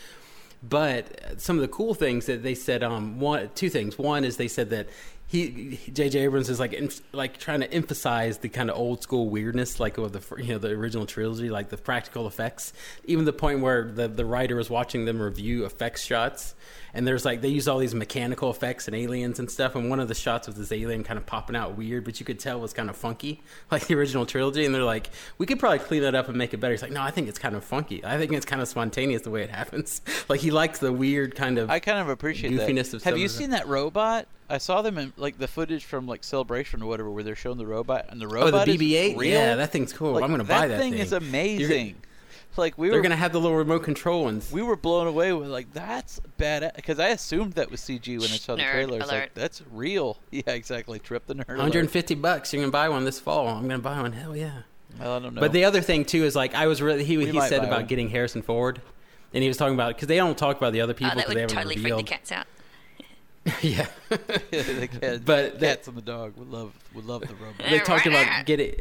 But 0.67 1.41
some 1.41 1.57
of 1.57 1.61
the 1.61 1.67
cool 1.67 1.93
things 1.93 2.25
that 2.27 2.41
they 2.41 2.55
said, 2.55 2.83
um, 2.83 3.19
one, 3.19 3.49
two 3.53 3.69
things. 3.69 3.97
One 3.97 4.23
is 4.23 4.37
they 4.37 4.47
said 4.47 4.69
that 4.69 4.87
he 5.33 5.79
J.J. 5.91 6.19
Abrams 6.19 6.47
is 6.47 6.59
like 6.59 6.79
like 7.11 7.37
trying 7.37 7.61
to 7.61 7.73
emphasize 7.73 8.37
the 8.37 8.49
kind 8.49 8.69
of 8.69 8.77
old 8.77 9.01
school 9.01 9.29
weirdness, 9.29 9.79
like 9.79 9.97
of 9.97 10.13
the 10.13 10.21
you 10.37 10.53
know 10.53 10.59
the 10.59 10.69
original 10.69 11.05
trilogy, 11.05 11.49
like 11.49 11.69
the 11.69 11.77
practical 11.77 12.27
effects. 12.27 12.71
Even 13.05 13.25
the 13.25 13.33
point 13.33 13.61
where 13.61 13.91
the 13.91 14.07
the 14.07 14.25
writer 14.25 14.55
was 14.55 14.69
watching 14.69 15.05
them 15.05 15.21
review 15.21 15.65
effects 15.65 16.05
shots, 16.05 16.55
and 16.93 17.07
there's 17.07 17.25
like 17.25 17.41
they 17.41 17.49
use 17.49 17.67
all 17.67 17.79
these 17.79 17.95
mechanical 17.95 18.49
effects 18.51 18.87
and 18.87 18.95
aliens 18.95 19.39
and 19.39 19.49
stuff. 19.49 19.75
And 19.75 19.89
one 19.89 19.99
of 19.99 20.07
the 20.07 20.15
shots 20.15 20.47
was 20.47 20.55
this 20.55 20.71
alien 20.71 21.03
kind 21.03 21.17
of 21.17 21.25
popping 21.25 21.55
out 21.55 21.75
weird, 21.75 22.03
but 22.03 22.19
you 22.19 22.25
could 22.25 22.39
tell 22.39 22.59
was 22.59 22.73
kind 22.73 22.89
of 22.89 22.95
funky, 22.95 23.41
like 23.71 23.87
the 23.87 23.95
original 23.95 24.25
trilogy. 24.25 24.65
And 24.65 24.73
they're 24.73 24.83
like, 24.83 25.09
we 25.37 25.45
could 25.45 25.59
probably 25.59 25.79
clean 25.79 26.03
that 26.03 26.15
up 26.15 26.27
and 26.27 26.37
make 26.37 26.53
it 26.53 26.57
better. 26.57 26.73
He's 26.73 26.81
like, 26.81 26.91
no, 26.91 27.01
I 27.01 27.11
think 27.11 27.27
it's 27.27 27.39
kind 27.39 27.55
of 27.55 27.63
funky. 27.63 28.03
I 28.05 28.17
think 28.17 28.31
it's 28.33 28.45
kind 28.45 28.61
of 28.61 28.67
spontaneous 28.67 29.23
the 29.23 29.31
way 29.31 29.41
it 29.41 29.49
happens. 29.49 30.01
like 30.29 30.39
he 30.39 30.51
likes 30.51 30.79
the 30.79 30.93
weird 30.93 31.35
kind 31.35 31.57
of. 31.57 31.69
I 31.69 31.79
kind 31.79 31.99
of 31.99 32.09
appreciate 32.09 32.55
that. 32.55 32.69
goofiness 32.69 32.93
of 32.93 33.03
Have 33.03 33.17
you 33.17 33.25
of 33.25 33.31
seen 33.31 33.49
that 33.51 33.67
robot? 33.67 34.27
I 34.49 34.59
saw 34.59 34.83
them 34.83 34.97
in 34.99 35.13
like 35.17 35.39
the 35.39 35.47
footage 35.47 35.85
from 35.85 36.05
like 36.05 36.23
Celebration 36.23 36.83
or 36.83 36.85
whatever, 36.87 37.09
where 37.09 37.23
they're 37.23 37.35
showing 37.35 37.57
the 37.57 37.65
robot 37.65 38.05
and 38.09 38.21
the 38.21 38.27
robot. 38.27 38.53
Oh, 38.53 38.71
the 38.71 38.77
BB-8. 38.77 39.17
real. 39.17 39.31
Yeah, 39.31 39.55
that 39.55 39.71
thing's 39.71 39.93
cool. 39.93 40.13
Like, 40.13 40.23
I'm 40.23 40.29
gonna 40.29 40.43
buy 40.43 40.67
that 40.67 40.79
thing. 40.79 40.91
That 40.91 40.97
thing. 40.97 41.05
is 41.05 41.13
amazing. 41.13 41.95
Like 42.55 42.77
we 42.77 42.89
They're 42.89 42.97
were 42.99 43.01
gonna 43.03 43.15
have 43.15 43.33
the 43.33 43.39
little 43.41 43.57
remote 43.57 43.83
control 43.83 44.23
ones. 44.25 44.51
we 44.51 44.61
were 44.61 44.75
blown 44.75 45.07
away 45.07 45.33
with 45.33 45.49
like 45.49 45.73
that's 45.73 46.19
bad 46.37 46.71
because 46.75 46.99
I 46.99 47.09
assumed 47.09 47.53
that 47.53 47.71
was 47.71 47.81
CG 47.81 48.07
when 48.19 48.29
I 48.29 48.35
saw 48.35 48.55
the 48.55 48.61
Nerd 48.61 48.71
trailer. 48.71 48.97
It's 48.99 49.09
alert. 49.09 49.19
like 49.21 49.33
that's 49.33 49.61
real. 49.71 50.17
Yeah, 50.31 50.43
exactly. 50.53 50.99
Trip 50.99 51.25
the 51.25 51.35
nerd. 51.35 51.45
alert. 51.49 51.57
150 51.59 52.15
bucks. 52.15 52.53
You're 52.53 52.61
gonna 52.61 52.71
buy 52.71 52.89
one 52.89 53.05
this 53.05 53.19
fall. 53.19 53.47
I'm 53.47 53.63
gonna 53.67 53.79
buy 53.79 54.01
one. 54.01 54.11
Hell 54.13 54.35
yeah. 54.35 54.61
Well, 54.99 55.13
I 55.15 55.19
don't 55.19 55.33
know. 55.33 55.41
But 55.41 55.51
the 55.53 55.65
other 55.65 55.81
thing 55.81 56.05
too 56.05 56.23
is 56.25 56.35
like 56.35 56.53
I 56.53 56.67
was 56.67 56.81
really 56.81 57.03
he 57.03 57.17
We 57.17 57.25
he 57.25 57.41
said 57.41 57.59
about 57.63 57.71
one. 57.79 57.85
getting 57.87 58.09
Harrison 58.09 58.41
Ford, 58.43 58.81
and 59.33 59.41
he 59.41 59.47
was 59.47 59.57
talking 59.57 59.73
about 59.73 59.95
because 59.95 60.07
they 60.07 60.17
don't 60.17 60.37
talk 60.37 60.57
about 60.57 60.73
the 60.73 60.81
other 60.81 60.93
people 60.93 61.13
Oh, 61.13 61.15
that 61.15 61.27
because 61.27 61.35
they 61.35 61.41
would 61.41 61.51
haven't 61.51 61.55
totally 61.73 61.81
freak 61.81 61.95
the 61.97 62.03
cats 62.03 62.31
out. 62.31 62.45
yeah. 63.61 63.87
the 64.09 64.87
cat, 65.01 65.25
But 65.25 65.59
the- 65.59 65.65
cats 65.65 65.87
and 65.87 65.97
the 65.97 66.01
dog 66.01 66.37
would 66.37 66.49
love 66.49 66.71
would 66.93 67.05
love 67.05 67.21
the 67.21 67.33
robot. 67.35 67.65
they 67.69 67.79
talked 67.79 68.05
about 68.05 68.45
getting. 68.45 68.75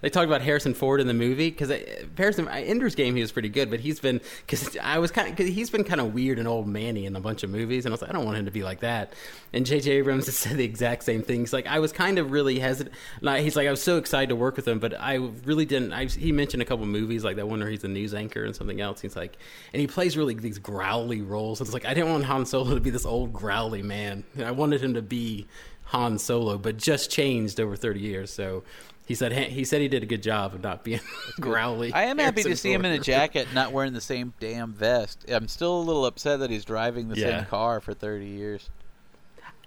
They 0.00 0.10
talked 0.10 0.26
about 0.26 0.42
Harrison 0.42 0.74
Ford 0.74 1.00
in 1.00 1.06
the 1.06 1.14
movie 1.14 1.50
because 1.50 1.72
Harrison 2.16 2.48
uh, 2.48 2.52
Ender's 2.52 2.94
Game 2.94 3.14
he 3.14 3.20
was 3.20 3.32
pretty 3.32 3.48
good, 3.48 3.70
but 3.70 3.80
he's 3.80 4.00
been 4.00 4.20
because 4.46 4.76
I 4.82 4.98
was 4.98 5.10
kind 5.10 5.38
of 5.38 5.46
he's 5.46 5.70
been 5.70 5.84
kind 5.84 6.00
of 6.00 6.14
weird 6.14 6.38
and 6.38 6.48
old 6.48 6.66
manny 6.66 7.06
in 7.06 7.16
a 7.16 7.20
bunch 7.20 7.42
of 7.42 7.50
movies, 7.50 7.84
and 7.84 7.92
I 7.92 7.94
was 7.94 8.02
like 8.02 8.10
I 8.10 8.12
don't 8.12 8.24
want 8.24 8.38
him 8.38 8.44
to 8.46 8.50
be 8.50 8.62
like 8.62 8.80
that. 8.80 9.12
And 9.52 9.64
J.J. 9.64 9.90
Abrams 9.92 10.26
has 10.26 10.36
said 10.36 10.56
the 10.56 10.64
exact 10.64 11.04
same 11.04 11.22
thing. 11.22 11.40
He's 11.40 11.52
like 11.52 11.66
I 11.66 11.78
was 11.78 11.92
kind 11.92 12.18
of 12.18 12.30
really 12.30 12.58
hesitant. 12.58 12.94
He's 13.22 13.56
like 13.56 13.68
I 13.68 13.70
was 13.70 13.82
so 13.82 13.96
excited 13.96 14.28
to 14.30 14.36
work 14.36 14.56
with 14.56 14.66
him, 14.66 14.78
but 14.78 14.98
I 14.98 15.14
really 15.44 15.66
didn't. 15.66 15.92
I, 15.92 16.06
he 16.06 16.32
mentioned 16.32 16.62
a 16.62 16.66
couple 16.66 16.86
movies 16.86 17.24
like 17.24 17.36
that 17.36 17.48
one 17.48 17.60
where 17.60 17.68
he's 17.68 17.84
a 17.84 17.88
news 17.88 18.14
anchor 18.14 18.44
and 18.44 18.54
something 18.54 18.80
else. 18.80 19.00
He's 19.00 19.16
like, 19.16 19.38
and 19.72 19.80
he 19.80 19.86
plays 19.86 20.16
really 20.16 20.34
these 20.34 20.58
growly 20.58 21.22
roles. 21.22 21.60
It's 21.60 21.72
like 21.72 21.84
I 21.84 21.94
didn't 21.94 22.10
want 22.10 22.24
Han 22.24 22.46
Solo 22.46 22.74
to 22.74 22.80
be 22.80 22.90
this 22.90 23.06
old 23.06 23.32
growly 23.32 23.82
man. 23.82 24.24
I 24.42 24.50
wanted 24.50 24.82
him 24.82 24.94
to 24.94 25.02
be 25.02 25.46
Han 25.84 26.18
Solo, 26.18 26.58
but 26.58 26.76
just 26.76 27.10
changed 27.10 27.60
over 27.60 27.76
30 27.76 28.00
years. 28.00 28.30
So 28.30 28.64
he 29.08 29.14
said 29.14 29.32
he 29.32 29.64
said 29.64 29.80
he 29.80 29.88
did 29.88 30.02
a 30.02 30.06
good 30.06 30.22
job 30.22 30.54
of 30.54 30.62
not 30.62 30.84
being 30.84 31.00
growly. 31.40 31.92
I 31.92 32.04
am 32.04 32.18
happy 32.18 32.42
to 32.44 32.54
see 32.54 32.72
him 32.72 32.84
in 32.84 32.92
a 32.92 32.98
jacket, 32.98 33.48
not 33.54 33.72
wearing 33.72 33.94
the 33.94 34.00
same 34.02 34.34
damn 34.38 34.72
vest. 34.72 35.24
I'm 35.28 35.48
still 35.48 35.78
a 35.78 35.82
little 35.82 36.04
upset 36.06 36.40
that 36.40 36.50
he's 36.50 36.64
driving 36.64 37.08
the 37.08 37.16
Yeah. 37.16 37.38
same 37.38 37.46
car 37.46 37.80
for 37.80 37.94
30 37.94 38.26
years. 38.26 38.68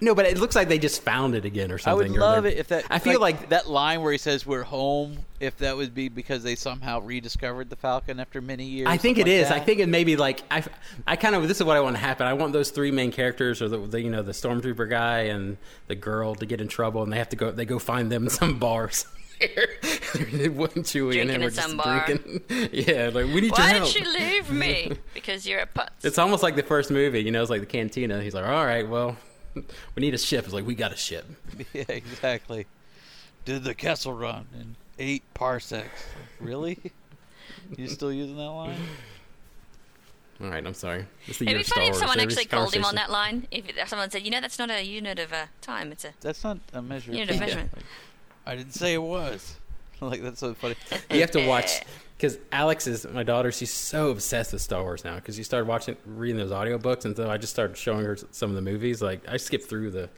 No, 0.00 0.16
but 0.16 0.26
it 0.26 0.36
looks 0.38 0.56
like 0.56 0.68
they 0.68 0.80
just 0.80 1.02
found 1.02 1.36
it 1.36 1.44
again 1.44 1.70
or 1.70 1.78
something. 1.78 2.08
I 2.08 2.10
would 2.10 2.18
love 2.18 2.44
it 2.44 2.56
if 2.58 2.66
that. 2.68 2.84
I 2.90 2.98
feel 2.98 3.20
like, 3.20 3.50
that 3.50 3.68
line 3.68 4.02
where 4.02 4.10
he 4.10 4.18
says 4.18 4.44
"We're 4.44 4.64
home." 4.64 5.18
If 5.38 5.58
that 5.58 5.76
would 5.76 5.94
be 5.94 6.08
because 6.08 6.42
they 6.42 6.56
somehow 6.56 7.00
rediscovered 7.00 7.70
the 7.70 7.76
Falcon 7.76 8.18
after 8.18 8.40
many 8.40 8.64
years. 8.64 8.88
I 8.88 8.96
think 8.96 9.18
it 9.18 9.22
something 9.22 9.32
is. 9.34 9.50
like 9.50 9.62
I 9.62 9.64
think 9.64 9.78
it 9.78 9.88
may 9.88 10.02
be 10.02 10.16
like 10.16 10.42
I. 10.50 10.64
I 11.06 11.14
kind 11.14 11.36
of 11.36 11.46
this 11.46 11.58
is 11.58 11.64
what 11.64 11.76
I 11.76 11.80
want 11.80 11.94
to 11.94 12.00
happen. 12.02 12.26
I 12.26 12.32
want 12.32 12.52
those 12.52 12.70
three 12.70 12.90
main 12.90 13.12
characters, 13.12 13.62
or 13.62 13.68
the, 13.68 13.78
the 13.78 14.00
you 14.02 14.10
know 14.10 14.22
the 14.22 14.32
stormtrooper 14.32 14.90
guy 14.90 15.20
and 15.20 15.56
the 15.86 15.94
girl, 15.94 16.34
to 16.34 16.46
get 16.46 16.60
in 16.60 16.66
trouble, 16.66 17.04
and 17.04 17.12
they 17.12 17.18
have 17.18 17.28
to 17.28 17.36
go. 17.36 17.52
They 17.52 17.64
go 17.64 17.78
find 17.78 18.10
them 18.10 18.24
in 18.24 18.30
some 18.30 18.58
bars. 18.58 19.06
Chewie 20.82 21.20
and 21.20 21.30
him 21.30 21.40
Drinking 21.40 21.42
are 21.42 21.50
just 21.50 21.76
bar. 21.76 22.06
drinking. 22.06 22.40
yeah, 22.72 23.10
like 23.12 23.26
we 23.26 23.34
need 23.40 23.44
your 23.44 23.52
Why 23.52 23.78
did 23.78 23.94
you 23.94 24.12
leave 24.12 24.50
me? 24.50 24.92
Because 25.14 25.46
you're 25.46 25.60
a 25.60 25.66
putz. 25.66 25.90
It's 26.02 26.18
almost 26.18 26.42
like 26.42 26.56
the 26.56 26.62
first 26.62 26.90
movie, 26.90 27.20
you 27.22 27.30
know, 27.30 27.40
it's 27.42 27.50
like 27.50 27.60
the 27.60 27.66
cantina. 27.66 28.22
He's 28.22 28.34
like, 28.34 28.44
all 28.44 28.64
right, 28.64 28.88
well, 28.88 29.16
we 29.54 29.62
need 29.96 30.14
a 30.14 30.18
ship. 30.18 30.44
It's 30.44 30.54
like, 30.54 30.66
we 30.66 30.74
got 30.74 30.92
a 30.92 30.96
ship. 30.96 31.24
Yeah, 31.72 31.84
exactly. 31.88 32.66
Did 33.44 33.64
the 33.64 33.74
Kessel 33.74 34.12
Run 34.14 34.46
in 34.58 34.76
eight 34.98 35.22
parsecs? 35.34 36.04
Really? 36.40 36.78
you 37.76 37.88
still 37.88 38.12
using 38.12 38.36
that 38.36 38.50
line? 38.50 38.76
All 40.42 40.48
right, 40.48 40.66
I'm 40.66 40.74
sorry. 40.74 41.06
It's 41.26 41.38
the 41.38 41.46
It'd 41.46 41.58
be 41.58 41.62
funny 41.62 41.88
if 41.88 41.96
someone 41.96 42.18
actually 42.18 42.46
called 42.46 42.74
him 42.74 42.84
on 42.84 42.96
that 42.96 43.10
line. 43.10 43.46
If 43.50 43.68
if 43.76 43.88
someone 43.88 44.10
said, 44.10 44.22
you 44.22 44.30
know, 44.30 44.40
that's 44.40 44.58
not 44.58 44.70
a 44.70 44.82
unit 44.84 45.18
of 45.18 45.32
uh, 45.32 45.46
time. 45.60 45.92
It's 45.92 46.04
a 46.04 46.12
That's 46.20 46.42
not 46.42 46.58
a 46.72 46.82
measure. 46.82 47.12
unit 47.12 47.30
of 47.30 47.40
measurement." 47.40 47.72
time. 47.72 47.82
Measurement. 48.44 48.46
I 48.46 48.56
didn't 48.56 48.74
say 48.74 48.94
it 48.94 49.02
was. 49.02 49.56
like 50.00 50.22
that's 50.22 50.40
so 50.40 50.54
funny. 50.54 50.74
You 51.10 51.20
have 51.20 51.30
to 51.32 51.46
watch 51.46 51.82
because 52.16 52.38
Alex 52.50 52.86
is 52.86 53.06
my 53.06 53.22
daughter. 53.22 53.52
She's 53.52 53.72
so 53.72 54.10
obsessed 54.10 54.52
with 54.52 54.62
Star 54.62 54.82
Wars 54.82 55.04
now 55.04 55.16
because 55.16 55.36
she 55.36 55.42
started 55.44 55.66
watching, 55.68 55.96
reading 56.06 56.38
those 56.38 56.50
audiobooks, 56.50 57.04
and 57.04 57.16
so 57.16 57.30
I 57.30 57.36
just 57.38 57.52
started 57.52 57.76
showing 57.76 58.04
her 58.04 58.16
some 58.32 58.50
of 58.50 58.56
the 58.56 58.62
movies. 58.62 59.00
Like 59.02 59.28
I 59.28 59.36
skipped 59.36 59.68
through 59.68 59.90
the 59.92 60.08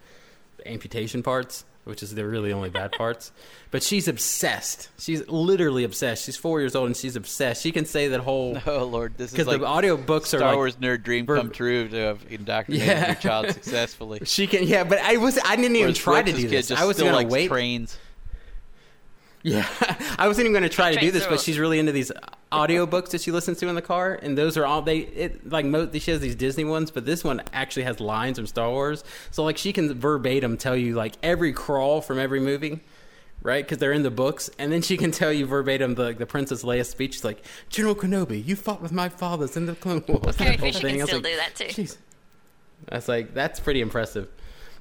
amputation 0.67 1.23
parts, 1.23 1.65
which 1.85 2.03
is 2.03 2.15
the 2.15 2.27
really 2.27 2.51
only 2.53 2.71
bad 2.71 2.93
parts. 2.97 3.31
But 3.71 3.83
she's 3.83 4.09
obsessed. 4.09 4.89
She's 4.99 5.27
literally 5.29 5.85
obsessed. 5.85 6.25
She's 6.25 6.37
four 6.37 6.61
years 6.61 6.75
old 6.75 6.87
and 6.87 6.97
she's 6.97 7.17
obsessed. 7.17 7.63
She 7.63 7.71
can 7.73 7.85
say 7.85 8.09
that 8.09 8.21
whole 8.21 8.57
Oh 8.67 8.85
Lord, 8.85 9.19
this 9.19 9.27
is 9.27 9.33
because 9.33 9.47
like 9.49 9.61
the 9.61 9.67
audiobooks 9.67 10.27
Star 10.29 10.41
are 10.41 10.47
like 10.47 10.57
Wars 10.57 10.77
nerd 10.77 11.03
dream 11.03 11.27
ver- 11.27 11.37
come 11.37 11.51
true 11.51 11.89
to 11.89 11.97
have 11.97 12.25
indoctrinated 12.31 12.89
Yeah. 12.89 13.07
your 13.09 13.15
child 13.17 13.51
successfully. 13.51 14.21
She 14.25 14.47
can, 14.47 14.65
yeah, 14.67 14.85
but 14.85 14.99
I 15.01 15.19
was 15.19 15.39
I 15.45 15.57
didn't 15.57 15.77
even 15.77 15.89
Whereas 15.89 15.99
try 15.99 16.23
to 16.23 16.31
Rex's 16.31 16.37
do 16.45 16.49
kid 16.49 16.57
this. 16.59 16.69
just 16.69 16.81
I 16.81 16.87
was 16.87 16.97
still 16.97 17.13
gonna 17.13 17.27
wait. 17.29 17.49
trains. 17.49 17.99
Yeah, 19.45 19.69
I 20.19 20.27
wasn't 20.27 20.47
even 20.47 20.53
going 20.53 20.69
to 20.69 20.75
try 20.75 20.95
to 20.95 20.99
do 20.99 21.11
this, 21.11 21.27
but 21.27 21.39
she's 21.39 21.59
really 21.59 21.79
into 21.79 21.93
these 21.93 22.11
audiobooks 22.51 23.11
that 23.11 23.21
she 23.21 23.31
listens 23.31 23.59
to 23.59 23.69
in 23.69 23.75
the 23.75 23.83
car, 23.83 24.19
and 24.23 24.39
those 24.39 24.57
are 24.57 24.65
all 24.65 24.81
they 24.81 25.01
it 25.01 25.51
like 25.51 25.67
mo- 25.67 25.91
she 25.93 26.11
has 26.13 26.21
these 26.21 26.35
Disney 26.35 26.65
ones, 26.65 26.91
but 26.91 27.05
this 27.05 27.23
one 27.23 27.43
actually 27.53 27.83
has 27.83 28.01
lines 28.01 28.39
from 28.39 28.47
Star 28.47 28.71
Wars, 28.71 29.05
so 29.31 29.45
like 29.45 29.59
she 29.59 29.75
can 29.75 29.93
verbatim 30.01 30.57
tell 30.57 30.75
you 30.75 30.95
like 30.95 31.17
every 31.23 31.53
crawl 31.53 32.01
from 32.01 32.19
every 32.19 32.41
movie. 32.41 32.81
Right, 33.43 33.63
because 33.63 33.77
they're 33.77 33.93
in 33.93 34.03
the 34.03 34.11
books, 34.11 34.49
and 34.59 34.73
then 34.73 34.81
she 34.81 34.97
can 34.97 35.11
tell 35.11 35.31
you 35.31 35.45
verbatim 35.45 35.97
the 35.97 36.05
like, 36.05 36.17
the 36.17 36.25
Princess 36.25 36.63
Leia 36.63 36.87
speech. 36.87 37.13
She's 37.13 37.25
like, 37.25 37.45
"General 37.69 37.95
Kenobi, 37.95 38.43
you 38.43 38.57
fought 38.57 38.81
with 38.81 38.93
my 38.93 39.11
fathers 39.11 39.55
in 39.59 39.67
the 39.67 39.75
Clone 39.75 40.03
Wars." 40.09 40.37
Carrie 40.37 40.53
That 40.57 40.61
whole 40.61 40.73
Fisher 40.73 40.81
thing. 40.81 40.95
can 40.95 41.03
I 41.03 41.05
still 41.05 41.19
like, 41.19 41.25
do 41.27 41.37
that 41.37 41.55
too. 41.55 41.83
Jeez. 41.83 41.99
That's 42.89 43.07
like 43.07 43.35
that's 43.35 43.61
pretty 43.61 43.83
impressive. 43.83 44.29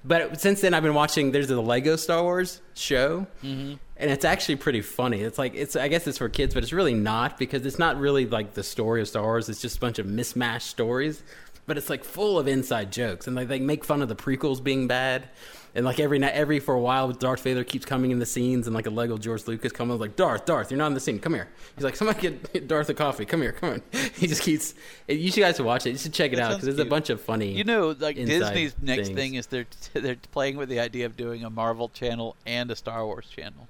But 0.05 0.41
since 0.41 0.61
then, 0.61 0.73
I've 0.73 0.83
been 0.83 0.93
watching. 0.93 1.31
There's 1.31 1.47
the 1.47 1.61
Lego 1.61 1.95
Star 1.95 2.23
Wars 2.23 2.61
show, 2.73 3.25
mm-hmm. 3.41 3.75
and 3.95 4.11
it's 4.11 4.25
actually 4.25 4.57
pretty 4.57 4.81
funny. 4.81 5.21
It's 5.21 5.37
like 5.37 5.55
it's. 5.55 5.75
I 5.75 5.87
guess 5.87 6.05
it's 6.07 6.17
for 6.17 6.27
kids, 6.27 6.53
but 6.53 6.63
it's 6.63 6.73
really 6.73 6.93
not 6.93 7.37
because 7.37 7.65
it's 7.65 7.79
not 7.79 7.97
really 7.97 8.25
like 8.25 8.53
the 8.53 8.63
story 8.63 9.01
of 9.01 9.07
Star 9.07 9.23
Wars. 9.23 9.47
It's 9.47 9.61
just 9.61 9.77
a 9.77 9.79
bunch 9.79 9.99
of 9.99 10.05
mismatched 10.05 10.67
stories, 10.67 11.23
but 11.65 11.77
it's 11.77 11.89
like 11.89 12.03
full 12.03 12.37
of 12.39 12.47
inside 12.47 12.91
jokes, 12.91 13.27
and 13.27 13.35
like 13.35 13.47
they 13.47 13.59
make 13.59 13.83
fun 13.85 14.01
of 14.01 14.09
the 14.09 14.15
prequels 14.15 14.63
being 14.63 14.87
bad. 14.87 15.29
And 15.75 15.85
like 15.85 15.99
every 15.99 16.19
night, 16.19 16.33
every 16.35 16.59
for 16.59 16.75
a 16.75 16.79
while, 16.79 17.11
Darth 17.11 17.41
Vader 17.41 17.63
keeps 17.63 17.83
coming 17.83 18.11
in 18.11 18.19
the 18.19 18.27
scenes, 18.27 18.67
and 18.67 18.75
like 18.75 18.85
a 18.85 18.91
Lego 18.91 19.17
George 19.17 19.47
Lucas 19.47 19.71
comes 19.71 19.99
like, 19.99 20.15
Darth, 20.15 20.45
Darth, 20.45 20.69
you're 20.69 20.77
not 20.77 20.85
in 20.85 20.93
the 20.93 20.99
scene. 20.99 21.17
Come 21.17 21.33
here. 21.33 21.47
He's 21.75 21.83
like, 21.83 21.95
somebody 21.95 22.21
get 22.21 22.67
Darth 22.67 22.89
a 22.89 22.93
coffee. 22.93 23.25
Come 23.25 23.41
here, 23.41 23.53
come 23.53 23.69
on. 23.69 23.81
He 24.15 24.27
just 24.27 24.43
keeps. 24.43 24.75
You 25.07 25.31
should 25.31 25.39
guys 25.39 25.57
should 25.57 25.65
watch 25.65 25.87
it. 25.87 25.91
You 25.93 25.97
should 25.97 26.13
check 26.13 26.31
it 26.31 26.35
That 26.35 26.43
out 26.43 26.49
because 26.61 26.65
there's 26.75 26.77
a 26.77 26.89
bunch 26.89 27.09
of 27.09 27.19
funny. 27.19 27.51
You 27.53 27.63
know, 27.63 27.95
like 27.99 28.17
Disney's 28.17 28.75
next 28.79 29.07
things. 29.07 29.17
thing 29.17 29.33
is 29.33 29.47
they're 29.47 29.65
they're 29.93 30.17
playing 30.31 30.57
with 30.57 30.69
the 30.69 30.79
idea 30.79 31.07
of 31.07 31.17
doing 31.17 31.43
a 31.43 31.49
Marvel 31.49 31.89
channel 31.89 32.35
and 32.45 32.69
a 32.69 32.75
Star 32.75 33.03
Wars 33.03 33.27
channel. 33.27 33.67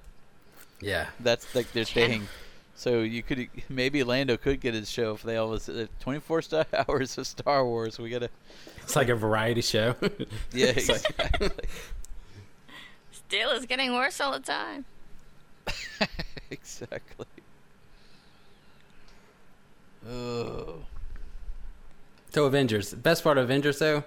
yeah. 0.82 1.06
That's 1.20 1.54
like 1.54 1.72
their 1.72 1.84
thing. 1.84 2.28
So 2.76 3.00
you 3.00 3.22
could 3.22 3.48
maybe 3.68 4.02
Lando 4.02 4.36
could 4.36 4.60
get 4.60 4.74
his 4.74 4.90
show 4.90 5.12
if 5.14 5.22
they 5.22 5.36
always 5.36 5.68
uh, 5.68 5.86
24 6.00 6.42
star 6.42 6.66
hours 6.88 7.16
of 7.18 7.26
Star 7.26 7.64
Wars. 7.64 7.98
We 7.98 8.10
gotta 8.10 8.30
It's 8.82 8.96
like 8.96 9.08
a 9.08 9.14
variety 9.14 9.62
show. 9.62 9.94
yeah 10.52 10.66
exactly. 10.66 11.50
Still 13.12 13.50
is 13.50 13.64
getting 13.66 13.94
worse 13.94 14.20
all 14.20 14.32
the 14.32 14.40
time. 14.40 14.84
exactly. 16.50 17.26
Oh, 20.06 20.84
so 22.34 22.44
Avengers. 22.44 22.92
Best 22.92 23.24
part 23.24 23.38
of 23.38 23.44
Avengers 23.44 23.78
though 23.78 24.04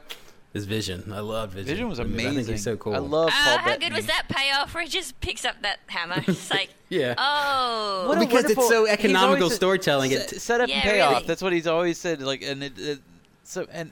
is 0.54 0.66
Vision. 0.66 1.12
I 1.14 1.20
love 1.20 1.52
Vision. 1.52 1.68
Vision 1.68 1.90
was 1.90 2.00
amazing. 2.00 2.20
I 2.20 2.30
amazing. 2.32 2.46
think 2.46 2.56
he's 2.58 2.64
so 2.64 2.78
cool. 2.78 2.96
I 2.96 3.00
love 3.00 3.30
Paul 3.30 3.54
Uh, 3.56 3.58
how 3.60 3.78
good 3.78 3.94
was 3.94 4.06
that 4.08 4.26
payoff 4.30 4.74
where 4.74 4.84
he 4.84 4.90
just 4.90 5.20
picks 5.22 5.46
up 5.46 5.62
that 5.62 5.80
hammer? 5.88 6.24
It's 6.28 6.50
like, 6.50 6.70
Yeah. 6.90 7.16
oh, 7.18 8.06
What 8.08 8.18
a 8.18 8.22
Because 8.22 8.46
it's 8.46 8.56
wonderful- 8.56 8.70
so 8.70 8.86
he's 8.86 8.94
economical 8.94 9.44
always 9.44 9.56
storytelling. 9.56 10.12
Set, 10.12 10.30
set 10.42 10.62
up 10.62 10.70
Yeah, 10.70 10.76
and 10.76 10.84
payoff. 10.84 11.14
really. 11.16 11.26
That's 11.28 11.42
what 11.42 11.54
he's 11.54 11.68
always 11.68 11.98
said. 11.98 12.22
Like, 12.22 12.42
and 12.42 12.64
it, 12.64 12.74
it 12.80 13.00
so 13.44 13.68
and 13.72 13.92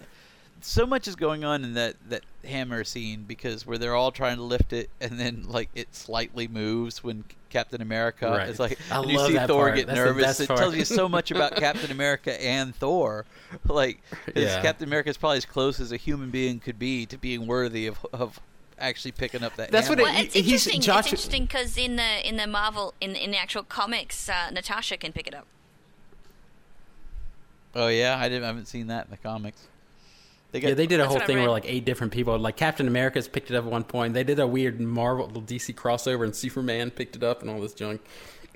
so 0.61 0.85
much 0.87 1.07
is 1.07 1.15
going 1.15 1.43
on 1.43 1.63
in 1.63 1.73
that 1.75 1.95
that 2.09 2.23
hammer 2.43 2.83
scene 2.83 3.23
because 3.27 3.67
where 3.67 3.77
they're 3.77 3.93
all 3.95 4.11
trying 4.11 4.37
to 4.37 4.43
lift 4.43 4.73
it 4.73 4.89
and 4.99 5.19
then 5.19 5.43
like 5.47 5.69
it 5.75 5.93
slightly 5.93 6.47
moves 6.47 7.03
when 7.03 7.23
Captain 7.55 7.81
America 7.81 8.29
Right. 8.29 8.49
is 8.49 8.59
like 8.59 8.77
I 8.91 8.99
and 8.99 9.09
you 9.09 9.17
see 9.27 9.33
that 9.33 9.47
Thor 9.47 9.65
part. 9.67 9.75
get 9.77 9.87
That's 9.87 9.95
nervous. 9.97 10.39
It 10.41 10.47
part. 10.47 10.59
tells 10.59 10.75
you 10.75 10.83
so 10.83 11.07
much 11.07 11.31
about 11.31 11.55
Captain 11.65 11.89
America 11.89 12.33
and 12.43 12.75
Thor. 12.75 13.25
Like 13.65 14.01
Yeah. 14.35 14.61
Captain 14.61 14.87
America 14.89 15.09
is 15.09 15.15
probably 15.17 15.37
as 15.37 15.45
close 15.45 15.79
as 15.79 15.91
a 15.93 15.97
human 15.97 16.31
being 16.31 16.59
could 16.59 16.77
be 16.77 17.05
to 17.05 17.17
being 17.17 17.47
worthy 17.47 17.87
of 17.87 18.05
of 18.11 18.41
actually 18.77 19.13
picking 19.13 19.41
up 19.41 19.55
that. 19.55 19.71
That's 19.71 19.87
what 19.87 19.97
hammer. 19.99 20.09
Well, 20.11 20.19
He- 20.19 20.25
it's 20.25 20.33
he's- 20.33 20.45
interesting. 20.47 20.81
Josh- 20.81 20.99
It's 21.13 21.23
interesting 21.25 21.45
because 21.45 21.77
in 21.77 21.95
the 21.95 22.27
in 22.27 22.35
the 22.35 22.45
Marvel 22.47 22.93
in 22.99 23.15
in 23.15 23.31
the 23.31 23.37
actual 23.37 23.63
comics, 23.63 24.27
uh, 24.27 24.49
Natasha 24.51 24.97
can 24.97 25.13
pick 25.13 25.27
it 25.27 25.33
up. 25.33 25.47
Oh 27.73 27.87
yeah, 27.87 28.17
I 28.19 28.27
didn't. 28.29 28.43
I 28.43 28.47
haven't 28.47 28.67
seen 28.67 28.87
that 28.87 29.05
in 29.05 29.11
the 29.11 29.17
comics. 29.17 29.67
They 30.55 30.61
got, 30.61 30.69
Yeah, 30.69 30.73
they 30.75 30.87
did 30.87 31.01
a 31.01 31.05
whole 31.07 31.19
thing 31.19 31.37
where 31.37 31.49
like 31.49 31.65
eight 31.67 31.83
different 31.83 32.13
people, 32.13 32.39
like 32.39 32.55
Captain 32.55 32.87
America's 32.87 33.27
picked 33.27 33.51
it 33.51 33.57
up 33.57 33.65
at 33.65 33.69
one 33.71 33.83
point. 33.83 34.13
They 34.13 34.23
did 34.23 34.39
a 34.39 34.47
weird 34.47 34.79
Marvel 34.79 35.27
DC 35.27 35.75
crossover, 35.75 36.23
and 36.23 36.33
Superman 36.33 36.91
picked 36.91 37.17
it 37.17 37.23
up, 37.23 37.41
and 37.41 37.49
all 37.51 37.59
this 37.59 37.73
junk. 37.73 37.99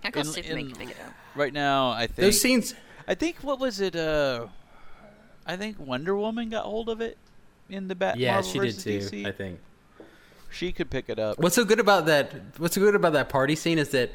I 0.01 0.09
got 0.09 0.25
In- 0.25 0.31
Superman 0.31 0.57
in- 0.59 0.67
can 0.71 0.75
pick 0.77 0.89
it 0.91 0.97
up. 1.05 1.11
right 1.35 1.51
now. 1.51 1.89
I 1.89 2.07
think 2.07 2.15
Those 2.15 2.39
scenes, 2.41 2.73
I 3.05 3.15
think 3.15 3.39
what 3.41 3.59
was 3.59 3.81
it? 3.81 3.97
Uh, 3.97 4.47
I 5.45 5.57
think 5.57 5.77
Wonder 5.77 6.15
Woman 6.15 6.49
got 6.49 6.63
hold 6.63 6.87
of 6.87 7.01
it 7.01 7.17
in 7.69 7.89
the 7.89 7.95
Bat. 7.95 8.15
yeah, 8.17 8.35
Marvel 8.35 8.49
she 8.49 8.59
did 8.59 8.79
too. 8.79 8.99
DC. 8.99 9.25
I 9.27 9.31
think. 9.33 9.59
She 10.51 10.71
could 10.71 10.89
pick 10.89 11.09
it 11.09 11.19
up. 11.19 11.37
What's 11.37 11.55
so 11.55 11.65
good 11.65 11.81
about 11.81 12.05
that? 12.05 12.33
What's 12.59 12.75
so 12.75 12.81
good 12.81 12.95
about 12.95 13.11
that 13.11 13.27
party 13.27 13.57
scene 13.57 13.77
is 13.77 13.89
that 13.89 14.11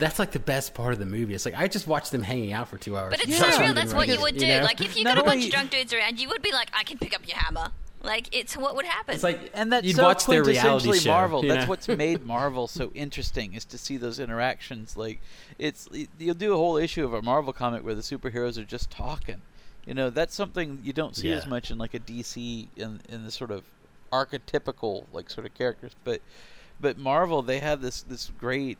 that's 0.00 0.18
like 0.18 0.32
the 0.32 0.40
best 0.40 0.74
part 0.74 0.92
of 0.92 0.98
the 0.98 1.06
movie. 1.06 1.34
It's 1.34 1.44
like 1.44 1.54
I 1.56 1.68
just 1.68 1.86
watched 1.86 2.10
them 2.10 2.22
hanging 2.22 2.52
out 2.52 2.68
for 2.68 2.78
two 2.78 2.96
hours. 2.96 3.10
But 3.12 3.20
it's 3.20 3.38
Yeah. 3.38 3.50
so 3.50 3.60
real. 3.60 3.74
That's 3.74 3.94
what 3.94 4.08
you 4.08 4.20
would 4.20 4.36
do. 4.36 4.46
know? 4.46 4.62
Like 4.62 4.80
if 4.80 4.96
you 4.96 5.04
Not 5.04 5.16
got 5.16 5.24
a 5.24 5.26
bunch 5.26 5.44
of 5.44 5.50
drunk 5.52 5.70
dudes 5.70 5.92
around, 5.92 6.18
you 6.20 6.28
would 6.28 6.42
be 6.42 6.52
like, 6.52 6.70
I 6.72 6.82
can 6.82 6.98
pick 6.98 7.14
up 7.14 7.26
your 7.28 7.36
hammer. 7.36 7.68
Like 8.02 8.34
it's 8.34 8.56
what 8.56 8.74
would 8.76 8.86
happen. 8.86 9.14
It's 9.14 9.22
like 9.22 9.50
and 9.52 9.70
that's 9.72 9.86
you'd 9.86 9.96
so 9.96 10.04
watch 10.04 10.24
their 10.26 10.42
reality 10.42 10.88
quintessentially 10.88 11.02
show. 11.04 11.10
Marvel. 11.10 11.42
That's 11.42 11.64
know? 11.64 11.68
what's 11.68 11.86
made 11.86 12.24
Marvel 12.24 12.66
so 12.66 12.90
interesting 12.94 13.52
is 13.54 13.64
to 13.66 13.78
see 13.78 13.98
those 13.98 14.18
interactions. 14.18 14.96
Like 14.96 15.20
it's 15.58 15.86
you'll 16.18 16.34
do 16.34 16.54
a 16.54 16.56
whole 16.56 16.78
issue 16.78 17.04
of 17.04 17.12
a 17.12 17.20
Marvel 17.20 17.52
comic 17.52 17.84
where 17.84 17.94
the 17.94 18.00
superheroes 18.00 18.56
are 18.56 18.64
just 18.64 18.90
talking. 18.90 19.42
You 19.86 19.94
know, 19.94 20.08
that's 20.08 20.34
something 20.34 20.80
you 20.82 20.92
don't 20.94 21.14
see 21.14 21.30
as 21.32 21.46
much 21.46 21.70
in 21.70 21.76
like 21.78 21.92
a 21.94 21.98
DC 22.00 22.68
in 22.76 23.00
in 23.08 23.24
the 23.24 23.30
sort 23.30 23.50
of 23.50 23.64
archetypical 24.10 25.04
like 25.12 25.28
sort 25.30 25.46
of 25.46 25.54
characters, 25.54 25.92
but 26.04 26.20
but 26.80 26.96
Marvel 26.98 27.42
they 27.42 27.58
have 27.60 27.82
this 27.82 28.02
this 28.02 28.30
great 28.38 28.78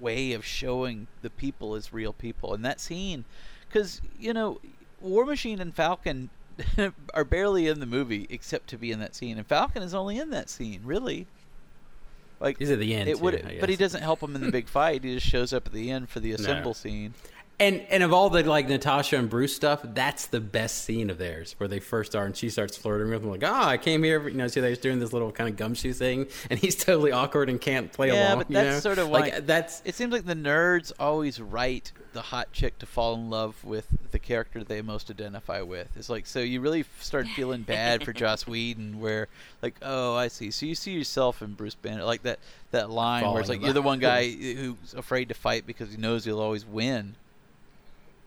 way 0.00 0.32
of 0.32 0.44
showing 0.44 1.06
the 1.22 1.30
people 1.30 1.74
as 1.74 1.92
real 1.92 2.12
people. 2.12 2.54
And 2.54 2.64
that 2.64 2.80
scene 2.80 3.24
cuz 3.70 4.00
you 4.18 4.32
know, 4.32 4.60
War 5.00 5.24
Machine 5.24 5.60
and 5.60 5.74
Falcon 5.74 6.30
are 7.14 7.24
barely 7.24 7.66
in 7.66 7.80
the 7.80 7.86
movie 7.86 8.26
except 8.30 8.68
to 8.68 8.78
be 8.78 8.92
in 8.92 9.00
that 9.00 9.14
scene. 9.14 9.38
And 9.38 9.46
Falcon 9.46 9.82
is 9.82 9.94
only 9.94 10.18
in 10.18 10.30
that 10.30 10.48
scene, 10.48 10.80
really. 10.84 11.26
Like 12.40 12.58
He's 12.58 12.70
at 12.70 12.78
the 12.78 12.94
end, 12.94 13.08
It 13.08 13.20
would, 13.20 13.56
but 13.60 13.68
he 13.68 13.76
doesn't 13.76 14.02
help 14.02 14.22
him 14.22 14.34
in 14.34 14.42
the 14.42 14.52
big 14.52 14.68
fight. 14.78 15.04
He 15.04 15.14
just 15.14 15.26
shows 15.26 15.52
up 15.52 15.66
at 15.66 15.72
the 15.72 15.90
end 15.90 16.08
for 16.08 16.20
the 16.20 16.32
assemble 16.32 16.74
scene. 16.74 17.14
And 17.60 17.82
and 17.88 18.02
of 18.02 18.12
all 18.12 18.30
the 18.30 18.42
like 18.42 18.68
Natasha 18.68 19.16
and 19.16 19.30
Bruce 19.30 19.54
stuff, 19.54 19.80
that's 19.84 20.26
the 20.26 20.40
best 20.40 20.78
scene 20.84 21.08
of 21.08 21.18
theirs 21.18 21.54
where 21.58 21.68
they 21.68 21.78
first 21.78 22.16
are 22.16 22.24
and 22.26 22.36
she 22.36 22.50
starts 22.50 22.76
flirting 22.76 23.10
with 23.10 23.22
him 23.22 23.30
like, 23.30 23.44
oh, 23.44 23.52
I 23.52 23.76
came 23.76 24.02
here, 24.02 24.28
you 24.28 24.34
know, 24.34 24.48
see 24.48 24.60
they're 24.60 24.74
doing 24.74 24.98
this 24.98 25.12
little 25.12 25.30
kind 25.30 25.48
of 25.48 25.56
gumshoe 25.56 25.92
thing, 25.92 26.26
and 26.50 26.58
he's 26.58 26.74
totally 26.74 27.12
awkward 27.12 27.48
and 27.48 27.60
can't 27.60 27.92
play 27.92 28.08
Yeah, 28.08 28.28
along. 28.28 28.38
but 28.38 28.50
you 28.50 28.54
that's 28.54 28.76
know? 28.76 28.80
sort 28.80 28.98
of 28.98 29.08
like 29.08 29.32
why- 29.34 29.40
that's 29.40 29.82
It 29.84 29.94
seems 29.94 30.12
like 30.12 30.24
the 30.26 30.34
nerds 30.34 30.90
always 30.98 31.40
write 31.40 31.92
the 32.12 32.22
hot 32.22 32.52
chick 32.52 32.78
to 32.80 32.86
fall 32.86 33.14
in 33.14 33.30
love 33.30 33.62
with 33.64 33.86
the 34.10 34.18
character 34.18 34.64
they 34.64 34.82
most 34.82 35.08
identify 35.10 35.60
with. 35.62 35.88
It's 35.96 36.08
like 36.08 36.26
so 36.26 36.40
you 36.40 36.60
really 36.60 36.84
start 37.00 37.28
feeling 37.28 37.62
bad 37.62 38.02
for 38.04 38.12
Joss 38.12 38.46
Whedon, 38.48 38.98
where 39.00 39.28
like, 39.62 39.76
oh, 39.80 40.14
I 40.16 40.26
see. 40.26 40.50
So 40.50 40.66
you 40.66 40.74
see 40.74 40.90
yourself 40.92 41.40
in 41.40 41.52
Bruce 41.54 41.74
Banner, 41.76 42.02
like 42.04 42.22
that 42.24 42.40
that 42.72 42.90
line 42.90 43.24
where 43.30 43.38
it's 43.40 43.48
like 43.48 43.62
you're 43.62 43.72
the 43.72 43.80
one 43.82 44.00
guy 44.00 44.28
who's 44.28 44.92
afraid 44.96 45.28
to 45.28 45.34
fight 45.34 45.66
because 45.68 45.92
he 45.92 45.96
knows 45.96 46.24
he'll 46.24 46.40
always 46.40 46.66
win. 46.66 47.14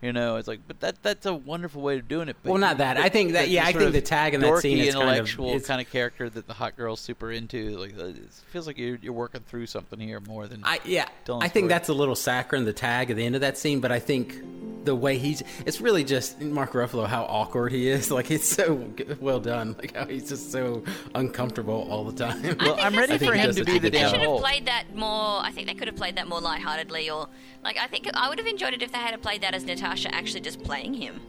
You 0.02 0.14
know, 0.14 0.36
it's 0.36 0.48
like, 0.48 0.60
but 0.68 0.80
that 0.82 1.02
that's 1.02 1.26
a 1.26 1.34
wonderful 1.34 1.82
way 1.82 1.98
of 1.98 2.08
doing 2.08 2.30
it. 2.30 2.36
But 2.43 2.52
Well, 2.52 2.60
not 2.60 2.78
that. 2.78 2.98
but- 2.98 3.04
I 3.04 3.10
think 3.10 3.32
that- 3.32 3.41
but 3.45 3.50
yeah, 3.50 3.64
the 3.64 3.70
I 3.70 3.72
think 3.74 3.84
of 3.86 3.93
the 3.93 4.02
tag 4.02 4.36
in 4.36 4.41
that 4.41 4.58
scene 4.60 4.78
is 4.78 4.93
kind 4.93 5.10
of- 5.10 5.28
intellectual 5.28 5.60
kind 5.62 5.82
of 5.82 5.89
character 5.91 6.30
that 6.30 6.45
the 6.45 6.54
hot 6.54 6.78
girl's 6.78 7.00
super 7.02 7.32
into. 7.32 7.78
Like, 7.80 7.98
uh, 7.98 8.06
it 8.10 8.30
feels 8.52 8.68
like 8.68 8.78
you're 8.78 9.00
you're 9.02 9.14
working 9.14 9.41
through 9.48 9.66
something 9.66 10.00
here 10.00 10.20
more 10.20 10.45
than 10.48 10.62
I 10.64 10.80
yeah, 10.86 11.08
Dylan's 11.26 11.43
I 11.45 11.48
think 11.48 11.64
story. 11.64 11.68
that's 11.70 11.89
a 11.89 11.93
little 11.93 12.16
saccharine 12.16 12.66
the 12.66 12.74
tag 12.74 13.10
at 13.10 13.18
the 13.18 13.26
end 13.26 13.34
of 13.36 13.41
that 13.41 13.58
scene, 13.58 13.80
but 13.80 13.91
I 13.91 13.98
think 14.00 14.39
the 14.86 14.95
way 14.95 15.18
he's 15.18 15.41
it's 15.66 15.82
really 15.82 16.04
just 16.04 16.39
Mark 16.41 16.74
Ruffalo 16.74 17.08
how 17.08 17.24
awkward 17.24 17.72
he 17.72 17.89
is. 17.89 18.12
Like 18.18 18.30
it's 18.32 18.48
so 18.48 18.88
well 19.20 19.39
done. 19.39 19.76
Like 19.80 19.95
how 19.95 20.06
he's 20.06 20.30
just 20.30 20.52
so 20.52 20.84
uncomfortable 21.16 21.88
all 21.89 22.04
the 22.04 22.14
time. 22.14 22.56
Well, 22.60 22.76
I 22.80 22.84
I'm 22.84 22.95
ready 22.95 23.18
for 23.18 23.34
him 23.34 23.54
to 23.56 23.64
be 23.66 23.74
the 23.80 23.89
think 23.89 23.93
they 23.93 24.10
should 24.10 24.22
have 24.22 24.39
played 24.39 24.66
that 24.68 24.95
more. 24.95 25.41
I 25.43 25.52
think 25.52 25.68
they 25.68 25.74
could 25.74 25.88
have 25.88 25.98
played 25.98 26.16
that 26.18 26.28
more 26.28 26.39
lightheartedly, 26.39 27.10
or 27.10 27.28
like 27.64 27.78
I 27.78 27.88
think 27.88 28.08
I 28.14 28.30
would 28.30 28.38
have 28.38 28.48
enjoyed 28.48 28.74
it 28.74 28.82
if 28.82 28.91
they 28.91 28.98
had 29.00 29.20
played 29.22 29.41
that 29.41 29.54
as 29.54 29.64
Natasha 29.88 30.14
actually 30.14 30.42
just 30.42 30.62
playing 30.64 30.94
him. 30.94 31.22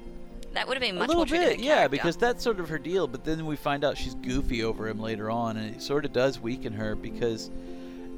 That 0.54 0.66
would 0.66 0.74
have 0.76 0.80
been 0.80 0.96
A 0.96 1.00
little 1.00 1.16
more 1.16 1.26
bit, 1.26 1.60
yeah, 1.60 1.74
character. 1.76 1.88
because 1.90 2.16
that's 2.16 2.42
sort 2.42 2.58
of 2.58 2.68
her 2.68 2.78
deal. 2.78 3.06
But 3.06 3.24
then 3.24 3.46
we 3.46 3.54
find 3.56 3.84
out 3.84 3.96
she's 3.96 4.14
goofy 4.14 4.64
over 4.64 4.88
him 4.88 4.98
later 4.98 5.30
on, 5.30 5.56
and 5.56 5.74
it 5.76 5.82
sort 5.82 6.04
of 6.04 6.12
does 6.12 6.40
weaken 6.40 6.72
her 6.72 6.96
because, 6.96 7.50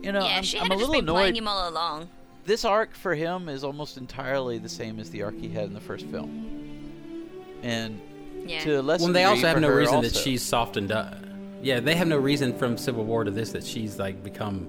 you 0.02 0.12
know, 0.12 0.20
yeah, 0.24 0.36
I'm, 0.38 0.42
she 0.42 0.58
I'm 0.58 0.64
had 0.68 0.72
a 0.72 0.76
just 0.76 0.88
little 0.88 1.02
been 1.02 1.12
playing 1.14 1.36
him 1.36 1.48
all 1.48 1.68
along. 1.68 2.08
This 2.46 2.64
arc 2.64 2.94
for 2.94 3.14
him 3.14 3.48
is 3.48 3.64
almost 3.64 3.98
entirely 3.98 4.58
the 4.58 4.68
same 4.68 4.98
as 4.98 5.10
the 5.10 5.22
arc 5.24 5.38
he 5.38 5.48
had 5.48 5.64
in 5.64 5.74
the 5.74 5.80
first 5.80 6.06
film, 6.06 6.72
and 7.62 8.00
Yeah. 8.46 8.60
to 8.60 8.80
a 8.80 8.82
lesser 8.82 9.04
when 9.04 9.12
they 9.12 9.24
also 9.24 9.46
have 9.48 9.60
no 9.60 9.68
her 9.68 9.76
reason 9.76 10.00
that 10.00 10.12
also. 10.12 10.20
she's 10.20 10.42
softened 10.42 10.92
up. 10.92 11.16
Yeah, 11.62 11.80
they 11.80 11.94
have 11.96 12.08
no 12.08 12.16
reason 12.16 12.56
from 12.56 12.78
Civil 12.78 13.04
War 13.04 13.24
to 13.24 13.30
this 13.30 13.52
that 13.52 13.64
she's 13.64 13.98
like 13.98 14.22
become 14.24 14.66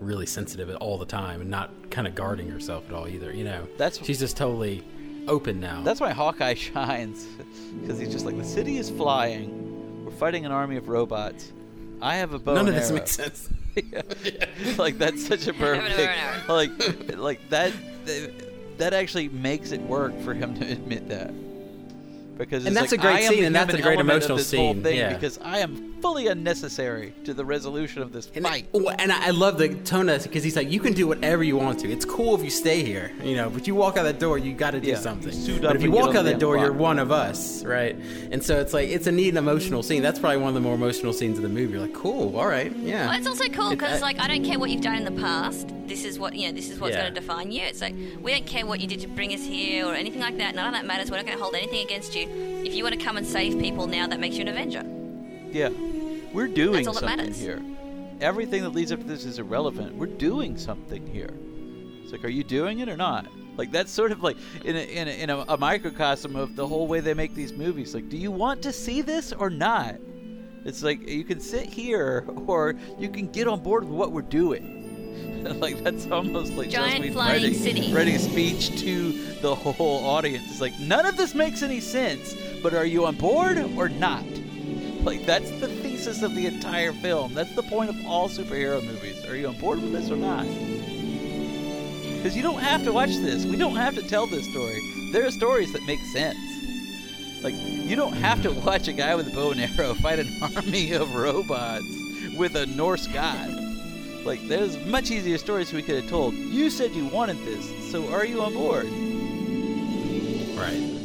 really 0.00 0.24
sensitive 0.24 0.74
all 0.76 0.96
the 0.96 1.04
time 1.04 1.42
and 1.42 1.50
not 1.50 1.90
kind 1.90 2.06
of 2.06 2.14
guarding 2.14 2.48
herself 2.48 2.88
at 2.88 2.94
all 2.94 3.06
either. 3.06 3.34
You 3.34 3.44
know, 3.44 3.66
That's- 3.76 4.02
she's 4.06 4.18
just 4.20 4.36
totally 4.38 4.82
open 5.30 5.60
now. 5.60 5.82
That's 5.82 6.00
why 6.00 6.10
Hawkeye 6.10 6.54
shines, 6.68 7.26
because 7.80 7.98
he's 7.98 8.10
just 8.12 8.26
like 8.26 8.36
the 8.36 8.44
city 8.44 8.76
is 8.76 8.90
flying. 8.90 10.04
We're 10.04 10.10
fighting 10.12 10.44
an 10.44 10.52
army 10.52 10.76
of 10.76 10.88
robots. 10.88 11.52
I 12.02 12.16
have 12.16 12.34
a 12.34 12.38
bow 12.38 12.54
None 12.54 12.68
and 12.68 12.76
of 12.76 12.82
this 12.82 12.90
arrow. 12.90 12.98
makes 12.98 13.12
sense. 13.12 13.48
like 14.78 14.98
that's 14.98 15.24
such 15.26 15.46
a 15.46 15.52
perfect 15.66 16.48
like 16.48 17.16
like 17.16 17.48
that 17.50 17.72
that 18.78 18.92
actually 18.92 19.28
makes 19.28 19.70
it 19.70 19.80
work 19.82 20.18
for 20.22 20.34
him 20.34 20.58
to 20.58 20.66
admit 20.66 21.08
that 21.08 21.32
because 22.36 22.66
And 22.66 22.74
that's 22.74 22.90
like, 22.90 23.00
a 23.00 23.02
great 23.02 23.28
scene, 23.28 23.44
and 23.44 23.54
that's 23.54 23.74
a 23.74 23.80
great 23.82 24.00
emotional 24.00 24.38
scene, 24.38 24.82
yeah. 24.84 25.12
because 25.12 25.38
I 25.38 25.58
am 25.58 25.89
fully 26.00 26.26
unnecessary 26.28 27.12
to 27.24 27.34
the 27.34 27.44
resolution 27.44 28.02
of 28.02 28.12
this 28.12 28.30
And, 28.34 28.44
fight. 28.44 28.66
oh, 28.74 28.88
and 28.88 29.12
I 29.12 29.28
I 29.28 29.30
love 29.30 29.58
the 29.58 29.68
tone 29.74 30.08
of 30.08 30.22
because 30.22 30.42
he's 30.42 30.56
like, 30.56 30.70
you 30.70 30.80
can 30.80 30.92
do 30.92 31.06
whatever 31.06 31.42
you 31.44 31.56
want 31.56 31.78
to. 31.80 31.90
It's 31.90 32.04
cool 32.04 32.34
if 32.34 32.42
you 32.42 32.50
stay 32.50 32.82
here, 32.84 33.12
you 33.22 33.36
know, 33.36 33.50
but 33.50 33.66
you 33.66 33.74
walk 33.74 33.96
out 33.96 34.04
that 34.04 34.18
door, 34.18 34.38
you 34.38 34.52
got 34.54 34.72
to 34.72 34.80
do 34.80 34.88
Yeah, 34.88 34.96
something. 34.96 35.30
but 35.60 35.76
if 35.76 35.82
you 35.82 35.90
walk 35.90 36.08
out 36.16 36.22
the 36.22 36.22
that 36.24 36.30
damn 36.32 36.38
door, 36.40 36.58
you're 36.58 36.72
one 36.72 36.98
of 36.98 37.12
us, 37.12 37.62
right? 37.64 37.94
And 38.32 38.42
so 38.42 38.60
it's 38.60 38.72
like 38.72 38.88
it's 38.88 39.06
a 39.06 39.12
neat 39.12 39.28
and 39.28 39.38
emotional 39.38 39.82
scene. 39.82 40.02
That's 40.02 40.18
probably 40.18 40.38
one 40.38 40.48
of 40.48 40.54
the 40.54 40.60
more 40.60 40.74
emotional 40.74 41.12
scenes 41.12 41.36
of 41.38 41.42
the 41.42 41.48
movie. 41.48 41.72
You're 41.74 41.82
like, 41.82 41.94
cool, 41.94 42.36
all 42.36 42.46
right, 42.46 42.74
yeah. 42.76 43.06
Well, 43.08 43.18
it's 43.18 43.26
also 43.26 43.46
cool 43.48 43.70
because 43.70 44.00
I- 44.02 44.06
like 44.06 44.18
I 44.18 44.26
don't 44.28 44.44
care 44.44 44.58
what 44.58 44.70
you've 44.70 44.80
done 44.82 44.96
in 44.96 45.04
the 45.04 45.20
past. 45.20 45.68
This 45.86 46.04
is 46.04 46.18
what 46.18 46.34
you 46.34 46.46
know. 46.48 46.52
This 46.54 46.70
is 46.70 46.78
what's 46.80 46.94
Yeah. 46.94 47.02
going 47.02 47.14
to 47.14 47.20
define 47.20 47.50
you. 47.52 47.62
It's 47.62 47.80
like 47.80 47.94
we 48.22 48.32
don't 48.32 48.46
care 48.46 48.64
what 48.66 48.80
you 48.80 48.86
did 48.86 49.00
to 49.00 49.08
bring 49.08 49.32
us 49.34 49.42
here 49.44 49.86
or 49.86 49.94
anything 49.94 50.20
like 50.20 50.38
that. 50.38 50.54
None 50.54 50.66
of 50.66 50.72
that 50.74 50.86
matters. 50.86 51.10
We're 51.10 51.16
not 51.18 51.26
going 51.26 51.36
to 51.36 51.42
hold 51.42 51.54
anything 51.54 51.84
against 51.84 52.14
you. 52.16 52.28
If 52.64 52.74
you 52.74 52.82
want 52.84 52.98
to 52.98 53.04
come 53.04 53.16
and 53.16 53.26
save 53.26 53.58
people 53.58 53.86
now, 53.86 54.06
that 54.06 54.20
makes 54.20 54.36
you 54.36 54.42
an 54.42 54.48
Avenger. 54.48 54.84
Yeah, 55.52 55.70
we're 56.32 56.48
doing 56.48 56.84
something 56.84 57.32
here. 57.32 57.62
Everything 58.20 58.62
that 58.62 58.70
leads 58.70 58.92
up 58.92 59.00
to 59.00 59.06
this 59.06 59.24
is 59.24 59.38
irrelevant. 59.38 59.94
We're 59.96 60.06
doing 60.06 60.56
something 60.56 61.06
here. 61.06 61.34
It's 62.02 62.12
like, 62.12 62.24
are 62.24 62.28
you 62.28 62.44
doing 62.44 62.80
it 62.80 62.88
or 62.88 62.96
not? 62.96 63.26
Like 63.56 63.72
that's 63.72 63.90
sort 63.90 64.12
of 64.12 64.22
like 64.22 64.36
in 64.64 64.76
a, 64.76 64.80
in 64.80 65.08
a, 65.08 65.10
in 65.10 65.30
a, 65.30 65.38
a 65.48 65.56
microcosm 65.56 66.36
of 66.36 66.56
the 66.56 66.66
whole 66.66 66.86
way 66.86 67.00
they 67.00 67.14
make 67.14 67.34
these 67.34 67.52
movies. 67.52 67.94
Like, 67.94 68.08
do 68.08 68.16
you 68.16 68.30
want 68.30 68.62
to 68.62 68.72
see 68.72 69.02
this 69.02 69.32
or 69.32 69.50
not? 69.50 69.96
It's 70.64 70.82
like 70.82 71.06
you 71.08 71.24
can 71.24 71.40
sit 71.40 71.66
here 71.66 72.24
or 72.46 72.74
you 72.98 73.08
can 73.08 73.28
get 73.28 73.48
on 73.48 73.60
board 73.60 73.84
with 73.84 73.92
what 73.92 74.12
we're 74.12 74.22
doing. 74.22 74.78
like 75.60 75.82
that's 75.82 76.06
almost 76.10 76.52
like 76.54 76.70
Giant 76.70 77.04
Joss 77.04 77.12
flying 77.12 77.42
writing, 77.42 77.54
city. 77.54 77.92
writing 77.92 78.14
a 78.14 78.18
speech 78.18 78.80
to 78.80 79.12
the 79.40 79.54
whole 79.54 80.04
audience. 80.04 80.44
It's 80.50 80.60
like 80.60 80.78
none 80.78 81.06
of 81.06 81.16
this 81.16 81.34
makes 81.34 81.62
any 81.62 81.80
sense, 81.80 82.34
but 82.62 82.74
are 82.74 82.84
you 82.84 83.06
on 83.06 83.16
board 83.16 83.58
or 83.76 83.88
not? 83.88 84.24
Like 85.02 85.24
that's 85.24 85.50
the 85.52 85.68
thesis 85.68 86.22
of 86.22 86.34
the 86.34 86.46
entire 86.46 86.92
film. 86.92 87.34
That's 87.34 87.54
the 87.54 87.62
point 87.62 87.90
of 87.90 88.06
all 88.06 88.28
superhero 88.28 88.84
movies. 88.84 89.24
Are 89.24 89.36
you 89.36 89.48
on 89.48 89.58
board 89.58 89.80
with 89.80 89.92
this 89.92 90.10
or 90.10 90.16
not? 90.16 90.44
Because 92.16 92.36
you 92.36 92.42
don't 92.42 92.60
have 92.60 92.84
to 92.84 92.92
watch 92.92 93.16
this. 93.16 93.46
We 93.46 93.56
don't 93.56 93.76
have 93.76 93.94
to 93.94 94.02
tell 94.02 94.26
this 94.26 94.48
story. 94.50 94.78
There 95.12 95.26
are 95.26 95.30
stories 95.30 95.72
that 95.72 95.82
make 95.84 96.00
sense. 96.12 96.38
Like 97.42 97.54
you 97.56 97.96
don't 97.96 98.12
have 98.12 98.42
to 98.42 98.50
watch 98.50 98.88
a 98.88 98.92
guy 98.92 99.14
with 99.14 99.28
a 99.28 99.30
bow 99.30 99.52
and 99.52 99.60
arrow 99.60 99.94
fight 100.02 100.18
an 100.18 100.30
army 100.56 100.92
of 100.92 101.14
robots 101.14 101.84
with 102.36 102.54
a 102.56 102.66
Norse 102.66 103.06
god. 103.06 103.50
Like 104.24 104.46
there's 104.48 104.76
much 104.84 105.10
easier 105.10 105.38
stories 105.38 105.72
we 105.72 105.82
could 105.82 105.96
have 105.96 106.10
told. 106.10 106.34
You 106.34 106.68
said 106.68 106.92
you 106.92 107.06
wanted 107.06 107.38
this, 107.46 107.90
so 107.90 108.12
are 108.12 108.26
you 108.26 108.42
on 108.42 108.52
board? 108.52 108.86
right. 110.60 110.99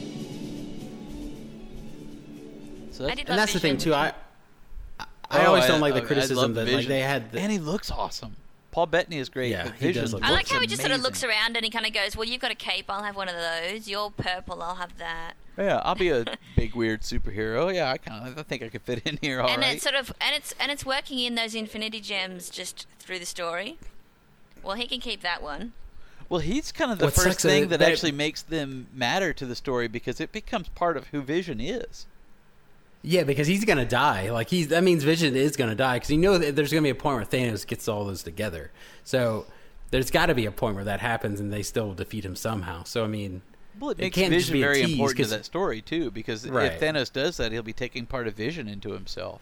So 2.95 3.05
I 3.07 3.15
did 3.15 3.29
And 3.29 3.37
that's 3.37 3.53
the 3.53 3.59
thing 3.59 3.77
too. 3.77 3.93
I 3.93 4.13
I, 4.99 5.05
I 5.29 5.43
Oh, 5.45 5.47
always 5.49 5.65
don't 5.65 5.81
like 5.81 5.93
the 5.93 6.01
I 6.03 6.05
criticism 6.05 6.53
that 6.53 6.67
like 6.67 6.87
they 6.87 7.01
had. 7.01 7.31
The, 7.31 7.39
and 7.39 7.51
he 7.51 7.59
looks 7.59 7.91
awesome. 7.91 8.35
Paul 8.71 8.87
Bettany 8.87 9.17
is 9.19 9.29
great. 9.29 9.51
Yeah, 9.51 9.63
but 9.65 9.73
he 9.75 9.87
does 9.93 10.11
Vision 10.11 10.11
look 10.19 10.23
I 10.23 10.31
like 10.31 10.49
how 10.49 10.59
he 10.59 10.67
just 10.67 10.81
sort 10.81 10.93
of 10.93 11.01
looks 11.01 11.23
around 11.23 11.55
and 11.55 11.63
he 11.63 11.71
kind 11.71 11.85
of 11.85 11.93
goes, 11.93 12.15
"Well, 12.17 12.27
you've 12.27 12.41
got 12.41 12.51
a 12.51 12.55
cape. 12.55 12.85
I'll 12.89 13.03
have 13.03 13.15
one 13.15 13.29
of 13.29 13.35
those. 13.35 13.87
You're 13.87 14.11
purple. 14.11 14.61
I'll 14.61 14.75
have 14.75 14.97
that." 14.97 15.33
Yeah, 15.57 15.77
I'll 15.85 15.95
be 15.95 16.09
a 16.09 16.25
big 16.57 16.75
weird 16.75 17.01
superhero. 17.01 17.57
Oh, 17.65 17.69
yeah, 17.69 17.89
I 17.89 17.97
kind 17.97 18.27
of 18.27 18.37
I 18.37 18.43
think 18.43 18.61
I 18.63 18.69
could 18.69 18.81
fit 18.81 19.01
in 19.07 19.17
here 19.21 19.39
all 19.39 19.47
right. 19.47 19.55
and 19.57 19.63
it's 19.63 19.83
sort 19.83 19.95
of 19.95 20.11
and 20.19 20.35
it's 20.35 20.53
and 20.59 20.71
it's 20.71 20.85
working 20.85 21.19
in 21.19 21.35
those 21.35 21.55
Infinity 21.55 22.01
Gems 22.01 22.49
just 22.49 22.85
through 22.99 23.19
the 23.19 23.25
story. 23.25 23.77
Well, 24.61 24.75
he 24.75 24.87
can 24.87 24.99
keep 24.99 25.21
that 25.21 25.41
one. 25.41 25.71
Well, 26.27 26.41
he's 26.41 26.71
kind 26.73 26.91
of 26.91 26.97
the 26.97 27.05
What 27.05 27.13
first 27.13 27.39
thing 27.41 27.69
that 27.69 27.79
that- 27.79 27.89
actually 27.91 28.11
makes 28.11 28.41
them 28.41 28.87
matter 28.93 29.31
to 29.33 29.45
the 29.45 29.55
story 29.55 29.87
because 29.87 30.19
it 30.19 30.31
becomes 30.31 30.67
part 30.69 30.97
of 30.97 31.07
who 31.07 31.21
Vision 31.21 31.61
is. 31.61 32.07
Yeah, 33.07 33.23
because 33.23 33.45
he's 33.47 33.63
gonna 33.65 33.85
die. 33.85 34.31
Like 34.31 34.49
he's 34.49 34.69
that 34.69 34.83
means 34.83 35.03
Vision 35.03 35.35
is 35.35 35.55
gonna 35.55 35.75
die 35.75 35.97
because 35.97 36.09
you 36.09 36.17
know 36.17 36.37
that 36.39 36.55
there's 36.55 36.71
gonna 36.71 36.81
be 36.81 36.89
a 36.89 36.95
point 36.95 37.17
where 37.17 37.25
Thanos 37.25 37.65
gets 37.67 37.87
all 37.87 38.05
those 38.05 38.23
together. 38.23 38.71
So 39.03 39.45
there's 39.91 40.09
got 40.09 40.25
to 40.25 40.35
be 40.35 40.45
a 40.47 40.51
point 40.51 40.75
where 40.75 40.83
that 40.85 40.99
happens 40.99 41.39
and 41.39 41.53
they 41.53 41.61
still 41.61 41.93
defeat 41.93 42.25
him 42.25 42.35
somehow. 42.35 42.83
So 42.83 43.03
I 43.03 43.07
mean, 43.07 43.43
Well, 43.79 43.91
it 43.91 43.99
It 43.99 44.17
makes 44.17 44.29
Vision 44.29 44.59
very 44.59 44.81
important 44.81 45.17
to 45.19 45.25
that 45.27 45.45
story 45.45 45.81
too, 45.81 46.09
because 46.09 46.47
Right. 46.47 46.71
if 46.73 46.81
Thanos 46.81 47.13
does 47.13 47.37
that, 47.37 47.51
he'll 47.51 47.61
be 47.61 47.73
taking 47.73 48.05
part 48.07 48.27
of 48.27 48.33
Vision 48.35 48.67
into 48.67 48.91
himself. 48.93 49.41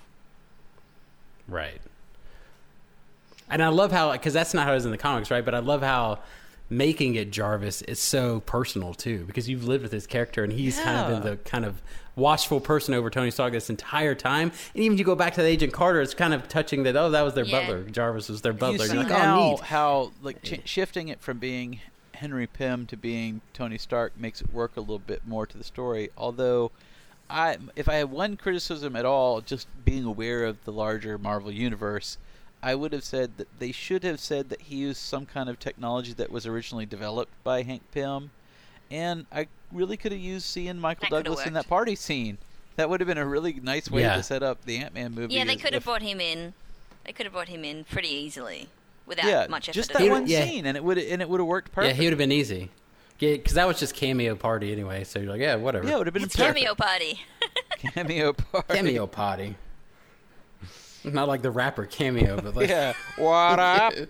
right. 1.48 1.80
And 3.50 3.62
I 3.62 3.68
love 3.68 3.92
how 3.92 4.12
because 4.14 4.34
that's 4.34 4.54
not 4.54 4.66
how 4.68 4.74
it 4.74 4.78
is 4.78 4.86
in 4.86 4.92
the 4.92 4.98
comics, 4.98 5.30
right? 5.32 5.44
But 5.46 5.54
I 5.56 5.60
love 5.60 5.82
how 5.82 6.20
making 6.70 7.16
it 7.16 7.30
Jarvis 7.32 7.82
is 7.84 8.00
so 8.00 8.40
personal 8.42 8.94
too 8.94 9.26
because 9.26 9.48
you've 9.50 9.66
lived 9.68 9.84
with 9.84 9.92
his 9.92 10.08
character 10.08 10.44
and 10.44 10.52
he's 10.52 10.80
kind 10.80 10.98
of 10.98 11.24
been 11.24 11.32
the 11.32 11.38
kind 11.38 11.66
of 11.66 11.82
watchful 12.16 12.60
person 12.60 12.94
over 12.94 13.10
Tony 13.10 13.32
Stark 13.32 13.54
this 13.54 13.70
entire 13.70 14.16
time. 14.16 14.52
And 14.74 14.84
even 14.84 14.94
if 14.94 15.00
you 15.00 15.06
go 15.06 15.16
back 15.16 15.34
to 15.36 15.42
the 15.42 15.48
Agent 15.48 15.74
Carter, 15.74 16.02
it's 16.02 16.14
kind 16.14 16.34
of 16.34 16.48
touching 16.48 16.84
that 16.84 16.96
oh 16.96 17.10
that 17.12 17.22
was 17.22 17.34
their 17.34 17.46
Yeah. 17.46 17.60
butler. 17.62 17.84
Jarvis 17.84 18.30
was 18.30 18.42
their 18.42 18.54
butler. 18.54 18.86
see 18.88 18.94
You're 18.94 19.04
like, 19.04 19.12
oh, 19.12 19.16
how 19.16 19.40
oh 19.40 19.50
neat. 19.52 19.60
how 19.62 20.12
like 20.22 20.42
ch- 20.44 20.62
shifting 20.66 21.10
it 21.10 21.22
from 21.22 21.38
being 21.40 21.80
Henry 22.16 22.48
Pym 22.48 22.86
to 22.88 22.96
being 22.98 23.42
Tony 23.54 23.78
Stark 23.78 24.14
makes 24.18 24.42
it 24.42 24.54
work 24.54 24.78
a 24.78 24.80
little 24.80 25.00
bit 25.00 25.28
more 25.28 25.46
to 25.46 25.58
the 25.58 25.64
story. 25.64 26.10
Although, 26.18 26.72
I 27.30 27.58
if 27.76 27.90
I 27.90 27.96
had 27.96 28.12
one 28.12 28.38
criticism 28.38 28.96
at 28.96 29.06
all, 29.06 29.42
just 29.42 29.68
being 29.84 30.06
aware 30.06 30.46
of 30.46 30.64
the 30.64 30.72
larger 30.72 31.18
Marvel 31.18 31.52
universe, 31.52 32.18
I 32.64 32.76
would 32.76 32.94
have 32.94 33.04
said 33.04 33.38
that 33.38 33.48
they 33.60 33.72
should 33.74 34.04
have 34.04 34.20
said 34.20 34.50
that 34.50 34.62
he 34.62 34.78
used 34.78 35.02
some 35.02 35.26
kind 35.26 35.50
of 35.50 35.60
technology 35.60 36.14
that 36.14 36.32
was 36.32 36.48
originally 36.48 36.86
developed 36.86 37.34
by 37.44 37.62
Hank 37.64 37.82
Pym, 37.92 38.32
and 38.90 39.26
I 39.32 39.48
really 39.72 39.98
could 39.98 40.12
have 40.14 40.22
used 40.22 40.46
seeing 40.46 40.80
Michael 40.80 41.08
That 41.12 41.26
Douglas 41.26 41.46
in 41.46 41.54
that 41.54 41.68
party 41.68 41.96
scene. 41.96 42.38
That 42.78 42.90
would 42.90 43.02
have 43.02 43.08
been 43.08 43.18
a 43.18 43.26
really 43.26 43.54
nice 43.62 43.92
way 43.92 44.02
Yeah. 44.02 44.16
to 44.16 44.24
set 44.24 44.42
up 44.42 44.64
the 44.66 44.78
Ant 44.78 44.94
Man 44.94 45.14
movie. 45.14 45.34
Yeah, 45.36 45.44
they 45.46 45.56
could 45.56 45.74
have 45.74 45.82
if- 45.82 45.86
brought 45.86 46.02
him 46.02 46.20
in. 46.22 46.54
They 47.04 47.12
could 47.12 47.26
have 47.26 47.34
brought 47.34 47.50
him 47.50 47.66
in 47.66 47.84
pretty 47.84 48.08
easily 48.08 48.70
without 49.06 49.26
yeah, 49.26 49.46
much 49.50 49.68
effort. 49.68 49.76
just 49.76 49.92
that 49.94 50.10
one 50.10 50.26
Yeah. 50.26 50.46
scene, 50.46 50.66
and 50.66 50.78
it 50.78 50.84
would 50.84 50.98
and 50.98 51.22
it 51.22 51.28
would 51.30 51.42
have 51.42 51.48
worked 51.48 51.72
Yeah, 51.78 51.92
he 51.92 52.06
would 52.06 52.14
have 52.14 52.18
been 52.18 52.32
easy. 52.32 52.70
Yeah, 53.20 53.34
because 53.34 53.54
that 53.54 53.68
was 53.68 53.78
just 53.80 53.94
cameo 53.94 54.36
party 54.36 54.72
anyway. 54.72 55.04
So 55.04 55.20
you're 55.20 55.30
like, 55.32 55.40
yeah, 55.42 55.56
whatever. 55.56 55.86
Yeah, 55.88 55.96
it 55.96 55.98
would 56.00 56.08
have 56.08 56.14
been 56.14 56.24
It's 56.24 56.36
perfect. 56.36 56.56
cameo 56.60 56.76
party. 56.76 57.22
cameo 57.94 58.34
party. 58.34 58.74
cameo 58.74 59.08
party. 59.08 59.56
Not 61.06 61.28
like 61.28 61.42
the 61.42 61.52
rapper 61.52 61.86
cameo, 61.86 62.40
but 62.42 62.56
like 62.56 62.70
Yeah. 62.74 62.94
What 63.18 63.60
up? 63.60 63.94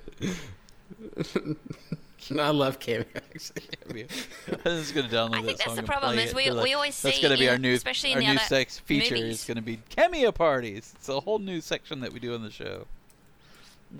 I 2.39 2.49
love 2.51 2.79
cameo. 2.79 3.05
Actually. 3.15 4.07
I'm 4.47 4.59
just 4.63 4.95
gonna 4.95 5.09
download 5.09 5.33
I 5.35 5.41
that 5.41 5.45
think 5.45 5.57
that's 5.57 5.63
song 5.65 5.75
the 5.75 5.83
problem 5.83 6.17
is 6.19 6.33
we- 6.33 6.49
They're 6.49 6.63
we 6.63 6.73
always 6.73 6.99
That's 7.01 7.17
see 7.17 7.21
gonna 7.21 7.37
be 7.37 7.49
our 7.49 7.57
new 7.57 7.73
especially 7.73 8.11
in 8.11 8.17
our 8.17 8.21
the 8.21 8.27
new 8.27 8.33
other 8.35 8.39
sex 8.45 8.79
feature 8.79 9.15
movies. 9.15 9.39
is 9.41 9.45
gonna 9.45 9.61
be 9.61 9.79
cameo 9.89 10.31
parties. 10.31 10.93
It's 10.95 11.09
a 11.09 11.19
whole 11.19 11.39
new 11.39 11.59
section 11.61 11.99
that 12.01 12.13
we 12.13 12.19
do 12.19 12.33
on 12.33 12.43
the 12.43 12.51
show. 12.51 12.85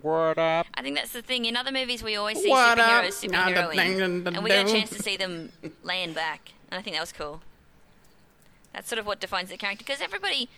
What 0.02 0.38
up? 0.40 0.68
I 0.74 0.82
think 0.82 0.96
that's 0.96 1.12
the 1.12 1.22
thing. 1.22 1.46
In 1.46 1.56
other 1.56 1.72
movies, 1.72 2.02
we 2.02 2.16
always 2.16 2.42
see 2.42 2.50
What 2.50 2.78
superheroes, 2.80 3.30
Now 3.30 3.48
the 3.50 3.54
superheroines, 3.56 3.76
thing 3.76 4.02
and 4.02 4.44
we 4.44 4.50
get 4.50 4.68
a 4.68 4.72
chance 4.72 4.90
to 4.92 5.04
see 5.04 5.18
them 5.18 5.52
laying 5.84 6.14
back, 6.14 6.52
and 6.72 6.80
I 6.80 6.82
think 6.82 6.96
that 6.96 7.02
was 7.02 7.12
cool. 7.12 7.42
That's 8.74 8.88
sort 8.90 8.98
of 9.00 9.06
what 9.06 9.20
defines 9.20 9.50
the 9.50 9.58
character 9.58 9.84
because 9.86 10.02
everybody, 10.02 10.50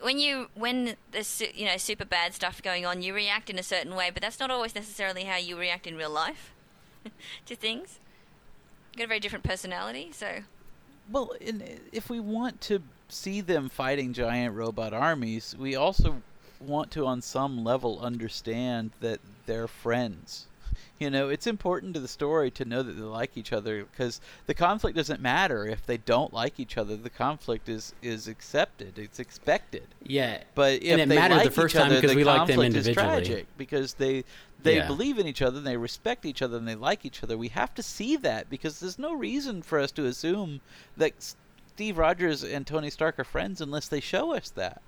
when 0.00 0.18
you 0.18 0.48
when 0.54 0.96
there's 1.10 1.42
you 1.54 1.66
know 1.66 1.76
super 1.76 2.04
bad 2.04 2.34
stuff 2.34 2.62
going 2.62 2.86
on, 2.86 3.02
you 3.02 3.14
react 3.14 3.50
in 3.50 3.58
a 3.58 3.62
certain 3.62 3.94
way, 3.94 4.10
but 4.12 4.22
that's 4.22 4.40
not 4.40 4.50
always 4.50 4.74
necessarily 4.74 5.24
how 5.24 5.36
you 5.36 5.58
react 5.58 5.86
in 5.86 5.96
real 5.96 6.10
life 6.10 6.52
to 7.46 7.56
things. 7.56 7.98
You 8.92 8.98
got 8.98 9.04
a 9.04 9.08
very 9.08 9.20
different 9.20 9.44
personality, 9.44 10.10
so 10.12 10.40
Well, 11.10 11.32
if 11.92 12.10
we 12.10 12.20
want 12.20 12.60
to 12.62 12.82
see 13.08 13.40
them 13.40 13.68
fighting 13.68 14.12
giant 14.12 14.54
robot 14.54 14.92
armies, 14.92 15.56
we 15.58 15.76
also 15.76 16.22
want 16.60 16.90
to, 16.92 17.06
on 17.06 17.22
some 17.22 17.64
level, 17.64 18.00
understand 18.00 18.90
that 19.00 19.20
they're 19.46 19.68
friends. 19.68 20.47
You 20.98 21.10
know, 21.10 21.28
it's 21.28 21.46
important 21.46 21.94
to 21.94 22.00
the 22.00 22.08
story 22.08 22.50
to 22.50 22.64
know 22.64 22.82
that 22.82 22.92
they 22.94 23.02
like 23.02 23.36
each 23.36 23.52
other 23.52 23.84
because 23.84 24.20
the 24.46 24.54
conflict 24.54 24.96
doesn't 24.96 25.20
matter 25.20 25.64
if 25.64 25.86
they 25.86 25.96
don't 25.96 26.32
like 26.32 26.58
each 26.58 26.76
other. 26.76 26.96
The 26.96 27.08
conflict 27.10 27.68
is 27.68 27.94
is 28.02 28.26
accepted. 28.26 28.98
It's 28.98 29.20
expected. 29.20 29.86
Yeah, 30.02 30.42
But 30.56 30.82
if 30.82 30.90
and 30.92 31.00
it 31.02 31.08
they 31.08 31.14
mattered 31.14 31.36
like 31.36 31.44
the 31.44 31.50
first 31.52 31.74
each 31.76 31.78
time 31.80 31.86
other, 31.92 32.00
because 32.00 32.10
the 32.10 32.16
we 32.16 32.24
liked 32.24 32.48
them 32.48 32.56
conflict 32.56 32.74
is 32.76 32.88
individually. 32.88 33.24
tragic 33.24 33.46
because 33.56 33.94
they 33.94 34.24
they 34.60 34.76
Yeah. 34.78 34.86
believe 34.88 35.20
in 35.20 35.28
each 35.28 35.40
other 35.40 35.58
and 35.58 35.66
they 35.66 35.76
respect 35.76 36.24
each 36.26 36.42
other 36.42 36.56
and 36.56 36.66
they 36.66 36.74
like 36.74 37.04
each 37.04 37.22
other. 37.22 37.38
We 37.38 37.48
have 37.50 37.72
to 37.76 37.82
see 37.82 38.16
that 38.16 38.50
because 38.50 38.80
there's 38.80 38.98
no 38.98 39.14
reason 39.14 39.62
for 39.62 39.78
us 39.78 39.92
to 39.92 40.04
assume 40.06 40.60
that 40.96 41.12
Steve 41.74 41.96
Rogers 41.96 42.42
and 42.42 42.66
Tony 42.66 42.90
Stark 42.90 43.20
are 43.20 43.24
friends 43.24 43.60
unless 43.60 43.86
they 43.86 44.00
show 44.00 44.34
us 44.34 44.50
that. 44.50 44.82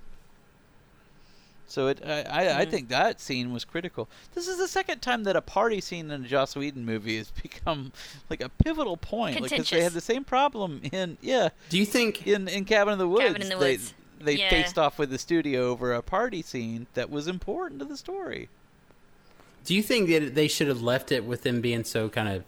So 1.70 1.86
it, 1.86 2.02
I, 2.04 2.22
I, 2.22 2.58
I 2.60 2.64
think 2.64 2.88
that 2.88 3.20
scene 3.20 3.52
was 3.52 3.64
critical. 3.64 4.08
This 4.34 4.48
is 4.48 4.58
the 4.58 4.66
second 4.66 5.00
time 5.02 5.22
that 5.22 5.36
a 5.36 5.40
party 5.40 5.80
scene 5.80 6.10
in 6.10 6.24
a 6.24 6.28
Joss 6.28 6.56
Whedon 6.56 6.84
movie 6.84 7.16
has 7.18 7.30
become 7.42 7.92
like 8.28 8.40
a 8.40 8.48
pivotal 8.48 8.96
point, 8.96 9.40
because 9.40 9.70
they 9.70 9.80
had 9.82 9.92
the 9.92 10.00
same 10.00 10.24
problem 10.24 10.80
in 10.92 11.16
yeah 11.20 11.50
Do 11.68 11.78
you 11.78 11.86
think? 11.86 12.26
in 12.26 12.48
in 12.48 12.64
Cabin 12.64 12.94
in 12.94 12.98
the 12.98 13.08
Woods. 13.08 13.24
Cabin 13.24 13.42
in 13.42 13.48
the 13.50 13.56
they, 13.56 13.72
Woods. 13.72 13.94
They 14.20 14.34
Yeah. 14.34 14.50
faced 14.50 14.78
off 14.78 14.98
with 14.98 15.10
the 15.10 15.18
studio 15.18 15.68
over 15.68 15.94
a 15.94 16.02
party 16.02 16.42
scene 16.42 16.88
that 16.94 17.08
was 17.08 17.26
important 17.28 17.78
to 17.80 17.86
the 17.86 17.96
story. 17.96 18.48
Do 19.64 19.74
you 19.74 19.82
think 19.82 20.08
that 20.08 20.34
they 20.34 20.48
should 20.48 20.68
have 20.68 20.82
left 20.82 21.12
it 21.12 21.24
with 21.24 21.42
them 21.42 21.60
being 21.60 21.84
so 21.84 22.08
kind 22.08 22.28
of 22.28 22.44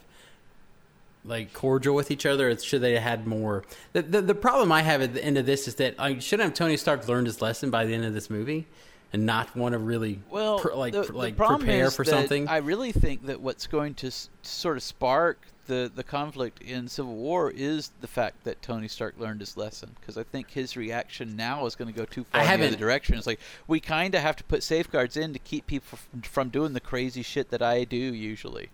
like 1.23 1.53
cordial 1.53 1.95
with 1.95 2.11
each 2.11 2.25
other? 2.25 2.49
Or 2.49 2.57
should 2.57 2.81
they 2.81 2.93
have 2.93 3.03
had 3.03 3.25
more? 3.25 3.63
The, 3.93 4.01
the 4.01 4.21
the 4.21 4.35
problem 4.35 4.71
I 4.73 4.81
have 4.81 5.01
at 5.01 5.13
the 5.13 5.23
end 5.23 5.37
of 5.37 5.45
this 5.45 5.65
is 5.67 5.75
that 5.75 5.97
like 5.97 6.21
shouldn't 6.21 6.49
have 6.49 6.53
Tony 6.53 6.75
Stark 6.75 7.07
learned 7.07 7.27
his 7.27 7.41
lesson 7.41 7.69
by 7.69 7.85
the 7.85 7.93
end 7.93 8.03
of 8.03 8.13
this 8.13 8.29
movie 8.29 8.67
and 9.13 9.25
not 9.25 9.55
want 9.55 9.73
to 9.73 9.79
really 9.79 10.19
Well, 10.29 10.59
pr- 10.59 10.73
like 10.73 10.93
the, 10.93 11.03
pr- 11.03 11.13
like 11.13 11.37
problem 11.37 11.61
prepare 11.61 11.91
for 11.91 12.03
something? 12.03 12.47
I 12.47 12.57
really 12.57 12.91
think 12.91 13.27
that 13.27 13.39
what's 13.39 13.67
going 13.67 13.93
to 13.95 14.07
s- 14.07 14.29
sort 14.41 14.75
of 14.77 14.83
spark 14.83 15.39
the 15.65 15.89
the 15.93 16.03
conflict 16.03 16.61
in 16.61 16.87
Civil 16.89 17.15
War 17.15 17.49
is 17.49 17.91
the 18.01 18.07
fact 18.07 18.43
that 18.43 18.61
Tony 18.61 18.89
Stark 18.89 19.15
learned 19.17 19.39
his 19.39 19.55
lesson. 19.55 19.95
Because 19.99 20.17
I 20.17 20.23
think 20.23 20.49
his 20.49 20.75
reaction 20.75 21.37
now 21.37 21.65
is 21.65 21.75
going 21.75 21.93
to 21.93 21.97
go 21.97 22.05
too 22.05 22.25
far 22.25 22.41
in 22.41 22.59
the 22.59 22.67
other 22.67 22.75
direction. 22.75 23.17
It's 23.17 23.27
like 23.27 23.39
we 23.67 23.79
kind 23.79 24.13
of 24.15 24.21
have 24.21 24.35
to 24.37 24.43
put 24.43 24.61
safeguards 24.63 25.15
in 25.15 25.31
to 25.31 25.39
keep 25.39 25.67
people 25.67 25.97
from, 25.97 26.21
from 26.23 26.49
doing 26.49 26.73
the 26.73 26.81
crazy 26.81 27.21
shit 27.21 27.49
that 27.51 27.61
I 27.61 27.85
do 27.85 27.95
usually. 27.95 28.69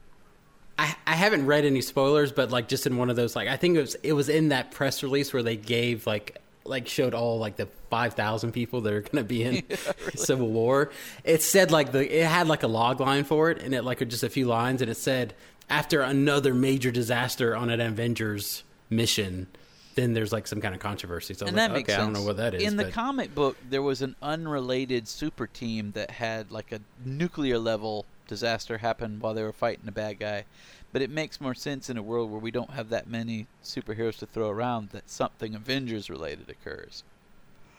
I, 0.79 0.95
I 1.05 1.15
haven't 1.15 1.45
read 1.45 1.65
any 1.65 1.81
spoilers, 1.81 2.31
but 2.31 2.49
like 2.51 2.69
just 2.69 2.87
in 2.87 2.95
one 2.97 3.09
of 3.09 3.17
those, 3.17 3.35
like 3.35 3.49
I 3.49 3.57
think 3.57 3.75
it 3.77 3.81
was 3.81 3.95
it 4.01 4.13
was 4.13 4.29
in 4.29 4.49
that 4.49 4.71
press 4.71 5.03
release 5.03 5.33
where 5.33 5.43
they 5.43 5.57
gave 5.57 6.07
like 6.07 6.41
like 6.66 6.88
showed 6.88 7.14
all 7.14 7.39
like 7.39 7.55
the 7.55 7.68
five 7.89 8.14
thousand 8.14 8.51
people 8.51 8.82
that 8.82 8.93
are 8.93 9.01
going 9.01 9.18
to 9.18 9.24
be 9.24 9.43
in 9.43 9.64
Civil 10.16 10.49
War. 10.49 10.91
It 11.24 11.41
said 11.41 11.72
like 11.72 11.91
the 11.91 12.22
it 12.22 12.26
had 12.26 12.47
like 12.47 12.64
a 12.64 12.68
log 12.68 12.99
line 12.99 13.24
for 13.24 13.51
it, 13.51 13.62
and 13.62 13.74
it 13.74 13.84
like 13.84 13.99
just 14.07 14.24
a 14.24 14.30
few 14.30 14.45
lines, 14.45 14.82
and 14.82 14.89
it 14.89 14.97
said 14.97 15.34
after 15.70 16.01
another 16.01 16.53
major 16.53 16.91
disaster 16.91 17.55
on 17.55 17.70
an 17.70 17.80
Avengers 17.80 18.64
mission, 18.89 19.47
then 19.95 20.14
there's 20.14 20.32
like 20.32 20.47
some 20.47 20.62
kind 20.62 20.74
of 20.74 20.82
controversy. 20.82 21.34
So 21.34 21.45
and 21.45 21.55
like, 21.55 21.68
that 21.68 21.74
makes 21.74 21.89
okay, 21.89 21.93
sense. 21.93 22.01
I 22.01 22.05
don't 22.05 22.14
know 22.14 22.28
what 22.28 22.38
that 22.38 22.53
is. 22.55 22.64
In 22.64 22.78
the 22.78 22.86
but- 22.86 22.93
comic 22.93 23.36
book, 23.36 23.57
there 23.70 23.82
was 23.82 24.01
an 24.01 24.16
unrelated 24.22 25.07
super 25.07 25.47
team 25.47 25.91
that 25.91 26.12
had 26.12 26.51
like 26.51 26.72
a 26.72 26.80
nuclear 27.05 27.60
level 27.60 28.05
disaster 28.28 28.78
happen 28.78 29.20
while 29.20 29.34
they 29.34 29.43
were 29.43 29.53
fighting 29.53 29.88
a 29.88 29.91
bad 29.91 30.20
guy. 30.20 30.45
But 30.91 31.01
it 31.03 31.09
makes 31.09 31.39
more 31.39 31.53
sense 31.53 31.89
in 31.89 31.97
a 31.97 32.01
world 32.03 32.31
where 32.31 32.39
we 32.39 32.51
don't 32.51 32.71
have 32.71 32.89
that 32.89 33.07
many 33.07 33.47
superheroes 33.63 34.17
to 34.19 34.25
throw 34.25 34.49
around 34.49 34.89
that 34.89 35.09
something 35.09 35.53
Avengers 35.53 36.09
related 36.09 36.49
occurs. 36.49 37.03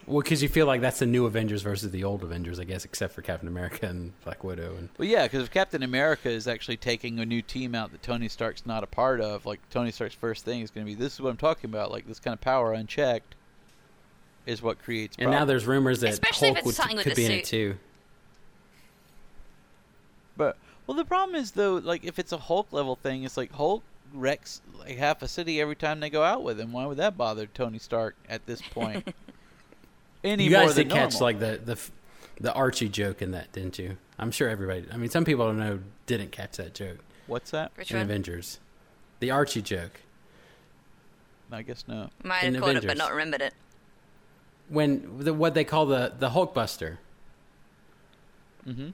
well, 0.07 0.23
because 0.23 0.43
you 0.45 0.49
feel 0.49 0.67
like 0.67 0.81
that's 0.81 1.01
the 1.01 1.07
new 1.07 1.27
Avengers 1.27 1.63
versus 1.63 1.91
the 1.91 2.05
old 2.05 2.23
Avengers, 2.23 2.61
I 2.61 2.65
guess, 2.65 2.85
except 2.85 3.13
for 3.15 3.23
Captain 3.23 3.49
America 3.49 3.87
and 3.87 4.13
Black 4.23 4.45
Widow 4.45 4.77
and. 4.77 4.89
Well, 4.97 5.09
yeah, 5.09 5.25
because 5.25 5.43
if 5.43 5.51
Captain 5.51 5.83
America 5.83 6.31
is 6.31 6.47
actually 6.47 6.77
taking 6.77 7.19
a 7.19 7.27
new 7.27 7.43
team 7.43 7.75
out 7.75 7.91
that 7.91 8.03
Tony 8.03 8.29
Stark's 8.29 8.65
not 8.65 8.85
a 8.85 8.87
part 8.87 9.21
of, 9.21 9.45
like 9.45 9.61
Tony 9.71 9.91
Stark's 9.91 10.15
first 10.15 10.45
thing 10.45 10.61
is 10.61 10.71
going 10.71 10.87
to 10.87 10.91
be, 10.91 10.95
"This 10.95 11.15
is 11.15 11.21
what 11.21 11.31
I'm 11.31 11.37
talking 11.37 11.69
about. 11.69 11.91
Like 11.91 12.07
this 12.07 12.21
kind 12.21 12.35
of 12.35 12.41
power 12.41 12.73
unchecked 12.73 13.35
is 14.47 14.63
what 14.63 14.79
creates." 14.81 15.17
And 15.19 15.33
now 15.33 15.45
there's 15.45 15.67
rumors 15.67 16.01
that 16.01 16.11
Especially 16.11 16.53
Hulk 16.53 16.65
would, 16.65 16.77
could 16.77 17.13
the 17.13 17.15
be 17.15 17.25
in 17.25 17.33
it 17.33 17.45
too. 17.45 17.77
But 20.37 20.57
well, 20.91 20.97
the 20.97 21.05
problem 21.05 21.37
is 21.37 21.53
though, 21.53 21.75
like 21.77 22.03
if 22.05 22.19
it's 22.19 22.33
a 22.33 22.37
Hulk 22.37 22.73
level 22.73 22.97
thing, 22.97 23.23
it's 23.23 23.37
like 23.37 23.53
Hulk 23.53 23.85
wrecks 24.13 24.61
like 24.77 24.97
half 24.99 25.23
a 25.23 25.29
city 25.29 25.61
every 25.61 25.77
time 25.77 26.01
they 26.01 26.11
go 26.11 26.25
out 26.25 26.43
with 26.43 26.59
him. 26.59 26.73
Why 26.73 26.85
would 26.85 26.97
that 26.97 27.17
bother 27.17 27.47
Tony 27.47 27.79
Stark 27.79 28.17
at 28.29 28.45
this 28.47 28.61
point? 28.61 29.15
Any 30.25 30.45
you 30.47 30.51
more 30.51 30.63
guys 30.67 30.75
than 30.75 30.89
did 30.89 30.95
catch 30.95 31.13
normal. 31.13 31.21
like 31.23 31.39
the 31.39 31.61
the 31.65 31.81
the 32.41 32.53
Archie 32.53 32.89
joke 32.89 33.23
in 33.23 33.31
that, 33.31 33.53
didn't 33.53 33.79
you? 33.79 33.99
I'm 34.19 34.33
sure 34.33 34.49
everybody. 34.49 34.85
I 34.93 34.97
mean, 34.97 35.11
some 35.11 35.25
people 35.25 35.47
I 35.47 35.53
know 35.53 35.79
didn't 36.07 36.33
catch 36.33 36.57
that 36.57 36.75
joke 36.75 36.99
what's 37.29 37.53
that? 37.53 37.71
which 37.77 37.93
in 37.93 37.99
one? 37.99 38.07
Avengers. 38.07 38.59
The 39.21 39.31
Archie 39.31 39.63
joke. 39.63 40.01
I 41.53 41.63
guess 41.63 41.85
no. 41.87 42.11
Might 42.25 42.43
In 42.43 42.55
have 42.55 42.65
caught 42.65 42.75
it, 42.75 42.87
but 42.87 42.97
not 42.99 43.13
remembered 43.13 43.43
it. 43.43 43.55
when 44.69 45.19
the, 45.21 45.33
what 45.33 45.55
they 45.55 45.63
call 45.63 45.87
the 45.87 46.13
the 46.19 46.31
Hulkbuster. 46.31 46.99
Mhm. 48.67 48.93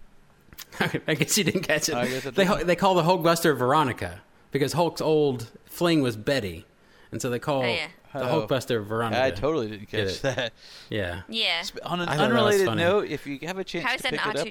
I 1.07 1.15
guess 1.15 1.37
you 1.39 1.45
didn't 1.45 1.63
catch 1.63 1.89
it. 1.89 1.95
I 1.95 2.07
guess 2.07 2.27
I 2.27 2.31
they 2.31 2.45
didn't. 2.45 2.67
they 2.67 2.77
call 2.77 2.95
the 2.95 3.03
Hulkbuster 3.03 3.57
Veronica 3.57 4.21
because 4.51 4.73
Hulk's 4.75 5.01
old 5.01 5.51
fling 5.65 6.03
was 6.03 6.17
Betty, 6.17 6.65
and 7.13 7.21
so 7.23 7.31
they 7.31 7.39
call 7.39 7.63
Oh, 7.63 7.67
yeah. 7.67 7.89
the 8.13 8.29
Oh. 8.31 8.47
Hulkbuster 8.47 8.85
Veronica. 8.85 9.23
I 9.23 9.31
totally 9.31 9.69
didn't 9.69 9.87
catch 9.87 10.01
it. 10.17 10.23
that. 10.23 10.53
Yeah. 10.91 11.23
Yeah. 11.29 11.63
On 11.85 12.01
an 12.01 12.09
I 12.09 12.17
thought 12.17 12.29
that 12.29 12.33
was 12.33 12.33
unrelated 12.33 12.67
funny. 12.67 12.83
note, 12.83 13.09
if 13.09 13.27
you 13.27 13.39
have 13.43 13.59
a 13.59 13.65
chance 13.65 13.85
How 13.87 13.95
is 13.95 14.03
to 14.03 14.09
pick 14.11 14.27
it 14.27 14.37
up, 14.37 14.47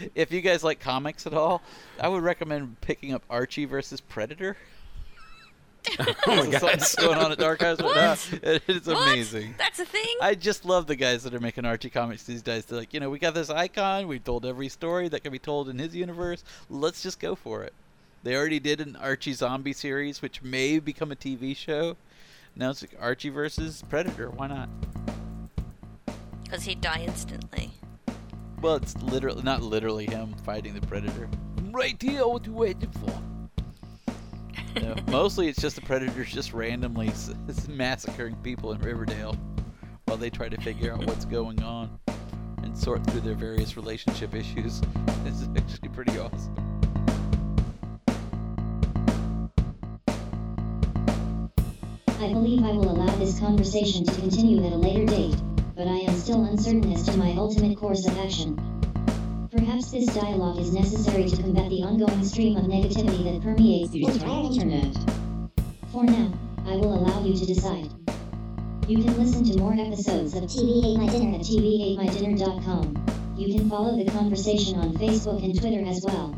if, 0.00 0.10
if 0.14 0.32
you 0.32 0.40
guys 0.40 0.62
like 0.64 0.80
comics 0.80 1.26
at 1.26 1.34
all, 1.34 1.62
I 2.00 2.08
would 2.08 2.22
recommend 2.22 2.80
picking 2.80 3.12
up 3.14 3.22
Archie 3.30 3.64
versus 3.64 4.00
Predator. 4.00 4.56
Oh 5.98 6.14
my 6.26 6.46
god. 6.50 6.62
what's 6.62 6.94
going 6.96 7.18
on 7.18 7.32
at 7.32 7.38
Dark 7.38 7.62
right 7.62 7.78
now. 7.78 8.12
It 8.42 8.62
is 8.68 8.86
What? 8.86 9.08
amazing. 9.08 9.54
That's 9.58 9.78
a 9.78 9.84
thing? 9.84 10.04
I 10.20 10.34
just 10.34 10.64
love 10.64 10.86
the 10.86 10.96
guys 10.96 11.22
that 11.24 11.34
are 11.34 11.40
making 11.40 11.64
Archie 11.64 11.90
comics 11.90 12.24
these 12.24 12.42
days. 12.42 12.64
They're 12.64 12.78
like, 12.78 12.92
you 12.92 13.00
know, 13.00 13.10
we 13.10 13.18
got 13.18 13.34
this 13.34 13.50
icon. 13.50 14.08
We 14.08 14.18
told 14.18 14.44
every 14.44 14.68
story 14.68 15.08
that 15.08 15.22
can 15.22 15.32
be 15.32 15.38
told 15.38 15.68
in 15.68 15.78
his 15.78 15.94
universe. 15.94 16.42
Let's 16.68 17.02
just 17.02 17.20
go 17.20 17.34
for 17.34 17.62
it. 17.62 17.72
They 18.22 18.34
already 18.34 18.58
did 18.58 18.80
an 18.80 18.96
Archie 18.96 19.32
zombie 19.34 19.72
series, 19.72 20.20
which 20.22 20.42
may 20.42 20.78
become 20.80 21.12
a 21.12 21.16
TV 21.16 21.56
show. 21.56 21.96
Now 22.56 22.70
it's 22.70 22.82
like 22.82 22.96
Archie 23.00 23.28
versus 23.28 23.84
Predator. 23.88 24.30
Why 24.30 24.48
not? 24.48 24.68
Because 26.42 26.64
he'd 26.64 26.80
die 26.80 27.02
instantly. 27.06 27.70
Well, 28.62 28.76
it's 28.76 28.96
literally 29.02 29.42
not 29.42 29.62
literally 29.62 30.06
him 30.06 30.34
fighting 30.44 30.74
the 30.74 30.84
Predator. 30.86 31.28
Right 31.70 32.00
here, 32.00 32.26
what 32.26 32.46
you 32.46 32.52
waiting 32.54 32.90
for? 32.90 33.12
No, 34.82 34.94
mostly 35.08 35.48
it's 35.48 35.60
just 35.60 35.76
the 35.76 35.82
Predators 35.82 36.30
just 36.30 36.52
randomly 36.52 37.10
massacring 37.68 38.36
people 38.36 38.72
in 38.72 38.80
Riverdale 38.80 39.36
while 40.04 40.18
they 40.18 40.30
try 40.30 40.48
to 40.48 40.60
figure 40.60 40.92
out 40.92 41.04
what's 41.06 41.24
going 41.24 41.62
on 41.62 41.98
and 42.62 42.76
sort 42.76 43.04
through 43.06 43.20
their 43.20 43.34
various 43.34 43.76
relationship 43.76 44.34
issues. 44.34 44.82
It's 45.26 45.48
actually 45.56 45.88
pretty 45.88 46.16
awesome. 46.20 46.54
I 52.20 52.32
believe 52.32 52.62
I 52.62 52.70
will 52.72 52.92
allow 52.92 53.14
this 53.16 53.40
conversation 53.40 54.04
to 54.04 54.14
continue 54.14 54.64
at 54.64 54.72
a 54.72 54.76
later 54.76 55.04
date, 55.04 55.36
but 55.74 55.88
I 55.88 55.96
am 55.96 56.14
still 56.14 56.44
uncertain 56.44 56.92
as 56.92 57.04
to 57.06 57.16
my 57.16 57.32
ultimate 57.32 57.76
course 57.76 58.06
of 58.06 58.16
action. 58.18 58.75
Perhaps 59.56 59.90
this 59.90 60.04
dialogue 60.14 60.58
is 60.58 60.70
necessary 60.70 61.26
to 61.26 61.36
combat 61.38 61.70
the 61.70 61.82
ongoing 61.82 62.22
stream 62.22 62.58
of 62.58 62.64
negativity 62.64 63.24
that 63.24 63.42
permeates 63.42 63.90
the 63.90 64.04
entire 64.04 64.52
internet. 64.52 64.94
For 65.90 66.04
now, 66.04 66.30
I 66.66 66.76
will 66.76 66.92
allow 66.92 67.24
you 67.24 67.34
to 67.34 67.46
decide. 67.46 67.88
You 68.86 69.02
can 69.02 69.16
listen 69.16 69.44
to 69.44 69.58
more 69.58 69.72
episodes 69.72 70.34
of 70.34 70.42
TV 70.42 70.84
Ate 70.84 70.98
My 70.98 71.06
Dinner 71.06 71.36
at 71.36 71.40
tv8mydinner.com. 71.40 73.34
You 73.38 73.56
can 73.56 73.70
follow 73.70 73.96
the 73.96 74.10
conversation 74.10 74.78
on 74.78 74.92
Facebook 74.92 75.42
and 75.42 75.58
Twitter 75.58 75.82
as 75.86 76.04
well. 76.04 76.36